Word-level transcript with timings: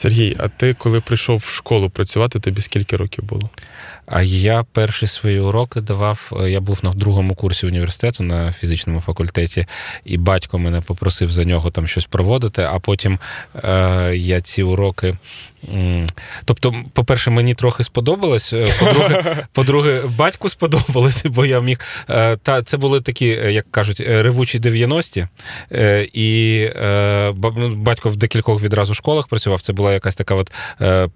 Сергій, 0.00 0.36
а 0.38 0.48
ти 0.48 0.74
коли 0.74 1.00
прийшов 1.00 1.38
в 1.38 1.52
школу 1.54 1.90
працювати, 1.90 2.40
тобі 2.40 2.60
скільки 2.62 2.96
років 2.96 3.24
було? 3.24 3.50
А 4.06 4.22
я 4.22 4.62
перші 4.72 5.06
свої 5.06 5.40
уроки 5.40 5.80
давав. 5.80 6.32
е, 6.40 6.50
Я 6.50 6.60
був 6.60 6.78
на 6.82 6.92
другому 6.92 7.34
курсі 7.34 7.66
університету 7.66 8.22
на 8.22 8.52
фізичному 8.52 9.00
факультеті, 9.00 9.66
і 10.04 10.16
батько 10.16 10.58
мене 10.58 10.80
попросив 10.80 11.32
за 11.32 11.44
нього 11.44 11.70
там 11.70 11.86
щось 11.86 12.04
проводити. 12.04 12.62
А 12.62 12.78
потім 12.78 13.18
е, 13.64 14.12
я 14.16 14.40
ці 14.40 14.62
уроки. 14.62 15.16
Тобто, 16.44 16.74
по-перше, 16.92 17.30
мені 17.30 17.54
трохи 17.54 17.84
сподобалось. 17.84 18.52
е, 18.52 18.66
По-друге, 18.80 19.36
по-друге, 19.52 20.00
батьку 20.18 20.48
сподобалось, 20.48 21.22
бо 21.26 21.46
я 21.46 21.60
міг. 21.60 21.78
е, 22.10 22.36
Та 22.36 22.62
це 22.62 22.76
були 22.76 23.00
такі, 23.00 23.28
е, 23.44 23.52
як 23.52 23.66
кажуть, 23.70 24.00
ревучі 24.00 24.58
90-ті. 24.60 25.26
Е, 25.72 26.08
І 26.12 26.60
ну, 27.56 27.74
батько 27.74 28.10
в 28.10 28.16
декількох 28.16 28.62
відразу 28.62 28.94
школах 28.94 29.26
працював. 29.28 29.60
Це 29.60 29.72
була 29.72 29.92
якась 29.92 30.16
така 30.16 30.34
от 30.34 30.52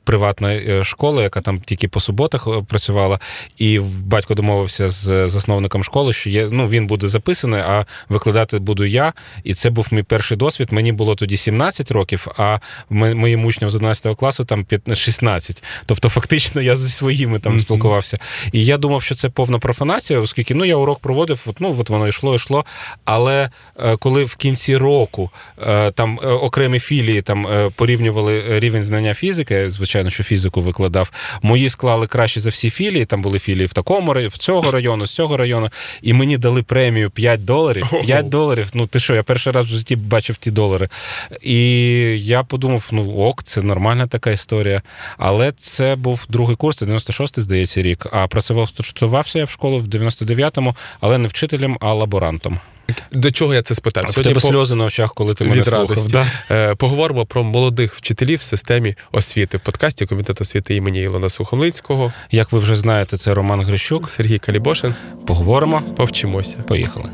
приватна 0.05 0.85
школа, 0.85 1.23
яка 1.23 1.41
там 1.41 1.61
тільки 1.61 1.89
по 1.89 2.01
суботах 2.01 2.49
працювала. 2.69 3.19
І 3.59 3.79
батько 4.05 4.35
домовився 4.35 4.89
з 4.89 5.29
засновником 5.29 5.85
школи, 5.85 6.13
що 6.13 6.31
є, 6.31 6.49
ну, 6.51 6.69
він 6.69 6.87
буде 6.87 7.07
записаний, 7.07 7.61
а 7.61 7.87
викладати 8.09 8.59
буду 8.59 8.85
я. 8.85 9.13
І 9.45 9.55
це 9.55 9.71
був 9.71 9.87
мій 9.91 10.03
перший 10.03 10.37
досвід. 10.37 10.69
Мені 10.73 10.93
було 10.93 11.15
тоді 11.15 11.37
17 11.37 11.91
років, 11.91 12.27
а 12.37 12.59
мо- 12.91 13.15
моїм 13.15 13.45
учням 13.45 13.71
з 13.71 13.75
11 13.75 14.17
класу 14.17 14.34
там 14.43 14.67
16. 14.95 15.63
Тобто, 15.87 16.09
фактично, 16.09 16.63
я 16.63 16.75
зі 16.75 16.91
своїми 16.91 17.39
там 17.39 17.53
Мгм. 17.53 17.61
спілкувався. 17.61 18.17
І 18.53 18.65
я 18.65 18.79
думав, 18.79 19.03
що 19.03 19.15
це 19.15 19.29
повна 19.29 19.59
профанація, 19.59 20.21
оскільки 20.21 20.55
ну, 20.55 20.65
я 20.65 20.77
урок 20.77 20.99
проводив, 20.99 21.41
от, 21.47 21.61
ну, 21.61 21.77
от 21.79 21.91
воно 21.91 22.09
йшло, 22.09 22.35
йшло. 22.35 22.65
Але 23.05 23.51
е, 23.79 23.97
коли 23.97 24.25
в 24.25 24.35
кінці 24.35 24.77
року 24.77 25.31
е, 25.67 25.91
там 25.91 26.21
е, 26.25 26.27
окремі 26.27 26.79
філії 26.79 27.23
там 27.23 27.47
е, 27.47 27.71
порівнювали 27.77 28.61
рівень 28.61 28.85
знання 28.85 29.15
фізики, 29.15 29.71
звичайно, 29.71 30.11
що 30.11 30.23
фізику 30.23 30.61
викладав, 30.61 31.11
мої 31.43 31.69
склали 31.71 32.07
краще 32.07 32.41
за 32.41 32.51
всі 32.51 32.71
філії. 32.71 33.05
Там 33.05 33.23
були 33.23 33.39
філії 33.39 33.67
в 33.67 33.73
такому 33.73 34.13
районі, 34.15 34.29
в 34.29 34.39
цього 34.39 34.71
району, 34.71 35.07
з 35.07 35.13
цього 35.13 35.37
району. 35.37 35.71
І 36.03 36.13
мені 36.13 36.39
дали 36.39 36.63
премію 36.63 37.11
5 37.11 37.45
доларів. 37.45 37.91
5 38.07 38.29
доларів. 38.29 38.71
Ну 38.75 38.87
ти 38.87 39.01
що, 39.01 39.15
я 39.15 39.23
перший 39.23 39.53
раз 39.53 39.67
в 39.67 39.69
житті 39.69 39.97
бачив 39.97 40.37
ті 40.37 40.51
долари. 40.51 40.89
І 41.43 41.59
я 42.21 42.43
подумав: 42.43 42.89
ну 42.93 43.17
ок, 43.17 43.43
це 43.43 43.63
нормальна 43.63 44.07
така 44.07 44.24
історія. 44.31 44.83
Але 45.19 45.53
це 45.53 45.97
був 45.97 46.27
другий 46.29 46.57
курс, 46.57 46.77
це 46.77 46.87
96-й, 46.87 47.41
здається, 47.43 47.83
рік. 47.83 48.07
А 48.13 48.27
працевлаштувався 48.27 49.39
я 49.39 49.45
в 49.45 49.51
школу 49.51 49.79
в 49.81 49.87
99-му, 49.87 50.77
але 51.01 51.19
не 51.19 51.29
вчителем, 51.29 51.77
а 51.81 51.93
лаборантом. 51.93 52.59
До 53.13 53.31
чого 53.31 53.55
я 53.55 53.63
це 53.63 53.75
спитав? 53.75 54.05
В 54.05 54.15
тебе 54.15 54.35
по- 54.35 54.41
сльози 54.41 54.75
на 54.75 54.85
очах, 54.85 55.15
коли 55.15 55.35
ти 55.35 55.45
мене 55.45 55.57
від 55.57 55.67
слухав. 55.67 55.89
радості. 55.89 56.13
Да? 56.13 56.27
Е, 56.51 56.75
Поговоримо 56.75 57.27
про 57.27 57.45
молодих 57.45 57.95
вчителів 57.95 58.39
в 58.39 58.43
системі 58.43 58.95
освіти 59.13 59.57
в 59.57 59.61
подкасті 59.61 60.07
Комітету 60.07 60.43
освіти 60.43 60.77
імені 60.77 61.01
Ілона 61.01 61.29
Сухомлинського, 61.29 62.13
Як 62.31 62.53
ви 62.53 62.59
вже 62.59 62.77
знаєте, 62.77 63.17
це 63.17 63.35
Роман 63.35 63.61
Грищук. 63.63 64.11
Сергій 64.11 64.39
Калібошин. 64.39 64.95
Поговоримо. 65.27 65.83
Повчимося. 65.97 66.63
Поїхали. 66.63 67.11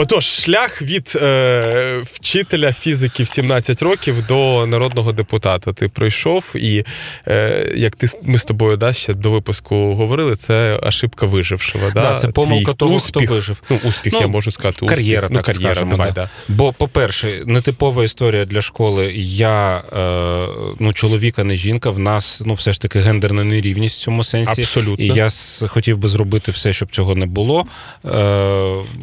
Отож, 0.00 0.24
шлях 0.24 0.82
від 0.82 1.12
е, 1.22 2.02
вчителя 2.30 2.72
фізики 2.72 3.22
в 3.22 3.28
17 3.28 3.82
років 3.82 4.26
до 4.26 4.66
народного 4.66 5.12
депутата. 5.12 5.72
Ти 5.72 5.88
пройшов, 5.88 6.44
і 6.54 6.84
е, 7.28 7.72
як 7.76 7.96
ти 7.96 8.06
ми 8.22 8.38
з 8.38 8.44
тобою 8.44 8.76
да, 8.76 8.92
ще 8.92 9.14
до 9.14 9.30
випуску 9.30 9.94
говорили, 9.94 10.36
це 10.36 10.78
ошибка 10.82 11.26
вижившого. 11.26 11.90
Да? 11.94 12.02
Да, 12.02 12.14
це 12.14 12.28
помилка 12.28 12.72
Твій 12.72 12.76
того, 12.76 12.94
успіх, 12.94 13.22
хто 13.24 13.34
вижив. 13.34 13.62
Ну, 13.70 13.78
успіх, 13.84 14.12
Ну, 14.12 14.20
я 14.20 14.26
можу 14.26 14.50
сказати. 14.50 14.86
Кар'єра, 14.86 15.26
успіх. 15.26 15.36
так 15.42 15.48
ну, 15.48 15.54
кар'єра, 15.54 15.74
скажемо. 15.74 15.90
давай, 15.90 16.12
да. 16.12 16.22
да. 16.22 16.54
Бо, 16.54 16.72
по-перше, 16.72 17.42
нетипова 17.46 18.04
історія 18.04 18.44
для 18.44 18.60
школи. 18.60 19.12
Я 19.24 19.82
е, 19.92 20.74
ну, 20.80 20.92
чоловіка, 20.92 21.44
не 21.44 21.56
жінка. 21.56 21.90
В 21.90 21.98
нас 21.98 22.42
ну, 22.46 22.54
все 22.54 22.72
ж 22.72 22.80
таки 22.80 23.00
гендерна 23.00 23.44
нерівність 23.44 23.98
в 23.98 24.00
цьому 24.00 24.24
сенсі. 24.24 24.60
Абсолютно. 24.60 25.04
І 25.04 25.08
я 25.08 25.28
хотів 25.68 25.98
би 25.98 26.08
зробити 26.08 26.52
все, 26.52 26.72
щоб 26.72 26.90
цього 26.90 27.14
не 27.14 27.26
було. 27.26 27.66
Е, 28.04 28.08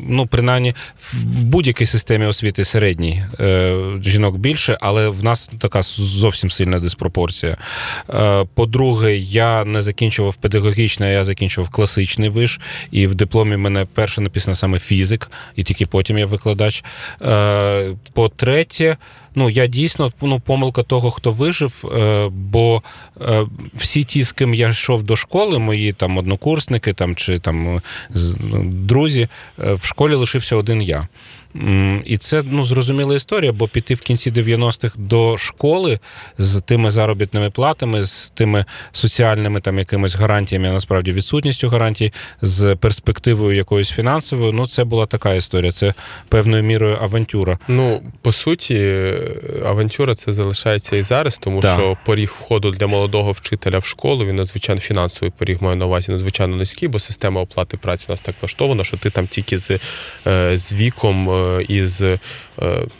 ну, 0.08 0.28
принаймні, 0.28 0.76
в 1.14 1.44
будь-якій 1.44 1.86
системі 1.86 2.26
освіти 2.26 2.64
середній 2.64 3.17
е, 3.40 3.76
жінок 4.04 4.38
більше, 4.38 4.78
але 4.82 5.10
в 5.10 5.24
нас 5.24 5.50
така 5.60 5.82
зовсім 5.82 6.52
сильна 6.52 6.80
диспропорція. 6.80 7.58
Е, 8.10 8.46
по-друге, 8.54 9.16
я 9.18 9.66
не 9.66 9.82
закінчував 9.82 10.36
педагогічний, 10.36 11.10
а 11.10 11.12
я 11.12 11.24
закінчував 11.24 11.70
класичний 11.70 12.30
виш, 12.30 12.60
і 12.92 13.08
в 13.08 13.16
дипломі 13.16 13.58
мене 13.58 13.86
перше 13.94 14.22
написано 14.22 14.56
саме 14.56 14.80
фізик, 14.80 15.32
і 15.56 15.64
тільки 15.64 15.86
потім 15.86 16.18
я 16.18 16.26
викладач. 16.26 16.84
Е, 17.22 17.96
по-третє, 18.14 18.98
Ну, 19.40 19.50
я 19.50 19.68
дійсно 19.68 20.12
ну, 20.22 20.40
помилка 20.40 20.84
того, 20.84 21.12
хто 21.12 21.32
вижив, 21.32 21.84
бо 22.32 22.82
всі 23.74 24.04
ті, 24.04 24.24
з 24.24 24.32
ким 24.32 24.54
я 24.54 24.70
йшов 24.70 25.04
до 25.04 25.16
школи, 25.16 25.60
мої 25.60 25.94
там 25.94 26.18
однокурсники 26.18 26.94
там, 26.94 27.16
чи 27.16 27.40
там 27.40 27.82
ну, 28.40 28.64
друзі, 28.64 29.28
в 29.58 29.86
школі 29.86 30.14
лишився 30.14 30.56
один 30.56 30.82
я. 30.82 31.08
І 32.06 32.18
це 32.18 32.44
ну, 32.52 32.64
зрозуміла 32.64 33.16
історія, 33.16 33.52
бо 33.52 33.68
піти 33.68 33.94
в 33.94 34.02
кінці 34.02 34.32
90-х 34.32 34.96
до 34.98 35.38
школи 35.38 36.00
з 36.38 36.62
тими 36.62 36.92
заробітними 36.92 37.50
платами, 37.50 38.04
з 38.04 38.30
тими 38.30 38.66
соціальними 38.92 39.62
там 39.62 39.80
якимись 39.80 40.16
гарантіями, 40.16 40.70
а 40.70 40.74
насправді 40.74 41.12
відсутністю 41.12 41.70
гарантій, 41.70 42.14
з 42.42 42.76
перспективою 42.76 43.58
якоюсь 43.58 43.92
фінансовою. 43.92 44.52
Ну, 44.52 44.68
це 44.68 44.84
була 44.84 45.06
така 45.06 45.34
історія. 45.34 45.72
Це 45.72 45.94
певною 46.30 46.64
мірою 46.64 46.98
авантюра. 47.02 47.60
Ну, 47.68 48.02
по 48.22 48.32
суті, 48.32 49.14
авантюра 49.66 50.16
це 50.16 50.34
залишається 50.34 50.96
і 50.96 51.02
зараз, 51.02 51.38
тому 51.38 51.62
Так. 51.62 51.80
що 51.80 51.98
поріг 52.06 52.34
входу 52.40 52.72
для 52.72 52.88
молодого 52.88 53.32
вчителя 53.32 53.80
в 53.80 53.86
школу, 53.86 54.26
він 54.26 54.36
надзвичайно 54.36 54.82
фінансовий 54.82 55.32
поріг 55.38 55.58
маю 55.62 55.76
на 55.76 55.86
увазі, 55.86 56.12
надзвичайно 56.12 56.56
низький, 56.56 56.90
бо 56.90 57.00
система 57.00 57.42
оплати 57.42 57.78
праці 57.78 58.06
у 58.08 58.12
нас 58.12 58.22
так 58.22 58.36
влаштована, 58.42 58.84
що 58.84 58.98
ти 58.98 59.10
там 59.10 59.28
тільки 59.28 59.60
з, 59.60 59.80
е, 60.28 60.58
з 60.58 60.74
віком 60.74 61.30
е, 61.38 61.66
і 61.68 61.86
з 61.86 62.02
е, 62.02 62.20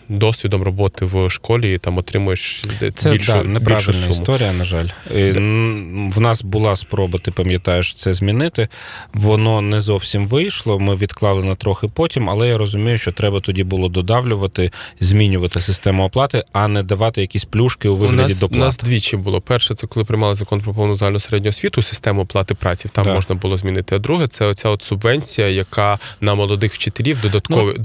досвідом 0.10 0.64
роботи 0.64 1.06
в 1.06 1.30
школі 1.30 1.78
там 1.78 1.98
отримуєш 1.98 2.64
Це 2.96 3.12
більшу, 3.12 3.32
да, 3.32 3.38
більшу 3.38 3.50
неправильна 3.50 3.94
суму. 4.02 4.12
історія, 4.12 4.54
на 4.54 4.64
жаль. 4.64 4.88
І, 5.16 5.20
м, 5.20 6.12
В 6.12 6.20
нас 6.20 6.44
була 6.44 6.76
спроба, 6.76 7.20
ти 7.20 7.32
пам'ятаєш, 7.32 7.94
це 7.94 8.14
змінити. 8.14 8.68
Воно 9.14 9.62
не 9.62 9.82
зовсім 9.82 10.28
вийшло. 10.28 10.80
Ми 10.80 10.96
відклали 10.96 11.44
на 11.44 11.56
трохи 11.56 11.88
потім, 11.88 12.30
але 12.30 12.48
я 12.48 12.58
розумію, 12.58 12.98
що 12.98 13.12
треба 13.12 13.40
тоді 13.40 13.64
було 13.64 13.90
додавлювати, 13.90 14.72
змінювати 15.00 15.62
систему 15.62 16.04
оплати, 16.06 16.44
а 16.54 16.68
не 16.68 16.84
давати 16.84 17.22
якісь 17.22 17.46
плюшки 17.46 17.90
у 17.90 17.94
У 17.94 17.98
вигляді 17.98 18.34
нас, 18.34 18.44
у 18.44 18.56
нас 18.56 18.78
двічі 18.78 19.18
було. 19.18 19.42
Перше, 19.42 19.74
це 19.76 19.88
коли 19.88 20.04
приймали 20.06 20.36
закон 20.36 20.62
про 20.62 20.74
повну 20.74 20.96
загальну 20.96 21.20
середню 21.20 21.50
освіту, 21.50 21.82
систему 21.82 22.22
оплати 22.22 22.56
праці, 22.56 22.90
там 22.94 23.06
Так. 23.06 23.16
можна 23.16 23.36
було 23.36 23.58
змінити. 23.58 23.96
А 23.96 24.00
друге, 24.00 24.28
це 24.28 24.46
оця 24.46 24.70
от 24.70 24.82
субвенція, 24.82 25.48
яка 25.48 26.00
на 26.22 26.36
молодих 26.36 26.74
вчителів 26.74 27.22
додаткові, 27.22 27.78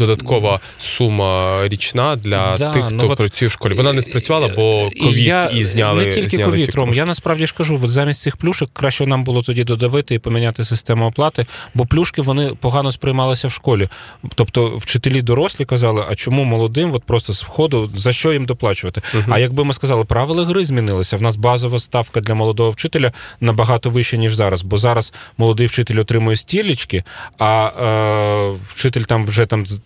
додаткова 0.43 0.61
сума 0.79 1.61
річна 1.69 2.17
для 2.17 2.57
Да, 2.59 2.73
тих, 2.73 2.85
ну 2.91 2.99
хто 2.99 3.11
от, 3.11 3.19
працює 3.19 3.49
в 3.49 3.53
школі. 3.53 3.75
Вона 3.75 3.93
не 3.93 4.03
спрацювала, 4.03 4.49
бо 4.49 4.91
ковід 5.03 5.27
я, 5.27 5.45
і 5.45 5.65
зняли 5.65 6.07
не 6.07 6.13
тільки 6.13 6.39
ковід, 6.39 6.75
Ром. 6.75 6.95
Я 6.95 7.07
насправді 7.07 7.47
ж 7.47 7.55
кажу, 7.55 7.81
от 7.83 7.91
замість 7.91 8.23
цих 8.23 8.37
плюшок 8.37 8.71
краще 8.73 9.07
нам 9.07 9.25
було 9.25 9.43
тоді 9.43 9.65
додавити 9.65 10.15
і 10.15 10.19
поміняти 10.19 10.65
систему 10.65 11.07
оплати, 11.07 11.47
бо 11.75 11.87
плюшки 11.87 12.23
вони 12.23 12.53
погано 12.61 12.93
сприймалися 12.93 13.49
в 13.49 13.53
школі. 13.53 13.89
Тобто 14.35 14.77
вчителі 14.77 15.23
дорослі 15.23 15.65
казали, 15.65 16.05
а 16.11 16.15
чому 16.15 16.45
молодим, 16.45 16.95
от 16.95 17.05
просто 17.05 17.33
з 17.33 17.43
входу, 17.43 17.91
за 17.95 18.13
що 18.13 18.33
їм 18.33 18.45
доплачувати? 18.45 19.03
А 19.29 19.39
якби 19.39 19.65
ми 19.65 19.75
сказали, 19.75 20.05
правила 20.05 20.45
гри 20.45 20.65
змінилися. 20.65 21.17
В 21.17 21.23
нас 21.23 21.37
базова 21.37 21.79
ставка 21.79 22.21
для 22.21 22.35
молодого 22.35 22.71
вчителя 22.71 23.13
набагато 23.41 23.91
вища, 23.91 24.17
ніж 24.17 24.35
зараз. 24.35 24.63
Бо 24.63 24.77
зараз 24.77 25.13
молодий 25.39 25.67
вчитель 25.67 26.01
отримує 26.01 26.37
стілечки, 26.37 27.05
а 27.39 27.71
е, 27.83 28.59
вчитель 28.67 29.03
там 29.03 29.27
вже 29.27 29.47
там 29.47 29.67
з 29.67 29.81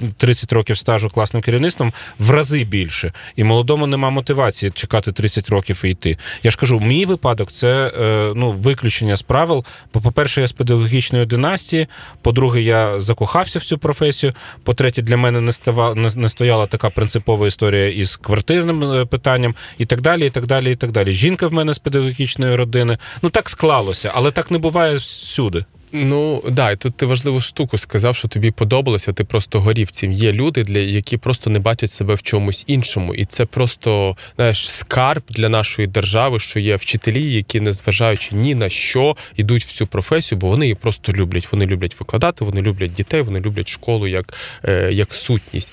30 0.47 0.53
років 0.53 0.79
стажу 0.79 1.09
класним 1.09 1.43
керівництвом 1.43 1.93
в 2.19 2.31
рази 2.31 2.65
більше. 2.65 3.13
І 3.37 3.45
молодому 3.45 3.87
нема 3.87 4.10
мотивації 4.10 4.72
чекати 4.75 5.13
30 5.13 5.51
років 5.51 5.81
і 5.84 5.91
йти. 5.91 6.19
Я 6.43 6.51
ж 6.51 6.57
кажу, 6.57 6.81
мій 6.81 7.07
випадок 7.07 7.53
це 7.53 7.93
е, 7.98 8.33
ну, 8.37 8.51
виключення 8.51 9.16
з 9.16 9.22
правил. 9.22 9.65
Бо, 9.95 10.01
по-перше, 10.01 10.41
я 10.41 10.47
з 10.47 10.53
педагогічної 10.53 11.27
династії. 11.27 11.87
По-друге, 12.22 12.63
я 12.63 13.01
закохався 13.01 13.59
в 13.59 13.65
цю 13.65 13.78
професію. 13.78 14.33
По-третє, 14.65 15.03
для 15.03 15.16
мене 15.16 15.41
не 15.41 15.53
става 15.53 15.95
не, 15.95 16.28
стояла 16.28 16.66
така 16.66 16.91
принципова 16.91 17.47
історія 17.47 17.89
із 17.89 18.16
квартирним 18.16 18.83
е, 18.83 19.04
питанням, 19.04 19.54
і 19.78 19.87
так 19.87 20.01
далі, 20.01 20.27
і 20.27 20.31
так 20.31 20.47
далі, 20.47 20.72
і 20.72 20.77
так 20.77 20.91
далі. 20.91 21.13
Жінка 21.13 21.47
в 21.47 21.53
мене 21.53 21.75
з 21.75 21.78
педагогічної 21.78 22.54
родини. 22.54 22.98
Ну 23.22 23.31
так 23.31 23.48
склалося, 23.48 24.10
але 24.15 24.31
так 24.31 24.51
не 24.51 24.59
буває 24.59 24.97
всюди. 24.97 25.65
Ну 25.92 26.42
да, 26.50 26.71
і 26.71 26.77
тут 26.77 26.97
ти 26.97 27.06
важливу 27.06 27.41
штуку 27.41 27.78
сказав, 27.78 28.16
що 28.16 28.28
тобі 28.28 28.50
подобалося, 28.50 29.12
ти 29.12 29.24
просто 29.24 29.60
горів 29.60 29.91
цим. 29.91 30.12
Є 30.12 30.33
люди, 30.33 30.65
для 30.65 30.78
які 30.78 31.16
просто 31.16 31.50
не 31.50 31.59
бачать 31.59 31.91
себе 31.91 32.15
в 32.15 32.22
чомусь 32.22 32.65
іншому, 32.66 33.15
і 33.15 33.24
це 33.24 33.44
просто 33.44 34.16
знаєш 34.36 34.71
скарб 34.71 35.22
для 35.28 35.48
нашої 35.48 35.88
держави, 35.88 36.41
що 36.41 36.60
є 36.60 36.77
вчителі, 36.77 37.33
які 37.33 37.60
незважаючи 37.60 38.34
ні 38.34 38.54
на 38.54 38.68
що 38.68 39.16
йдуть 39.36 39.65
в 39.65 39.72
цю 39.72 39.86
професію, 39.86 40.38
бо 40.38 40.48
вони 40.48 40.65
її 40.65 40.74
просто 40.74 41.12
люблять. 41.12 41.48
Вони 41.53 41.66
люблять 41.66 41.97
викладати, 42.00 42.44
вони 42.44 42.62
люблять 42.62 42.92
дітей, 42.92 43.22
вони 43.22 43.41
люблять 43.41 43.68
школу 43.68 44.06
як 44.06 44.34
е, 44.65 44.91
як 44.92 45.15
сутність. 45.15 45.72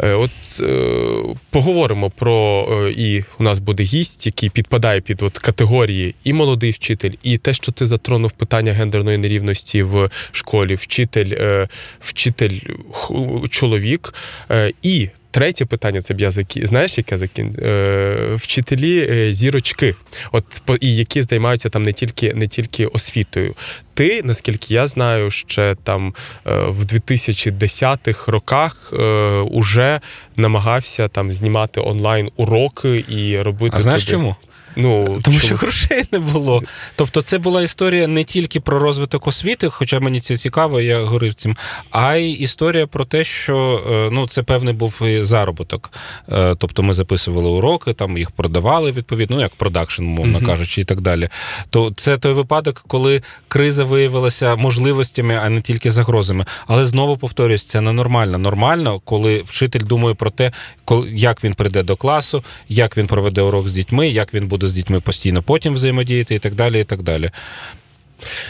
Е, 0.00 0.14
От 0.14 0.30
е, 0.60 0.64
поговоримо 1.50 2.10
про 2.10 2.66
і 2.96 3.24
у 3.38 3.42
нас 3.42 3.58
буде 3.58 3.82
гість, 3.82 4.26
який 4.26 4.50
підпадає 4.50 5.00
під 5.00 5.22
от 5.22 5.38
категорії 5.38 6.14
і 6.24 6.32
молодий 6.32 6.70
вчитель, 6.70 7.12
і 7.22 7.38
те, 7.38 7.54
що 7.54 7.72
ти 7.72 7.86
затронув 7.86 8.30
питання 8.30 8.72
гендерної 8.72 9.18
нерівності 9.18 9.59
в 9.82 10.08
школі, 10.32 10.74
вчитель, 10.74 11.32
е, 11.32 11.68
вчитель 12.00 12.58
ху- 12.92 13.48
чоловік. 13.50 14.14
Е, 14.50 14.72
І 14.82 15.08
третє 15.30 15.64
питання 15.66 16.02
це 16.02 16.14
б 16.14 16.20
я 16.20 16.30
закі... 16.30 16.66
знаєш, 16.66 16.98
яке 16.98 17.18
закін... 17.18 17.56
Е, 17.62 18.34
Вчителі 18.34 19.06
е, 19.10 19.32
зірочки, 19.32 19.94
от 20.32 20.44
і 20.80 20.96
які 20.96 21.22
займаються 21.22 21.68
там 21.68 21.82
не 21.82 21.92
тільки 21.92 22.34
не 22.34 22.46
тільки 22.48 22.86
освітою. 22.86 23.54
Ти, 23.94 24.22
наскільки 24.24 24.74
я 24.74 24.86
знаю, 24.86 25.30
ще 25.30 25.76
там 25.84 26.14
е, 26.46 26.54
в 26.54 26.84
2010-х 26.84 28.32
роках 28.32 28.92
е, 28.92 28.96
уже 29.40 30.00
намагався 30.36 31.08
там 31.08 31.32
знімати 31.32 31.80
онлайн 31.80 32.30
уроки 32.36 33.04
і 33.08 33.38
робити. 33.42 33.76
А 33.78 33.80
знаєш 33.80 34.00
туди- 34.04 34.10
чому? 34.12 34.36
Ну 34.80 35.18
Тому 35.22 35.38
що 35.38 35.54
грошей 35.56 36.04
не 36.12 36.18
було. 36.18 36.62
Тобто, 36.96 37.22
це 37.22 37.38
була 37.38 37.62
історія 37.62 38.06
не 38.06 38.24
тільки 38.24 38.60
про 38.60 38.78
розвиток 38.78 39.26
освіти, 39.26 39.68
хоча 39.68 40.00
мені 40.00 40.20
це 40.20 40.36
цікаво, 40.36 40.80
я 40.80 41.04
говорив 41.04 41.34
цим, 41.34 41.56
а 41.90 42.14
й 42.14 42.42
історія 42.42 42.86
про 42.86 43.04
те, 43.04 43.24
що 43.24 43.84
е, 43.90 44.08
ну 44.12 44.26
це 44.26 44.42
певний 44.42 44.74
був 44.74 45.02
і 45.02 45.22
заробіток. 45.22 45.90
Е, 46.32 46.54
Тобто 46.58 46.82
ми 46.82 46.92
записували 46.92 47.48
уроки, 47.48 47.92
там 47.92 48.18
їх 48.18 48.30
продавали 48.30 48.92
відповідно, 48.92 49.36
ну 49.36 49.42
як 49.42 49.54
продакшн, 49.54 50.02
мовно 50.02 50.38
Мгм. 50.38 50.46
кажучи, 50.46 50.80
і 50.80 50.84
так 50.84 51.00
далі. 51.00 51.28
То 51.70 51.90
це 51.96 52.18
той 52.18 52.32
випадок, 52.32 52.84
коли 52.88 53.22
криза 53.48 53.84
виявилася 53.84 54.56
можливостями, 54.56 55.40
а 55.44 55.48
не 55.48 55.60
тільки 55.60 55.90
загрозами. 55.90 56.44
Але 56.66 56.84
знову 56.84 57.16
повторюсь, 57.16 57.64
це 57.64 57.80
ненормально. 57.80 58.38
Нормально, 58.38 59.00
коли 59.04 59.42
вчитель 59.46 59.80
думає 59.80 60.14
про 60.14 60.30
те, 60.30 60.52
як 61.12 61.44
він 61.44 61.54
прийде 61.54 61.82
до 61.82 61.96
класу, 61.96 62.44
як 62.68 62.96
він 62.96 63.06
проведе 63.06 63.42
урок 63.42 63.68
з 63.68 63.72
дітьми, 63.72 64.08
як 64.08 64.34
він 64.34 64.46
буде 64.48 64.66
з 64.70 64.74
дітьми 64.74 65.00
постійно 65.00 65.42
потім 65.42 65.74
взаємодіяти 65.74 66.34
і 66.34 66.38
так 66.38 66.54
далі. 66.54 66.80
і 66.80 66.84
так 66.84 67.02
далі. 67.02 67.30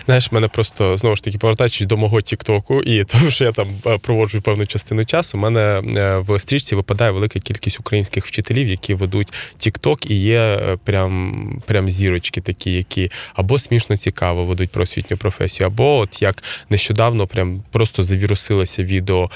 Знаєш, 0.07 0.33
мене 0.33 0.49
просто 0.49 0.97
знову 0.97 1.17
ж 1.17 1.23
таки 1.23 1.39
повертаючись 1.39 1.87
до 1.87 1.97
мого 1.97 2.21
Тіктоку, 2.21 2.83
і 2.83 3.05
тому, 3.13 3.31
що 3.31 3.45
я 3.45 3.53
там 3.53 3.69
е, 3.87 3.99
проводжу 3.99 4.41
певну 4.41 4.67
частину 4.67 5.05
часу. 5.05 5.39
У 5.39 5.41
мене 5.41 5.83
е, 5.97 6.19
в 6.19 6.41
стрічці 6.41 6.75
випадає 6.75 7.11
велика 7.11 7.39
кількість 7.39 7.81
українських 7.81 8.27
вчителів, 8.27 8.69
які 8.69 8.95
ведуть 8.95 9.33
Тікток, 9.59 10.11
і 10.11 10.15
є 10.15 10.39
е, 10.41 10.77
прям, 10.85 11.63
прям 11.67 11.91
зірочки 11.91 12.41
такі, 12.41 12.73
які 12.73 13.11
або 13.35 13.59
смішно 13.59 13.97
цікаво 13.97 14.45
ведуть 14.45 14.71
про 14.71 14.83
освітню 14.83 15.17
професію, 15.17 15.67
або 15.67 15.99
от 15.99 16.23
як 16.23 16.43
нещодавно 16.71 17.27
прям 17.27 17.63
просто 17.71 18.03
завірусилося 18.03 18.85
відео 18.85 19.31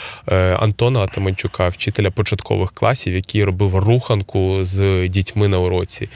Антона 0.60 1.00
Атаманчука, 1.00 1.68
вчителя 1.68 2.10
початкових 2.10 2.72
класів, 2.72 3.14
який 3.14 3.44
робив 3.44 3.76
руханку 3.76 4.60
з 4.62 5.08
дітьми 5.08 5.48
на 5.48 5.58
уроці. 5.58 6.08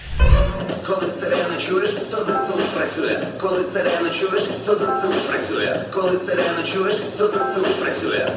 Чуєш, 1.66 1.90
то 2.10 2.24
ЗСУ 2.24 2.58
працює. 2.76 3.18
Коли 3.40 3.64
сирену 3.72 4.10
чуєш, 4.10 4.42
то 4.66 4.74
ЗСУ 4.74 5.12
працює. 5.28 5.80
Коли 5.94 6.18
сирену 6.26 6.62
чуєш, 6.72 6.96
то 7.18 7.28
ЗСУ 7.28 7.66
працює. 7.80 8.28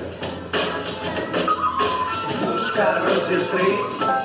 Вушка 2.46 3.02
розітри, 3.06 3.78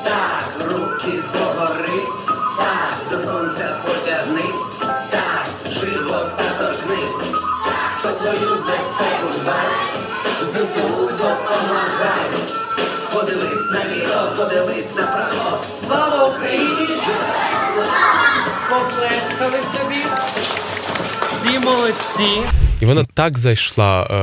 так, 0.05 0.45
руки 0.69 1.23
догори, 1.33 2.01
так, 2.57 2.97
до 3.11 3.27
сонця 3.27 3.77
потягнись, 3.87 4.91
так, 5.11 5.73
живота 5.73 6.45
торкнись, 6.59 7.37
так, 7.65 8.03
про 8.03 8.11
свою 8.11 8.51
безпеку 8.51 9.41
дбай, 9.43 9.67
ЗСУ 10.43 11.07
допомагай. 11.07 12.31
Подивись 13.13 13.71
наліво, 13.71 14.33
подивись 14.37 14.95
направо. 14.97 15.59
Слава 15.87 16.27
Україні! 16.29 16.76
Поплескали 18.71 19.59
собі. 19.75 20.05
Всі 21.45 21.59
молодці. 21.59 22.43
І 22.81 22.87
вона 22.87 23.05
так 23.15 23.39
зайшла, 23.39 24.03
е, 24.03 24.15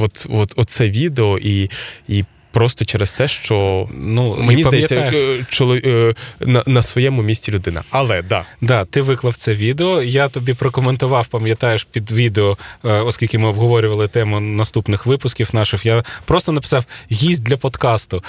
от, 0.00 0.26
от, 0.30 0.52
оце 0.56 0.90
відео, 0.90 1.38
і, 1.38 1.70
і 2.08 2.24
просто 2.54 2.84
через 2.84 3.12
те, 3.12 3.28
що 3.28 3.88
Ну, 3.94 4.36
мені 4.40 4.64
здається, 4.64 5.12
е, 5.14 5.44
чоло, 5.48 5.76
е, 5.76 6.14
на, 6.40 6.62
на 6.66 6.82
своєму 6.82 7.22
місці 7.22 7.52
людина. 7.52 7.82
Але 7.90 8.22
да. 8.22 8.44
Да, 8.60 8.84
ти 8.84 9.00
виклав 9.00 9.36
це 9.36 9.54
відео. 9.54 10.02
Я 10.02 10.28
тобі 10.28 10.54
прокоментував, 10.54 11.26
пам'ятаєш, 11.26 11.84
під 11.84 12.10
відео, 12.12 12.58
е, 12.84 12.88
оскільки 12.92 13.38
ми 13.38 13.48
обговорювали 13.48 14.08
тему 14.08 14.40
наступних 14.40 15.06
випусків 15.06 15.50
наших. 15.52 15.86
Я 15.86 16.04
просто 16.24 16.52
написав 16.52 16.84
гість 17.12 17.42
для 17.42 17.56
подкасту. 17.56 18.24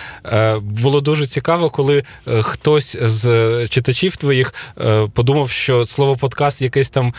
Було 0.61 1.01
дуже 1.01 1.27
цікаво, 1.27 1.69
коли 1.69 2.03
хтось 2.41 2.97
з 3.01 3.27
читачів 3.67 4.15
твоїх 4.15 4.53
подумав, 5.13 5.49
що 5.49 5.85
слово 5.85 6.15
подкаст 6.15 6.61
якесь 6.61 6.89
там, 6.89 7.13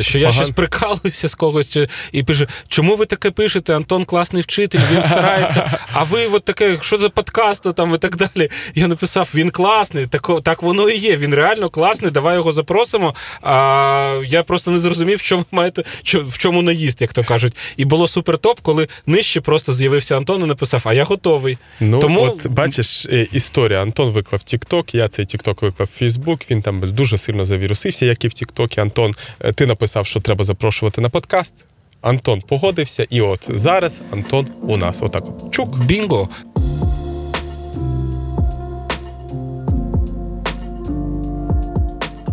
що 0.00 0.18
я 0.18 0.28
Поган- 0.28 0.32
щось 0.32 0.50
прикалуюся 0.50 1.28
з 1.28 1.34
когось, 1.34 1.78
і 2.12 2.22
пише: 2.22 2.46
чому 2.68 2.96
ви 2.96 3.06
таке 3.06 3.30
пишете? 3.30 3.76
Антон 3.76 4.04
класний 4.04 4.42
вчитель, 4.42 4.80
він 4.92 5.02
старається. 5.02 5.78
А 5.92 6.04
ви 6.04 6.26
от 6.26 6.47
таке, 6.52 6.78
що 6.80 6.98
за 6.98 7.08
подкаст 7.08 7.74
там 7.74 7.94
і 7.94 7.98
так 7.98 8.16
далі. 8.16 8.50
Я 8.74 8.86
написав: 8.86 9.30
він 9.34 9.50
класний, 9.50 10.06
так, 10.06 10.30
так 10.42 10.62
воно 10.62 10.88
і 10.90 10.98
є. 10.98 11.16
Він 11.16 11.34
реально 11.34 11.68
класний. 11.68 12.10
Давай 12.10 12.34
його 12.36 12.52
запросимо. 12.52 13.14
А 13.42 14.22
я 14.26 14.42
просто 14.42 14.70
не 14.70 14.78
зрозумів, 14.78 15.20
що 15.20 15.38
ви 15.38 15.44
маєте, 15.50 15.84
що, 16.02 16.24
в 16.24 16.38
чому 16.38 16.62
наїзд, 16.62 17.00
як 17.00 17.12
то 17.12 17.24
кажуть. 17.24 17.56
І 17.76 17.84
було 17.84 18.08
супер 18.08 18.38
топ, 18.38 18.60
коли 18.60 18.88
нижче 19.06 19.40
просто 19.40 19.72
з'явився 19.72 20.16
Антон 20.16 20.42
і 20.42 20.44
написав: 20.44 20.82
А 20.84 20.94
я 20.94 21.04
готовий. 21.04 21.58
Ну, 21.80 21.98
Тому 21.98 22.22
от 22.22 22.46
бачиш, 22.46 23.06
е, 23.06 23.26
історія. 23.32 23.82
Антон 23.82 24.10
виклав 24.10 24.40
TikTok, 24.40 24.96
я 24.96 25.08
цей 25.08 25.24
TikTok 25.24 25.62
виклав 25.62 25.88
в 25.94 26.02
Facebook, 26.02 26.50
він 26.50 26.62
там 26.62 26.80
дуже 26.80 27.18
сильно 27.18 27.46
завірусився, 27.46 28.06
як 28.06 28.24
і 28.24 28.28
в 28.28 28.30
TikTok. 28.30 28.80
Антон, 28.80 29.12
е, 29.40 29.52
ти 29.52 29.66
написав, 29.66 30.06
що 30.06 30.20
треба 30.20 30.44
запрошувати 30.44 31.00
на 31.00 31.08
подкаст. 31.08 31.54
Антон 32.02 32.40
погодився, 32.40 33.06
і 33.10 33.20
от 33.20 33.48
зараз 33.54 34.00
Антон 34.12 34.48
у 34.62 34.76
нас. 34.76 35.02
Отак 35.02 35.24
от 35.28 35.54
чук. 35.54 35.84
бінго. 35.84 36.28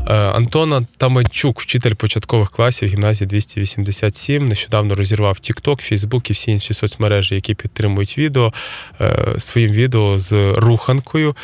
Е, 0.07 0.13
Антона 0.13 0.85
Таманчук, 0.97 1.61
вчитель 1.61 1.93
початкових 1.93 2.49
класів 2.49 2.89
гімназії 2.89 3.27
287, 3.27 4.45
нещодавно 4.45 4.95
розірвав 4.95 5.37
TikTok, 5.41 5.91
Facebook 5.91 6.29
і 6.29 6.33
всі 6.33 6.51
інші 6.51 6.73
соцмережі, 6.73 7.35
які 7.35 7.55
підтримують 7.55 8.17
відео 8.17 8.53
е, 9.01 9.35
своїм 9.37 9.71
відео 9.71 10.19
з 10.19 10.53
руханкою, 10.57 11.35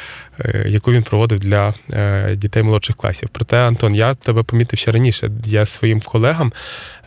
яку 0.65 0.91
він 0.91 1.03
проводив 1.03 1.39
для 1.39 1.73
е, 1.93 2.35
дітей 2.37 2.63
молодших 2.63 2.95
класів. 2.95 3.29
Проте, 3.31 3.57
Антон, 3.57 3.95
я 3.95 4.15
тебе 4.15 4.43
помітив 4.43 4.79
ще 4.79 4.91
раніше. 4.91 5.31
Я 5.45 5.65
своїм 5.65 6.01
колегам 6.01 6.53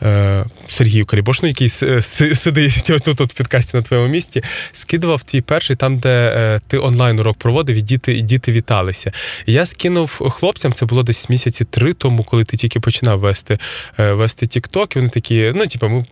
е, 0.02 0.44
Сергію 0.68 1.06
Карібошну, 1.06 1.48
який 1.48 1.68
сидить 1.68 2.82
тут 3.04 3.20
в 3.20 3.36
підкасті 3.36 3.76
на 3.76 3.82
твоєму 3.82 4.08
місці, 4.08 4.42
скидував 4.72 5.22
твій 5.22 5.40
перший 5.40 5.76
там, 5.76 5.98
де 5.98 6.32
е, 6.36 6.60
ти 6.66 6.78
онлайн 6.78 7.18
урок 7.18 7.38
проводив, 7.38 7.76
і 7.76 7.82
діти, 7.82 8.14
і 8.14 8.22
діти 8.22 8.52
віталися. 8.52 9.12
Я 9.46 9.66
скинув 9.66 10.10
хлопцям, 10.30 10.72
це 10.72 10.86
було 10.86 11.02
десь 11.02 11.30
місяці 11.30 11.64
три 11.64 11.92
тому, 11.92 12.24
коли 12.24 12.44
ти 12.44 12.56
тільки 12.56 12.80
починав 12.80 13.18
вести, 13.18 13.58
е, 13.98 14.12
вести 14.12 14.48
і 14.54 14.98
вони 14.98 15.08
такі, 15.08 15.52
ну, 15.54 15.66
типу, 15.66 15.88
ми 15.88 16.04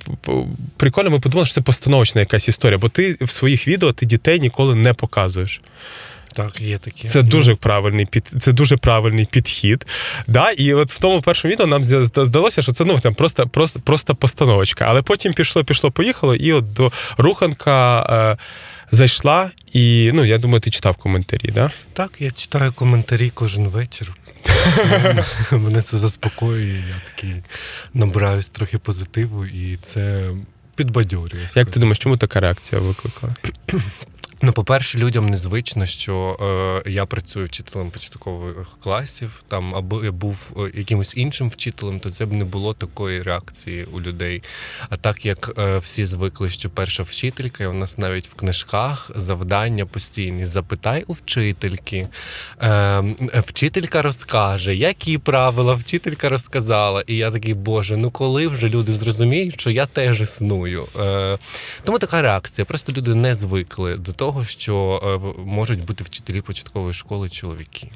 прикольно, 0.77 1.11
ми 1.11 1.21
подумали, 1.21 1.47
що 1.47 1.55
це 1.55 1.61
постановочна 1.61 2.21
якась 2.21 2.49
історія, 2.49 2.79
бо 2.79 2.89
ти 2.89 3.17
в 3.21 3.31
своїх 3.31 3.69
відео 3.69 3.93
ти 3.93 4.07
дітей 4.07 4.41
ніколи 4.41 4.75
не 4.75 4.95
показуєш. 4.95 5.61
Так, 6.35 6.61
є 6.61 6.79
такі. 6.79 7.09
Це 7.09 7.23
дуже 7.23 7.55
правильний 7.55 8.07
під 8.07 8.27
це 8.39 8.53
дуже 8.53 8.77
правильний 8.77 9.25
підхід. 9.25 9.87
Да? 10.27 10.51
І 10.51 10.75
от 10.75 10.93
в 10.93 10.99
тому 10.99 11.21
першому 11.23 11.53
відео 11.53 11.67
нам 11.67 11.83
зда- 11.83 12.05
зда- 12.05 12.27
здалося, 12.27 12.63
що 12.63 12.73
це 12.73 12.85
ну 12.85 12.99
там 12.99 13.15
просто, 13.15 13.49
просто, 13.49 13.81
просто 13.81 14.15
постановочка. 14.15 14.85
Але 14.89 15.03
потім 15.03 15.33
пішло, 15.33 15.65
пішло, 15.65 15.91
поїхало, 15.91 16.35
і 16.35 16.53
от 16.53 16.73
до 16.73 16.93
руханка 17.19 18.03
е, 18.33 18.37
зайшла. 18.91 19.51
І 19.73 20.11
ну 20.15 20.25
я 20.25 20.39
думаю, 20.39 20.61
ти 20.61 20.71
читав 20.71 20.97
коментарі, 20.97 21.51
да? 21.55 21.71
Так, 21.93 22.11
я 22.19 22.31
читаю 22.31 22.73
коментарі 22.73 23.31
кожен 23.35 23.69
вечір. 23.69 24.17
Мене 25.53 25.83
це 25.83 25.99
заспокоює, 25.99 26.83
я 26.89 27.03
такий 27.07 27.43
набираюсь 27.95 28.51
трохи 28.51 28.79
позитиву, 28.79 29.47
і 29.47 29.79
це 29.83 30.31
підбадьорює. 30.75 31.49
Як 31.55 31.71
ти 31.71 31.81
думаєш, 31.81 31.99
чому 31.99 32.17
така 32.17 32.41
реакція 32.41 32.81
викликала? 32.81 33.35
Ну, 34.45 34.53
по-перше, 34.53 34.99
людям 34.99 35.27
незвично, 35.27 35.87
що 35.87 36.37
е, 36.87 36.91
я 36.91 37.07
працюю 37.07 37.47
вчителем 37.47 37.91
початкових 37.91 38.69
класів, 38.83 39.43
там, 39.49 39.75
або 39.75 40.05
я 40.05 40.13
був 40.13 40.53
е, 40.57 40.79
якимось 40.79 41.17
іншим 41.17 41.49
вчителем, 41.49 42.01
то 42.01 42.11
це 42.11 42.27
б 42.27 42.33
не 42.33 42.45
було 42.45 42.75
такої 42.75 43.23
реакції 43.23 43.85
у 43.85 44.01
людей. 44.01 44.43
А 44.89 44.97
так 44.97 45.27
як 45.27 45.53
е, 45.59 45.79
всі 45.79 46.07
звикли, 46.07 46.49
що 46.49 46.71
перша 46.71 47.03
вчителька, 47.03 47.65
і 47.65 47.67
у 47.67 47.73
нас 47.73 47.99
навіть 47.99 48.29
в 48.29 48.35
книжках 48.35 49.11
завдання 49.17 49.87
постійні. 49.87 50.47
Запитай 50.47 51.05
у 51.07 51.13
вчительки. 51.13 52.09
Е, 52.63 53.05
вчителька 53.35 54.03
розкаже, 54.03 54.75
які 54.75 55.19
правила 55.19 55.75
вчителька 55.75 56.29
розказала. 56.29 57.05
І 57.07 57.17
я 57.17 57.31
такий, 57.31 57.55
боже, 57.55 57.97
ну 57.97 58.11
коли 58.11 58.47
вже 58.47 58.69
люди 58.69 58.93
зрозуміють, 58.93 59.61
що 59.61 59.71
я 59.71 59.87
теж 59.87 60.21
існую. 60.21 60.89
Е, 61.01 61.39
тому 61.85 61.99
така 61.99 62.23
реакція. 62.23 62.65
Просто 62.65 62.93
люди 62.93 63.15
не 63.15 63.35
звикли 63.35 63.97
до 63.97 64.13
того, 64.13 64.32
що 64.45 65.01
е, 65.39 65.43
можуть 65.45 65.85
бути 65.85 66.05
вчителі 66.05 66.41
початкової 66.41 66.95
школи 66.95 67.29
чоловіки. 67.29 67.89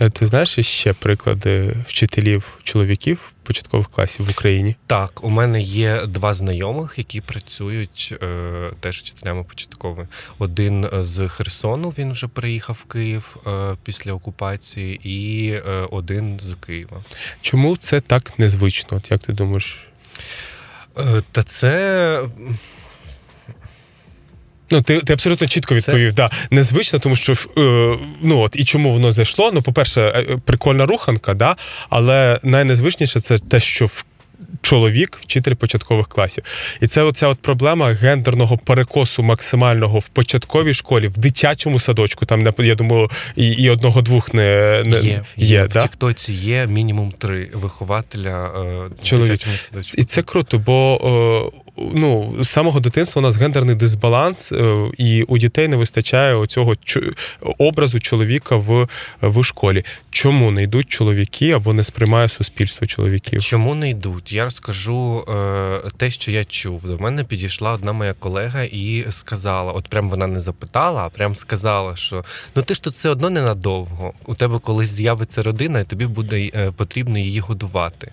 Е, 0.00 0.10
Ти 0.10 0.26
знаєш 0.26 0.58
ще 0.58 0.92
приклади 0.92 1.76
вчителів 1.86 2.58
чоловіків 2.62 3.32
початкових 3.42 3.88
класів 3.88 4.26
в 4.26 4.30
Україні? 4.30 4.76
Так, 4.86 5.24
у 5.24 5.30
мене 5.30 5.60
є 5.62 6.06
два 6.06 6.34
знайомих, 6.34 6.94
які 6.98 7.20
працюють 7.20 8.14
е, 8.22 8.70
теж 8.80 8.98
вчителями 8.98 9.44
початкової. 9.44 10.08
Один 10.38 10.84
е, 10.84 11.02
з 11.02 11.28
Херсону, 11.28 11.88
він 11.90 12.12
вже 12.12 12.28
приїхав 12.28 12.78
в 12.80 12.92
Київ 12.92 13.36
е, 13.46 13.50
після 13.84 14.12
окупації, 14.12 15.00
і 15.04 15.50
е, 15.50 15.60
один 15.90 16.40
з 16.42 16.54
Києва. 16.66 17.04
Чому 17.40 17.76
це 17.76 18.00
так 18.00 18.38
незвично? 18.38 18.96
От 18.96 19.10
як 19.10 19.20
ти 19.20 19.32
думаєш? 19.32 19.86
Е, 20.98 21.22
та 21.32 21.42
це 21.42 22.22
Ну, 24.72 24.82
ти, 24.82 25.00
ти 25.00 25.12
абсолютно 25.12 25.46
чітко 25.46 25.74
відповів. 25.74 26.12
Да. 26.12 26.30
Незвично, 26.50 26.98
тому 26.98 27.16
що 27.16 27.32
е, 27.32 27.36
ну 28.22 28.38
от 28.38 28.56
і 28.56 28.64
чому 28.64 28.92
воно 28.92 29.12
зайшло. 29.12 29.50
Ну, 29.54 29.62
по-перше, 29.62 30.00
е, 30.00 30.36
прикольна 30.44 30.86
руханка, 30.86 31.34
да, 31.34 31.56
але 31.90 32.38
найнезвичніше 32.42 33.20
це 33.20 33.38
те, 33.38 33.60
що 33.60 33.86
в 33.86 34.04
чоловік 34.60 35.18
вчитель 35.22 35.54
початкових 35.54 36.08
класів. 36.08 36.44
І 36.80 36.86
це 36.86 37.02
оця 37.02 37.26
от 37.26 37.42
проблема 37.42 37.86
гендерного 37.86 38.58
перекосу 38.58 39.22
максимального 39.22 39.98
в 39.98 40.08
початковій 40.08 40.74
школі, 40.74 41.08
в 41.08 41.18
дитячому 41.18 41.80
садочку. 41.80 42.26
Там 42.26 42.54
я 42.58 42.74
думаю, 42.74 43.10
і, 43.36 43.46
і 43.50 43.70
одного-двох 43.70 44.34
не, 44.34 44.82
не 44.86 45.00
є. 45.00 45.24
є 45.36 45.64
в 45.64 45.68
да? 45.68 45.82
Тіктоці 45.82 46.32
є 46.32 46.66
мінімум 46.66 47.12
три 47.18 47.50
вихователя 47.54 48.46
е, 48.46 49.16
в 49.16 49.20
дитячому 49.20 49.56
садочку. 49.56 50.00
І 50.00 50.04
це 50.04 50.22
круто, 50.22 50.58
бо 50.58 51.50
е, 51.54 51.61
ну, 51.76 52.36
з 52.40 52.48
самого 52.48 52.80
дитинства 52.80 53.20
у 53.20 53.22
нас 53.22 53.36
гендерний 53.36 53.74
дисбаланс, 53.74 54.52
е, 54.52 54.90
і 54.98 55.22
у 55.22 55.38
дітей 55.38 55.68
не 55.68 55.76
вистачає 55.76 56.34
оцього 56.34 56.74
образу 57.58 58.00
чоловіка 58.00 58.56
в, 58.56 58.88
в 59.22 59.44
школі. 59.44 59.84
Чому 60.10 60.50
не 60.50 60.62
йдуть 60.62 60.88
чоловіки 60.88 61.50
або 61.50 61.72
не 61.72 61.84
сприймає 61.84 62.28
суспільство 62.28 62.86
чоловіків? 62.86 63.42
Чому 63.42 63.74
не 63.74 63.90
йдуть? 63.90 64.32
Я 64.32 64.44
розкажу 64.44 65.24
е, 65.28 65.80
те, 65.96 66.10
що 66.10 66.30
я 66.30 66.44
чув. 66.44 66.86
До 66.86 66.98
мене 66.98 67.24
підійшла 67.24 67.72
одна 67.72 67.92
моя 67.92 68.12
колега 68.12 68.62
і 68.62 69.06
сказала: 69.10 69.72
от 69.72 69.88
прям 69.88 70.10
вона 70.10 70.26
не 70.26 70.40
запитала, 70.40 71.02
а 71.02 71.08
прям 71.08 71.34
сказала, 71.34 71.96
що 71.96 72.24
ну 72.54 72.62
ти 72.62 72.74
ж 72.74 72.82
тут 72.82 72.94
все 72.94 73.08
одно 73.08 73.30
ненадовго. 73.30 74.12
У 74.26 74.34
тебе 74.34 74.58
колись 74.58 74.90
з'явиться 74.90 75.42
родина, 75.42 75.80
і 75.80 75.84
тобі 75.84 76.06
буде 76.06 76.50
е, 76.54 76.70
потрібно 76.76 77.18
її 77.18 77.40
годувати. 77.40 78.12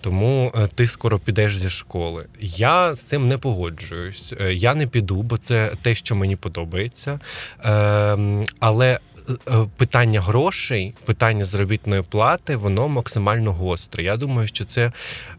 Тому 0.00 0.52
ти 0.74 0.86
скоро 0.86 1.18
підеш 1.18 1.58
зі 1.58 1.70
школи. 1.70 2.26
Я 2.40 2.96
з 3.00 3.04
цим 3.04 3.28
не 3.28 3.38
погоджуюсь. 3.38 4.34
Е, 4.40 4.54
я 4.54 4.74
не 4.74 4.86
піду, 4.86 5.22
бо 5.22 5.38
це 5.38 5.72
те, 5.82 5.94
що 5.94 6.16
мені 6.16 6.36
подобається. 6.36 7.20
Е, 7.64 8.44
але 8.60 8.98
питання 9.76 10.20
грошей, 10.20 10.94
питання 11.04 11.44
заробітної 11.44 12.02
плати, 12.02 12.56
воно 12.56 12.88
максимально 12.88 13.52
гостре. 13.52 14.02
Я 14.02 14.16
думаю, 14.16 14.48
що 14.48 14.64
це 14.64 14.92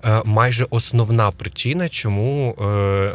е, 0.05 0.21
майже 0.25 0.67
основна 0.69 1.31
причина, 1.31 1.89
чому 1.89 2.55
е, 2.61 3.13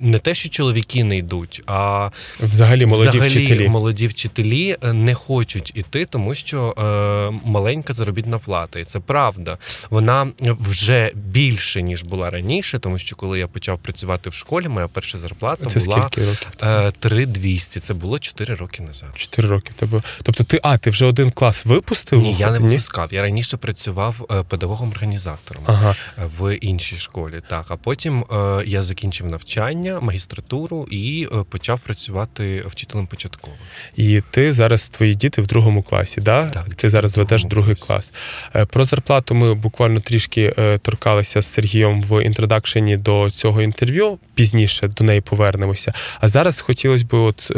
не 0.00 0.18
те, 0.18 0.34
що 0.34 0.48
чоловіки 0.48 1.04
не 1.04 1.16
йдуть, 1.16 1.62
а 1.66 2.10
Взагалі 2.40 2.86
молоді 2.86 3.08
взагалі 3.08 3.30
вчителі. 3.30 3.68
молоді 3.68 4.06
вчителі 4.06 4.76
е, 4.82 4.92
не 4.92 5.14
хочуть 5.14 5.72
іти, 5.74 6.04
тому 6.06 6.34
що 6.34 6.74
е, 6.78 7.40
маленька 7.44 7.92
заробітна 7.92 8.38
плата, 8.38 8.78
і 8.78 8.84
це 8.84 9.00
правда. 9.00 9.58
Вона 9.90 10.26
вже 10.40 11.10
більше 11.14 11.82
ніж 11.82 12.02
була 12.02 12.30
раніше, 12.30 12.78
тому 12.78 12.98
що 12.98 13.16
коли 13.16 13.38
я 13.38 13.46
почав 13.46 13.78
працювати 13.78 14.30
в 14.30 14.34
школі, 14.34 14.68
моя 14.68 14.88
перша 14.88 15.18
зарплата 15.18 15.66
Це 15.66 15.80
була 15.80 16.08
скільки 16.10 16.26
років? 16.30 16.48
е, 16.62 16.90
3200. 16.98 17.80
Це 17.80 17.94
було 17.94 18.18
4 18.18 18.54
роки 18.54 18.82
назад. 18.82 19.10
Чотири 19.14 19.48
роки. 19.48 19.72
Тебе. 19.76 19.93
Тобто 20.22 20.44
ти, 20.44 20.60
а, 20.62 20.78
ти 20.78 20.90
вже 20.90 21.04
один 21.04 21.30
клас 21.30 21.66
випустив? 21.66 22.22
Ні, 22.22 22.36
я 22.38 22.50
не 22.50 22.58
випускав. 22.58 23.08
Я 23.14 23.22
раніше 23.22 23.56
працював 23.56 24.26
е, 24.30 24.42
педагогом-організатором 24.42 25.62
Ага. 25.66 25.96
е, 26.18 26.22
в 26.38 26.56
іншій 26.56 26.96
школі. 26.96 27.42
Так, 27.48 27.64
а 27.68 27.76
потім 27.76 28.24
е, 28.32 28.62
я 28.66 28.82
закінчив 28.82 29.26
навчання, 29.26 30.00
магістратуру 30.00 30.86
і 30.90 31.28
почав 31.50 31.80
працювати 31.80 32.64
вчителем 32.66 33.06
початковим. 33.06 33.58
І 33.96 34.22
ти 34.30 34.52
зараз 34.52 34.88
твої 34.88 35.14
діти 35.14 35.42
в 35.42 35.46
другому 35.46 35.82
класі, 35.82 36.20
да? 36.20 36.50
Так, 36.50 36.74
ти 36.74 36.90
зараз 36.90 37.16
ведеш 37.16 37.44
другий 37.44 37.74
клас. 37.74 38.12
Е, 38.56 38.64
Про 38.66 38.84
зарплату 38.84 39.34
ми 39.34 39.54
буквально 39.54 40.00
трішки 40.00 40.54
торкалися 40.82 41.42
з 41.42 41.46
Сергієм 41.46 42.02
в 42.02 42.24
інтродакшені 42.24 42.96
до 42.96 43.30
цього 43.30 43.62
інтерв'ю. 43.62 44.18
Пізніше 44.34 44.88
до 44.88 45.04
неї 45.04 45.20
повернемося. 45.20 45.92
А 46.20 46.28
зараз 46.28 46.60
хотілося 46.60 47.04
б, 47.04 47.14
от 47.14 47.52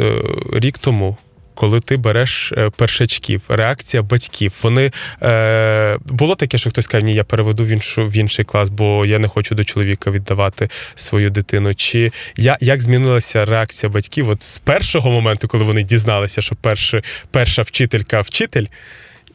рік 0.53 0.77
тому. 0.77 1.17
Коли 1.57 1.79
ти 1.79 1.97
береш 1.97 2.51
е, 2.51 2.69
першачків, 2.69 3.41
реакція 3.47 4.03
батьків, 4.03 4.53
вони 4.61 4.91
е, 5.23 5.97
було 6.05 6.35
таке, 6.35 6.57
що 6.57 6.69
хтось 6.69 6.87
каже, 6.87 7.05
ні, 7.05 7.13
я 7.13 7.23
переведу 7.23 7.63
в 7.63 7.67
іншу 7.67 8.07
в 8.07 8.17
інший 8.17 8.45
клас, 8.45 8.69
бо 8.69 9.05
я 9.05 9.19
не 9.19 9.27
хочу 9.27 9.55
до 9.55 9.63
чоловіка 9.63 10.11
віддавати 10.11 10.69
свою 10.95 11.29
дитину. 11.29 11.75
Чи 11.75 12.11
я 12.35 12.57
як 12.61 12.81
змінилася 12.81 13.45
реакція 13.45 13.89
батьків? 13.89 14.29
От 14.29 14.41
з 14.41 14.59
першого 14.59 15.11
моменту, 15.11 15.47
коли 15.47 15.63
вони 15.63 15.83
дізналися, 15.83 16.41
що 16.41 16.55
перша, 16.55 17.01
перша 17.31 17.61
вчителька 17.61 18.21
вчитель, 18.21 18.65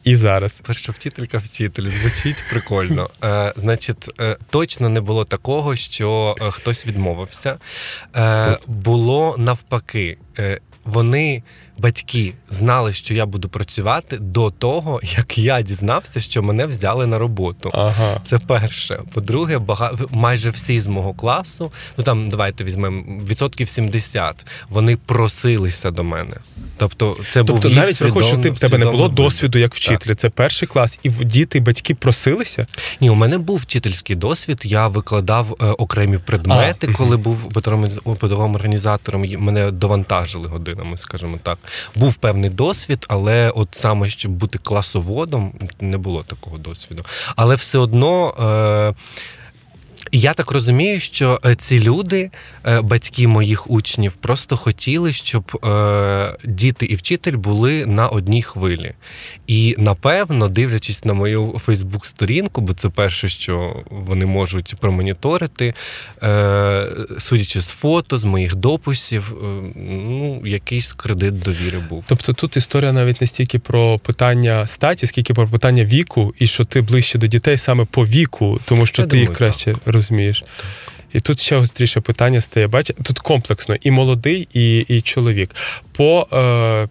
і 0.03 0.15
зараз. 0.15 0.61
Перша 0.65 0.91
вчителька 0.91 1.37
вчитель 1.37 1.83
звучить 1.83 2.43
прикольно. 2.49 3.09
Е, 3.23 3.53
значить, 3.55 4.09
е, 4.19 4.37
точно 4.49 4.89
не 4.89 5.01
було 5.01 5.25
такого, 5.25 5.75
що 5.75 6.35
е, 6.41 6.51
хтось 6.51 6.87
відмовився. 6.87 7.57
Е, 8.15 8.57
було 8.67 9.35
навпаки. 9.37 10.17
Е, 10.39 10.59
вони, 10.85 11.43
батьки, 11.77 12.33
знали, 12.49 12.93
що 12.93 13.13
я 13.13 13.25
буду 13.25 13.49
працювати 13.49 14.17
до 14.17 14.49
того, 14.49 14.99
як 15.17 15.37
я 15.37 15.61
дізнався, 15.61 16.19
що 16.19 16.43
мене 16.43 16.65
взяли 16.65 17.07
на 17.07 17.19
роботу. 17.19 17.69
Ага. 17.73 18.21
Це 18.23 18.39
перше. 18.39 18.99
По-друге, 19.13 19.59
бага... 19.59 19.91
майже 20.09 20.49
всі 20.49 20.81
з 20.81 20.87
мого 20.87 21.13
класу, 21.13 21.71
ну 21.97 22.03
там 22.03 22.29
давайте 22.29 22.63
візьмемо 22.63 23.03
відсотків 23.29 23.69
70, 23.69 24.45
вони 24.69 24.97
просилися 24.97 25.91
до 25.91 26.03
мене. 26.03 26.33
Тобто, 26.77 27.15
це 27.29 27.43
був 27.43 27.55
Тобто, 27.55 27.69
їх 27.69 27.77
навіть 27.77 28.01
враховуючи, 28.01 28.29
що 28.33 28.37
ти 28.41 28.51
в 28.51 28.59
тебе 28.59 28.77
не 28.77 28.85
було 28.85 29.03
вибір. 29.03 29.15
досвіду 29.15 29.59
як 29.59 29.75
вчителя, 29.75 30.15
це 30.15 30.29
перший 30.29 30.67
клас, 30.67 30.99
і 31.03 31.09
діти, 31.09 31.59
батьки 31.59 31.95
просилися. 31.95 32.65
Ні, 33.01 33.09
у 33.09 33.15
мене 33.15 33.37
був 33.37 33.57
вчительський 33.57 34.15
досвід. 34.15 34.61
Я 34.63 34.87
викладав 34.87 35.55
е, 35.61 35.65
окремі 35.65 36.17
предмети, 36.17 36.87
А, 36.91 36.93
коли 36.93 37.17
був 37.17 37.51
педагогом- 37.53 38.55
організатором. 38.55 39.25
Мене 39.37 39.71
довантажили 39.71 40.47
годинами, 40.73 40.97
скажімо 40.97 41.39
так. 41.43 41.57
Був 41.95 42.15
певний 42.15 42.49
досвід, 42.49 43.05
але 43.09 43.49
от 43.49 43.69
саме 43.71 44.09
щоб 44.09 44.31
бути 44.31 44.59
класоводом, 44.63 45.53
не 45.79 45.97
було 45.97 46.23
такого 46.23 46.57
досвіду. 46.57 47.03
Але 47.35 47.55
все 47.55 47.77
одно. 47.77 48.33
Е, 48.89 48.93
я 50.17 50.33
так 50.33 50.51
розумію, 50.51 50.99
що 50.99 51.39
е, 51.45 51.55
ці 51.55 51.79
люди, 51.79 52.31
е, 52.65 52.81
батьки 52.81 53.27
моїх 53.27 53.71
учнів, 53.71 54.13
просто 54.13 54.57
хотіли, 54.57 55.13
щоб 55.13 55.59
е, 55.65 56.35
діти 56.45 56.85
і 56.85 56.95
вчитель 56.95 57.37
були 57.37 57.85
на 57.85 58.07
одній 58.07 58.43
хвилі. 58.43 58.93
І 59.47 59.75
напевно, 59.77 60.47
дивлячись 60.47 61.05
на 61.05 61.13
мою 61.13 61.61
Фейсбук-сторінку, 61.65 62.61
бо 62.61 62.73
це 62.73 62.89
перше, 62.89 63.29
що 63.29 63.83
вони 63.89 64.25
можуть 64.25 64.75
промоніторити, 64.79 65.73
судячи 67.19 67.61
з 67.61 67.65
фото, 67.65 68.17
з 68.17 68.23
моїх 68.23 68.55
дописів, 68.55 69.33
ну, 69.85 70.41
якийсь 70.45 70.93
кредит 70.93 71.39
довіри 71.39 71.79
був. 71.89 72.05
Тобто 72.09 72.33
тут 72.33 72.57
історія 72.57 72.93
навіть 72.93 73.21
не 73.21 73.27
стільки 73.27 73.59
про 73.59 73.99
питання 73.99 74.67
статі, 74.67 75.07
скільки 75.07 75.33
про 75.33 75.47
питання 75.47 75.85
віку, 75.85 76.33
і 76.39 76.47
що 76.47 76.65
ти 76.65 76.81
ближче 76.81 77.17
до 77.17 77.27
дітей 77.27 77.57
саме 77.57 77.85
по 77.85 78.05
віку, 78.05 78.59
тому 78.65 78.85
що 78.85 79.01
Я 79.01 79.07
ти 79.07 79.17
їх 79.17 79.33
краще 79.33 79.75
розумієш. 79.85 80.02
І 81.13 81.19
тут 81.19 81.39
ще 81.39 81.57
гостріше 81.57 82.01
питання 82.01 82.41
стає. 82.41 82.67
Бач, 82.67 82.91
тут 83.03 83.19
комплексно 83.19 83.75
і 83.81 83.91
молодий, 83.91 84.47
і, 84.53 84.79
і 84.79 85.01
чоловік. 85.01 85.55
По, 85.91 86.27
е, 86.33 86.87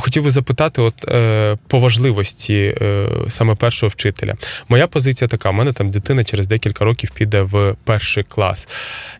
хотів 0.00 0.24
би 0.24 0.30
запитати, 0.30 0.82
от 0.82 1.08
е, 1.08 1.56
по 1.68 1.78
важливості 1.78 2.74
е, 2.82 3.08
саме 3.28 3.54
першого 3.54 3.90
вчителя. 3.90 4.34
Моя 4.68 4.86
позиція 4.86 5.28
така: 5.28 5.50
у 5.50 5.52
мене 5.52 5.72
там 5.72 5.90
дитина 5.90 6.24
через 6.24 6.46
декілька 6.46 6.84
років 6.84 7.10
піде 7.14 7.42
в 7.42 7.74
перший 7.84 8.22
клас. 8.22 8.68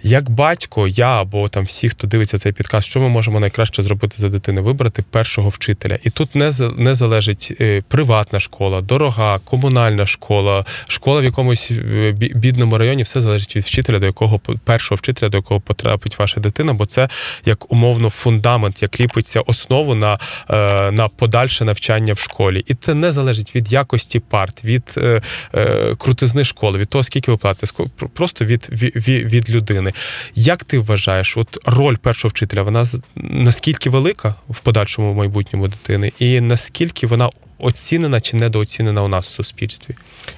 Як 0.03 0.31
батько, 0.31 0.89
я 0.89 1.21
або 1.21 1.49
там 1.49 1.65
всі, 1.65 1.89
хто 1.89 2.07
дивиться 2.07 2.39
цей 2.39 2.53
підкаст, 2.53 2.89
що 2.89 3.01
ми 3.01 3.09
можемо 3.09 3.41
найкраще 3.41 3.83
зробити 3.83 4.17
за 4.19 4.29
дитини? 4.29 4.61
Вибрати 4.61 5.05
першого 5.11 5.49
вчителя. 5.49 5.99
І 6.05 6.11
тут 6.11 6.35
не, 6.35 6.53
не 6.77 6.95
залежить 6.95 7.53
е, 7.61 7.83
приватна 7.89 8.41
школа, 8.41 8.81
дорога, 8.81 9.39
комунальна 9.39 10.07
школа, 10.07 10.65
школа 10.89 11.21
в 11.21 11.25
якомусь 11.25 11.71
е, 11.71 12.13
бідному 12.13 12.79
районі, 12.79 13.03
все 13.03 13.21
залежить 13.21 13.57
від 13.57 13.65
вчителя, 13.65 13.99
до 13.99 14.07
якого 14.07 14.39
першого 14.39 14.97
вчителя, 14.97 15.29
до 15.29 15.37
якого 15.37 15.61
потрапить 15.61 16.19
ваша 16.19 16.41
дитина, 16.41 16.73
бо 16.73 16.87
це 16.87 17.09
як 17.45 17.73
умовно 17.73 18.11
фундамент, 18.11 18.83
як 18.83 18.91
кріпиться 18.91 19.41
основу 19.41 19.95
на, 19.95 20.19
е, 20.51 20.62
на 20.93 21.09
подальше 21.09 21.65
навчання 21.65 22.13
в 22.13 22.19
школі. 22.19 22.65
І 22.67 22.75
це 22.75 22.95
не 22.95 23.13
залежить 23.13 23.55
від 23.55 23.73
якості 23.73 24.21
парт, 24.21 24.65
від 24.65 24.95
е, 24.97 25.23
е, 25.55 25.95
крутизни 25.99 26.45
школи, 26.45 26.79
від 26.79 26.89
того, 26.89 27.05
скільки 27.05 27.31
ви 27.31 27.37
платите, 27.37 27.85
просто 28.15 28.45
від, 28.45 28.69
від, 28.73 29.09
від 29.33 29.51
людини. 29.51 29.93
Як 30.35 30.65
ти 30.65 30.79
вважаєш, 30.79 31.37
от 31.37 31.59
роль 31.65 31.97
першого 31.97 32.31
вчителя, 32.31 32.63
вона 32.63 32.87
наскільки 33.17 33.91
велика 33.91 34.35
в 34.49 34.59
подальшому 34.59 35.15
майбутньому 35.15 35.69
дитини, 35.69 36.13
і 36.19 36.41
наскільки 36.41 37.07
вона 37.07 37.29
оцінена 37.63 38.21
чи 38.21 38.37
недооцінена 38.37 39.03
у 39.03 39.09
нас 39.09 39.27
в 39.27 39.35
суспільстві? 39.35 39.95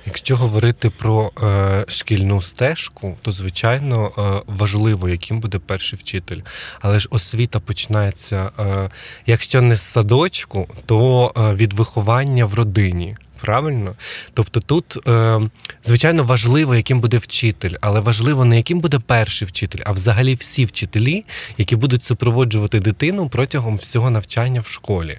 Якщо 0.07 0.37
говорити 0.37 0.91
про 0.91 1.31
е, 1.43 1.85
шкільну 1.89 2.43
стежку, 2.43 3.17
то 3.23 3.33
звичайно 3.33 4.13
е, 4.19 4.43
важливо, 4.47 5.09
яким 5.09 5.41
буде 5.41 5.59
перший 5.59 5.99
вчитель. 5.99 6.41
Але 6.81 6.99
ж 6.99 7.09
освіта 7.11 7.61
починається, 7.61 8.51
е, 8.59 8.91
якщо 9.27 9.63
не 9.63 9.77
з 9.77 9.83
садочку, 9.83 10.69
то 10.87 11.33
е, 11.37 11.55
від 11.55 11.73
виховання 11.73 12.45
в 12.45 12.55
родині. 12.55 13.17
Правильно? 13.41 13.95
Тобто 14.35 14.61
тут, 14.61 15.09
е, 15.09 15.41
звичайно, 15.83 16.25
важливо, 16.25 16.75
яким 16.75 17.01
буде 17.01 17.17
вчитель, 17.19 17.75
але 17.81 18.01
важливо 18.01 18.45
не 18.45 18.57
яким 18.57 18.81
буде 18.81 18.99
перший 18.99 19.49
вчитель, 19.49 19.79
а 19.85 19.93
взагалі 19.93 20.35
всі 20.35 20.65
вчителі, 20.65 21.25
які 21.59 21.77
будуть 21.77 22.05
супроводжувати 22.05 22.81
дитину 22.81 23.29
протягом 23.29 23.77
всього 23.77 24.11
навчання 24.11 24.61
в 24.61 24.67
школі. 24.67 25.19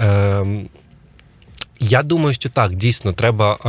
Е, 0.00 0.46
я 1.80 2.02
думаю, 2.02 2.34
що 2.34 2.48
так, 2.48 2.74
дійсно, 2.74 3.12
треба 3.12 3.58
е, 3.64 3.68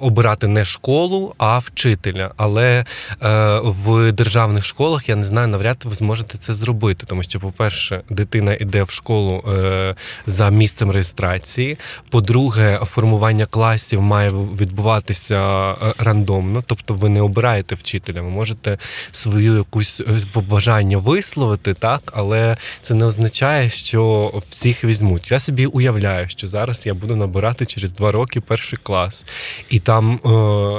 обирати 0.00 0.46
не 0.46 0.64
школу, 0.64 1.34
а 1.38 1.58
вчителя. 1.58 2.30
Але 2.36 2.78
е, 2.80 2.84
в 3.62 4.12
державних 4.12 4.64
школах 4.64 5.08
я 5.08 5.16
не 5.16 5.24
знаю, 5.24 5.48
навряд 5.48 5.82
ви 5.84 5.94
зможете 5.94 6.38
це 6.38 6.54
зробити. 6.54 7.06
Тому 7.06 7.22
що, 7.22 7.40
по-перше, 7.40 8.00
дитина 8.10 8.54
йде 8.54 8.82
в 8.82 8.90
школу 8.90 9.44
е, 9.48 9.94
за 10.26 10.50
місцем 10.50 10.90
реєстрації. 10.90 11.78
По-друге, 12.10 12.80
формування 12.84 13.46
класів 13.46 14.02
має 14.02 14.30
відбуватися 14.30 15.70
е, 15.72 15.94
рандомно, 15.98 16.64
тобто 16.66 16.94
ви 16.94 17.08
не 17.08 17.20
обираєте 17.20 17.74
вчителя. 17.74 18.22
Ви 18.22 18.30
можете 18.30 18.78
свою 19.10 19.56
якусь 19.56 20.00
е, 20.00 20.04
побажання 20.32 20.98
висловити, 20.98 21.74
так, 21.74 22.02
але 22.12 22.56
це 22.82 22.94
не 22.94 23.04
означає, 23.04 23.70
що 23.70 24.32
всіх 24.50 24.84
візьмуть. 24.84 25.30
Я 25.30 25.38
собі 25.38 25.66
уявляю, 25.66 26.28
що 26.28 26.46
зараз 26.46 26.86
я 26.86 26.94
буду 26.94 27.16
набирати 27.16 27.43
через 27.52 27.92
два 27.92 28.12
роки 28.12 28.40
перший 28.40 28.78
клас, 28.82 29.24
і 29.70 29.78
там, 29.78 30.14
е, 30.14 30.28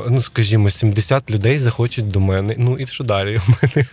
ну 0.10 0.22
скажімо, 0.22 0.70
70 0.70 1.32
людей 1.32 1.60
захочуть 1.60 2.08
до 2.08 2.20
мене. 2.20 2.56
Ну 2.58 2.78
і 2.78 2.88
що 2.88 3.04
далі? 3.04 3.40
У 3.48 3.52
мене, 3.52 3.88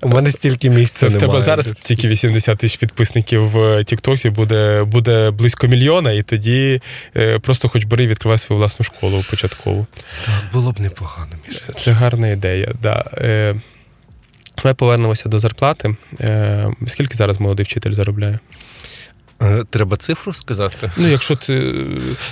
у 0.00 0.08
мене 0.08 0.32
стільки 0.32 0.70
місця 0.70 1.10
Це 1.10 1.16
в 1.16 1.20
тебе 1.20 1.42
зараз 1.42 1.72
тільки 1.76 2.08
80 2.08 2.58
тисяч 2.58 2.78
підписників 2.78 3.50
в 3.50 3.84
Тіктокі 3.84 4.30
буде, 4.30 4.84
буде 4.84 5.30
близько 5.30 5.66
мільйона, 5.66 6.12
і 6.12 6.22
тоді 6.22 6.80
е, 7.16 7.38
просто 7.38 7.68
хоч 7.68 7.84
бери 7.84 8.04
і 8.04 8.06
відкривай 8.06 8.38
свою 8.38 8.58
власну 8.58 8.84
школу 8.84 9.24
початкову. 9.30 9.86
Так, 10.24 10.34
було 10.52 10.72
б 10.72 10.80
непогано. 10.80 11.32
Міша. 11.48 11.72
Це 11.78 11.92
гарна 11.92 12.28
ідея. 12.28 12.72
Да. 12.82 13.04
Е, 13.16 13.54
Давай 14.56 14.74
повернемося 14.74 15.28
до 15.28 15.38
зарплати. 15.38 15.96
Е, 16.20 16.70
скільки 16.86 17.14
зараз 17.14 17.40
молодий 17.40 17.64
вчитель 17.64 17.92
заробляє? 17.92 18.38
Е, 19.42 19.64
Треба 19.70 19.96
цифру 19.96 20.34
сказати. 20.34 20.90
Ну, 20.96 21.08
якщо 21.08 21.36
ти. 21.36 21.74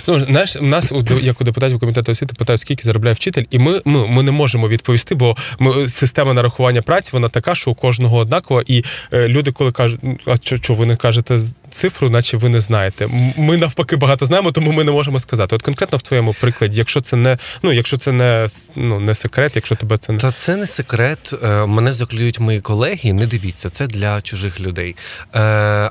Ну, 0.07 0.25
знаєш, 0.25 0.55
у 0.55 0.65
нас, 0.65 0.93
як 1.21 1.41
у 1.41 1.43
депутатів 1.43 1.79
комітету 1.79 2.11
освіти, 2.11 2.33
питають, 2.37 2.61
скільки 2.61 2.83
заробляє 2.83 3.13
вчитель, 3.13 3.43
і 3.51 3.59
ми, 3.59 3.81
ми, 3.85 4.07
ми 4.07 4.23
не 4.23 4.31
можемо 4.31 4.67
відповісти, 4.67 5.15
бо 5.15 5.35
ми, 5.59 5.89
система 5.89 6.33
нарахування 6.33 6.81
праці 6.81 7.09
вона 7.13 7.29
така, 7.29 7.55
що 7.55 7.71
у 7.71 7.75
кожного 7.75 8.17
однакова, 8.17 8.63
і 8.65 8.83
е, 9.13 9.27
люди, 9.27 9.51
коли 9.51 9.71
кажуть, 9.71 9.99
«Ну, 10.03 10.17
а 10.25 10.35
що, 10.35 10.57
що 10.57 10.73
ви 10.73 10.85
не 10.85 10.95
кажете 10.95 11.39
цифру, 11.69 12.09
наче 12.09 12.37
ви 12.37 12.49
не 12.49 12.61
знаєте. 12.61 13.07
Ми 13.37 13.57
навпаки 13.57 13.95
багато 13.95 14.25
знаємо, 14.25 14.51
тому 14.51 14.71
ми 14.71 14.83
не 14.83 14.91
можемо 14.91 15.19
сказати. 15.19 15.55
От 15.55 15.61
конкретно 15.61 15.97
в 15.97 16.01
твоєму 16.01 16.35
прикладі, 16.41 16.77
якщо 16.77 17.01
це 17.01 17.15
не 17.15 17.37
ну, 17.63 17.73
якщо 17.73 17.97
це 17.97 18.11
не, 18.11 18.47
ну, 18.75 18.99
не 18.99 19.15
секрет, 19.15 19.51
якщо 19.55 19.75
тебе 19.75 19.97
це 19.97 20.13
не. 20.13 20.19
Та 20.19 20.31
це 20.31 20.55
не 20.55 20.67
секрет. 20.67 21.33
Е, 21.43 21.65
Мене 21.65 21.93
заклюють 21.93 22.39
мої 22.39 22.61
колеги. 22.61 23.13
Не 23.13 23.27
дивіться, 23.27 23.69
це 23.69 23.85
для 23.85 24.21
чужих 24.21 24.59
людей. 24.59 24.95
Е, 25.35 25.39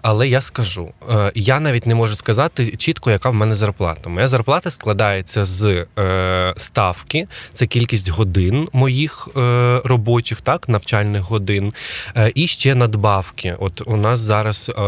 Але 0.03 0.29
я 0.29 0.41
скажу: 0.41 0.91
я 1.35 1.61
навіть 1.61 1.87
не 1.87 1.95
можу 1.95 2.15
сказати 2.15 2.75
чітко, 2.77 3.11
яка 3.11 3.31
в 3.31 3.35
мене 3.35 3.55
зарплата. 3.57 4.09
Моя 4.11 4.29
зарплата 4.29 4.71
складається 4.71 5.45
з 5.45 5.85
е, 5.99 6.55
ставки, 6.57 7.27
це 7.55 7.67
кількість 7.67 8.09
годин 8.11 8.69
моїх 8.73 9.29
е, 9.37 9.81
робочих, 9.85 10.41
так, 10.41 10.69
навчальних 10.69 11.23
годин, 11.23 11.73
е, 12.17 12.33
і 12.35 12.47
ще 12.47 12.75
надбавки. 12.75 13.57
От 13.59 13.83
у 13.87 13.97
нас 13.97 14.19
зараз 14.21 14.71
е, 14.79 14.83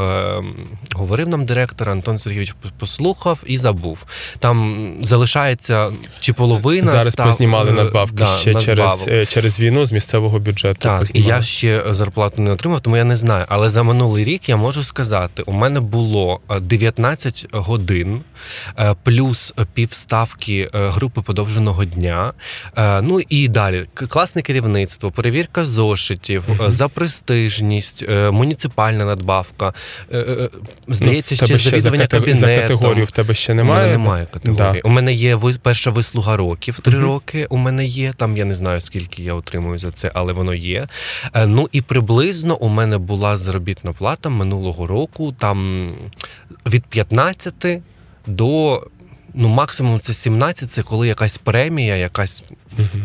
говорив 0.94 1.29
нам 1.29 1.44
директор 1.47 1.90
Антон 1.90 2.18
Сергійович, 2.18 2.55
послухав 2.79 3.38
і 3.47 3.59
забув. 3.59 4.07
Там 4.38 4.94
залишається 5.03 5.90
чи 6.21 6.33
половина 6.33 6.90
Зараз 6.90 7.12
став- 7.12 7.27
познімали 7.27 7.71
е, 7.71 7.73
надбавки 7.73 8.14
да, 8.16 8.27
ще 8.27 8.55
через, 8.55 8.66
надбавок. 8.79 9.09
е, 9.09 9.27
через 9.27 9.61
війну 9.61 9.87
з 9.87 9.92
місцевого 9.92 10.38
бюджету. 10.38 10.79
Так, 10.81 11.11
і 11.14 11.23
я 11.23 11.42
ще 11.42 11.85
зарплату 11.90 12.42
не 12.42 12.51
отримав, 12.51 12.81
тому 12.81 12.97
я 12.97 13.05
не 13.05 13.16
знаю. 13.16 13.47
Але 13.49 13.71
за 13.71 13.83
минулий 13.83 14.25
рік 14.25 14.49
я 14.49 14.57
можу 14.57 14.83
сказати: 14.83 15.42
у 15.47 15.53
мене 15.53 15.81
було 15.81 16.10
е, 16.51 16.61
19 16.61 17.46
годин, 17.53 18.20
е, 18.79 18.94
плюс 19.05 19.55
півставки 19.75 20.68
е, 20.75 20.88
групи 20.90 21.20
подовженого 21.23 21.85
дня. 21.85 22.33
Е, 22.77 23.03
Ну 23.03 23.20
і 23.29 23.49
далі 23.49 23.87
класне 23.94 24.42
керівництво, 24.42 25.11
перевірка 25.11 25.64
зошитів, 25.64 26.44
е, 26.66 26.70
за 26.70 26.88
престижність, 26.88 28.05
е, 28.09 28.31
муніципальна 28.31 29.05
надбавка. 29.05 29.73
е, 30.12 30.18
е, 30.18 30.49
Здається, 30.88 31.37
Ну, 31.40 31.46
ще 31.46 31.57
за, 31.57 31.70
завідування 31.70 32.05
катего- 32.05 32.20
кабінетом. 32.20 32.55
за 32.57 32.61
категорію 32.62 33.05
в 33.07 33.11
тебе 33.11 33.35
ще 33.35 33.55
немає. 33.55 33.81
У 33.81 33.87
мене 33.87 33.92
немає 33.99 34.27
категорії. 34.33 34.83
Да. 34.83 34.88
У 34.88 34.92
мене 34.92 35.12
є 35.12 35.38
перша 35.62 35.90
вислуга 35.90 36.37
років, 36.37 36.79
три 36.81 36.99
роки. 36.99 37.46
У 37.51 37.57
мене 37.57 37.85
є. 37.87 38.12
Там 38.16 38.37
я 38.37 38.44
не 38.44 38.55
знаю, 38.55 38.81
скільки 38.81 39.23
я 39.23 39.35
отримую 39.35 39.79
за 39.79 39.90
це, 39.90 40.11
але 40.14 40.33
воно 40.33 40.55
є. 40.55 40.87
Е, 41.35 41.46
Ну 41.46 41.68
і 41.73 41.81
приблизно 41.83 42.57
у 42.57 42.68
мене 42.68 42.99
була 42.99 43.37
заробітна 43.37 43.92
плата 43.92 44.29
минулого 44.29 44.87
року, 44.87 45.35
там 45.38 45.90
від 46.67 46.85
15 46.85 47.83
до. 48.27 48.83
Ну, 49.35 49.49
максимум 49.49 50.01
це 50.01 50.13
17, 50.13 50.71
це 50.71 50.83
коли 50.83 51.09
якась 51.09 51.39
премія, 51.39 51.97
якась 51.97 52.45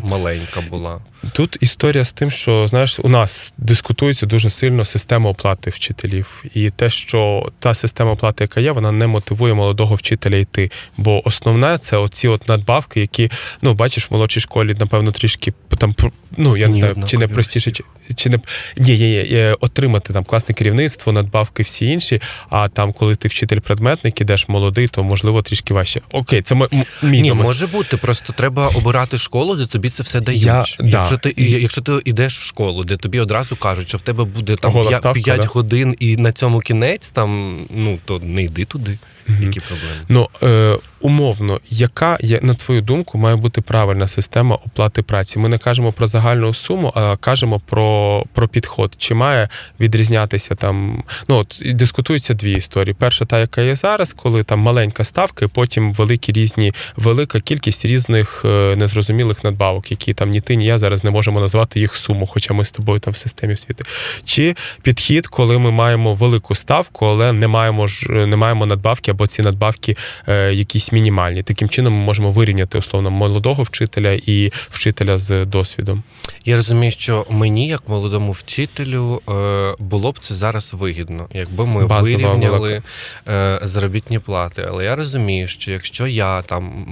маленька 0.04 0.62
була. 0.70 1.02
Тут 1.34 1.58
історія 1.62 2.06
з 2.06 2.14
тим, 2.14 2.32
що 2.32 2.68
знаєш, 2.68 3.00
у 3.04 3.10
нас 3.10 3.54
дискутується 3.58 4.26
дуже 4.26 4.50
сильно 4.50 4.86
система 4.86 5.30
оплати 5.30 5.70
вчителів, 5.70 6.44
і 6.54 6.70
те, 6.70 6.90
що 6.90 7.52
та 7.60 7.74
система 7.74 8.12
оплати, 8.12 8.44
яка 8.44 8.60
є, 8.62 8.72
вона 8.72 8.92
не 8.92 9.08
мотивує 9.08 9.54
молодого 9.54 9.96
вчителя 9.96 10.36
йти. 10.36 10.72
Бо 10.98 11.28
основне 11.28 11.78
це 11.78 11.98
оці 11.98 12.28
от 12.28 12.48
надбавки, 12.48 13.02
які 13.02 13.32
ну 13.62 13.74
бачиш 13.74 14.12
в 14.12 14.14
молодшій 14.14 14.40
школі, 14.40 14.76
напевно, 14.80 15.12
трішки 15.12 15.54
там 15.78 15.96
ну 16.38 16.58
я 16.58 16.68
не 16.68 16.74
Ні, 16.74 16.80
знаю, 16.80 17.04
чи 17.08 17.18
не 17.18 17.28
простіше, 17.28 17.72
чи, 17.72 17.84
чи 18.16 18.30
не 18.30 18.40
є, 18.78 18.96
є, 18.96 19.10
є, 19.10 19.24
є 19.24 19.56
отримати 19.60 20.14
там 20.14 20.24
класне 20.24 20.56
керівництво, 20.56 21.12
надбавки 21.14 21.64
всі 21.64 21.86
інші. 21.86 22.22
А 22.50 22.68
там, 22.70 22.94
коли 22.94 23.16
ти 23.16 23.28
вчитель-предметник, 23.28 24.22
ідеш 24.22 24.48
молодий, 24.48 24.88
то 24.88 25.04
можливо 25.04 25.42
трішки 25.42 25.74
важче. 25.74 26.02
Окей, 26.12 26.42
це 26.42 26.56
м- 26.56 26.68
мій 27.04 27.22
Ні, 27.22 27.32
домис- 27.32 27.44
може 27.44 27.68
бути. 27.68 27.98
Просто 27.98 28.34
треба 28.34 28.68
обирати 28.68 29.18
школу, 29.18 29.56
де 29.56 29.66
тобі 29.66 29.90
це 29.90 30.04
все 30.04 30.22
дають. 30.22 30.44
Я- 30.44 30.66
якщо 31.16 31.30
ти 31.30 31.44
ти 31.44 31.60
якщо 31.60 31.82
ти 31.82 32.02
йдеш 32.06 32.40
в 32.40 32.44
школу, 32.44 32.84
де 32.84 32.98
тобі 32.98 33.20
одразу 33.20 33.56
кажуть, 33.56 33.88
що 33.88 33.98
в 33.98 34.02
тебе 34.02 34.24
буде 34.24 34.56
там 34.56 34.74
5, 34.74 34.96
ставка, 34.96 35.38
да? 35.38 35.44
годин 35.44 35.96
і 36.00 36.18
на 36.18 36.32
цьому 36.32 36.60
кінець, 36.60 37.10
там 37.10 37.60
ну 37.70 38.00
то 38.06 38.20
не 38.20 38.44
йди 38.44 38.66
туди. 38.66 38.98
Які 39.28 39.60
проблеми? 39.60 39.96
Ну 40.10 40.28
е, 40.44 40.78
умовно, 41.02 41.60
яка 41.70 42.18
на 42.42 42.54
твою 42.54 42.82
думку 42.82 43.18
має 43.18 43.36
бути 43.36 43.62
правильна 43.62 44.08
система 44.08 44.56
оплати 44.56 45.02
праці? 45.02 45.40
Ми 45.40 45.50
не 45.50 45.58
кажемо 45.58 45.92
про 45.92 46.08
загальну 46.08 46.54
суму, 46.54 46.92
а 46.96 47.16
кажемо 47.16 47.62
про, 47.66 48.24
про 48.34 48.48
підход. 48.48 48.96
Чи 48.98 49.14
має 49.14 49.50
відрізнятися 49.80 50.56
там? 50.56 51.04
Ну 51.30 51.38
от 51.38 51.62
дискутуються 51.66 52.34
дві 52.34 52.52
історії. 52.52 52.96
Перша, 53.00 53.26
та 53.26 53.40
яка 53.40 53.62
є 53.62 53.76
зараз, 53.76 54.14
коли 54.14 54.44
там 54.44 54.60
маленька 54.60 55.04
ставка, 55.04 55.46
і 55.46 55.48
потім 55.48 55.94
великі 55.94 56.34
різні, 56.34 56.74
велика 56.96 57.40
кількість 57.40 57.86
різних 57.86 58.42
е, 58.46 58.76
незрозумілих 58.76 59.44
надбавок, 59.44 59.92
які 59.92 60.14
там 60.14 60.30
ні 60.30 60.42
ти, 60.42 60.56
ні 60.56 60.66
я 60.66 60.80
зараз 60.80 61.04
не 61.04 61.12
можемо 61.12 61.40
назвати 61.40 61.80
їх 61.80 61.96
суму, 61.96 62.28
хоча 62.28 62.54
ми 62.54 62.66
з 62.66 62.72
тобою 62.72 63.00
там 63.00 63.14
в 63.14 63.18
системі 63.18 63.54
освіти. 63.54 63.84
Чи 64.26 64.56
підхід, 64.82 65.28
коли 65.28 65.60
ми 65.60 65.72
маємо 65.72 66.14
велику 66.14 66.56
ставку, 66.56 67.06
але 67.06 67.34
не 67.34 67.48
маємо 67.48 67.88
ж 67.88 68.10
не 68.10 68.36
маємо 68.36 68.66
надбавки 68.66 69.15
або 69.16 69.28
ці 69.28 69.42
надбавки 69.42 69.98
е, 70.28 70.54
якісь 70.54 70.92
мінімальні. 70.92 71.44
Таким 71.44 71.70
чином 71.70 71.94
ми 71.94 72.00
можемо 72.00 72.32
вирівняти 72.32 72.78
условно 72.78 73.12
молодого 73.12 73.64
вчителя 73.64 74.12
і 74.12 74.52
вчителя 74.70 75.18
з 75.18 75.46
досвідом. 75.46 76.04
Я 76.46 76.56
розумію, 76.56 76.92
що 76.92 77.26
мені, 77.30 77.68
як 77.68 77.90
молодому 77.90 78.32
вчителю, 78.32 79.22
е, 79.30 79.76
було 79.80 80.12
б 80.12 80.20
це 80.20 80.34
зараз 80.34 80.74
вигідно, 80.74 81.28
якби 81.34 81.66
ми 81.66 81.86
Базова 81.86 82.02
вирівняли 82.02 82.82
е, 83.28 83.60
заробітні 83.64 84.20
плати. 84.20 84.66
Але 84.70 84.84
я 84.84 84.96
розумію, 84.96 85.48
що 85.48 85.72
якщо 85.72 86.08
я 86.08 86.42
там 86.42 86.86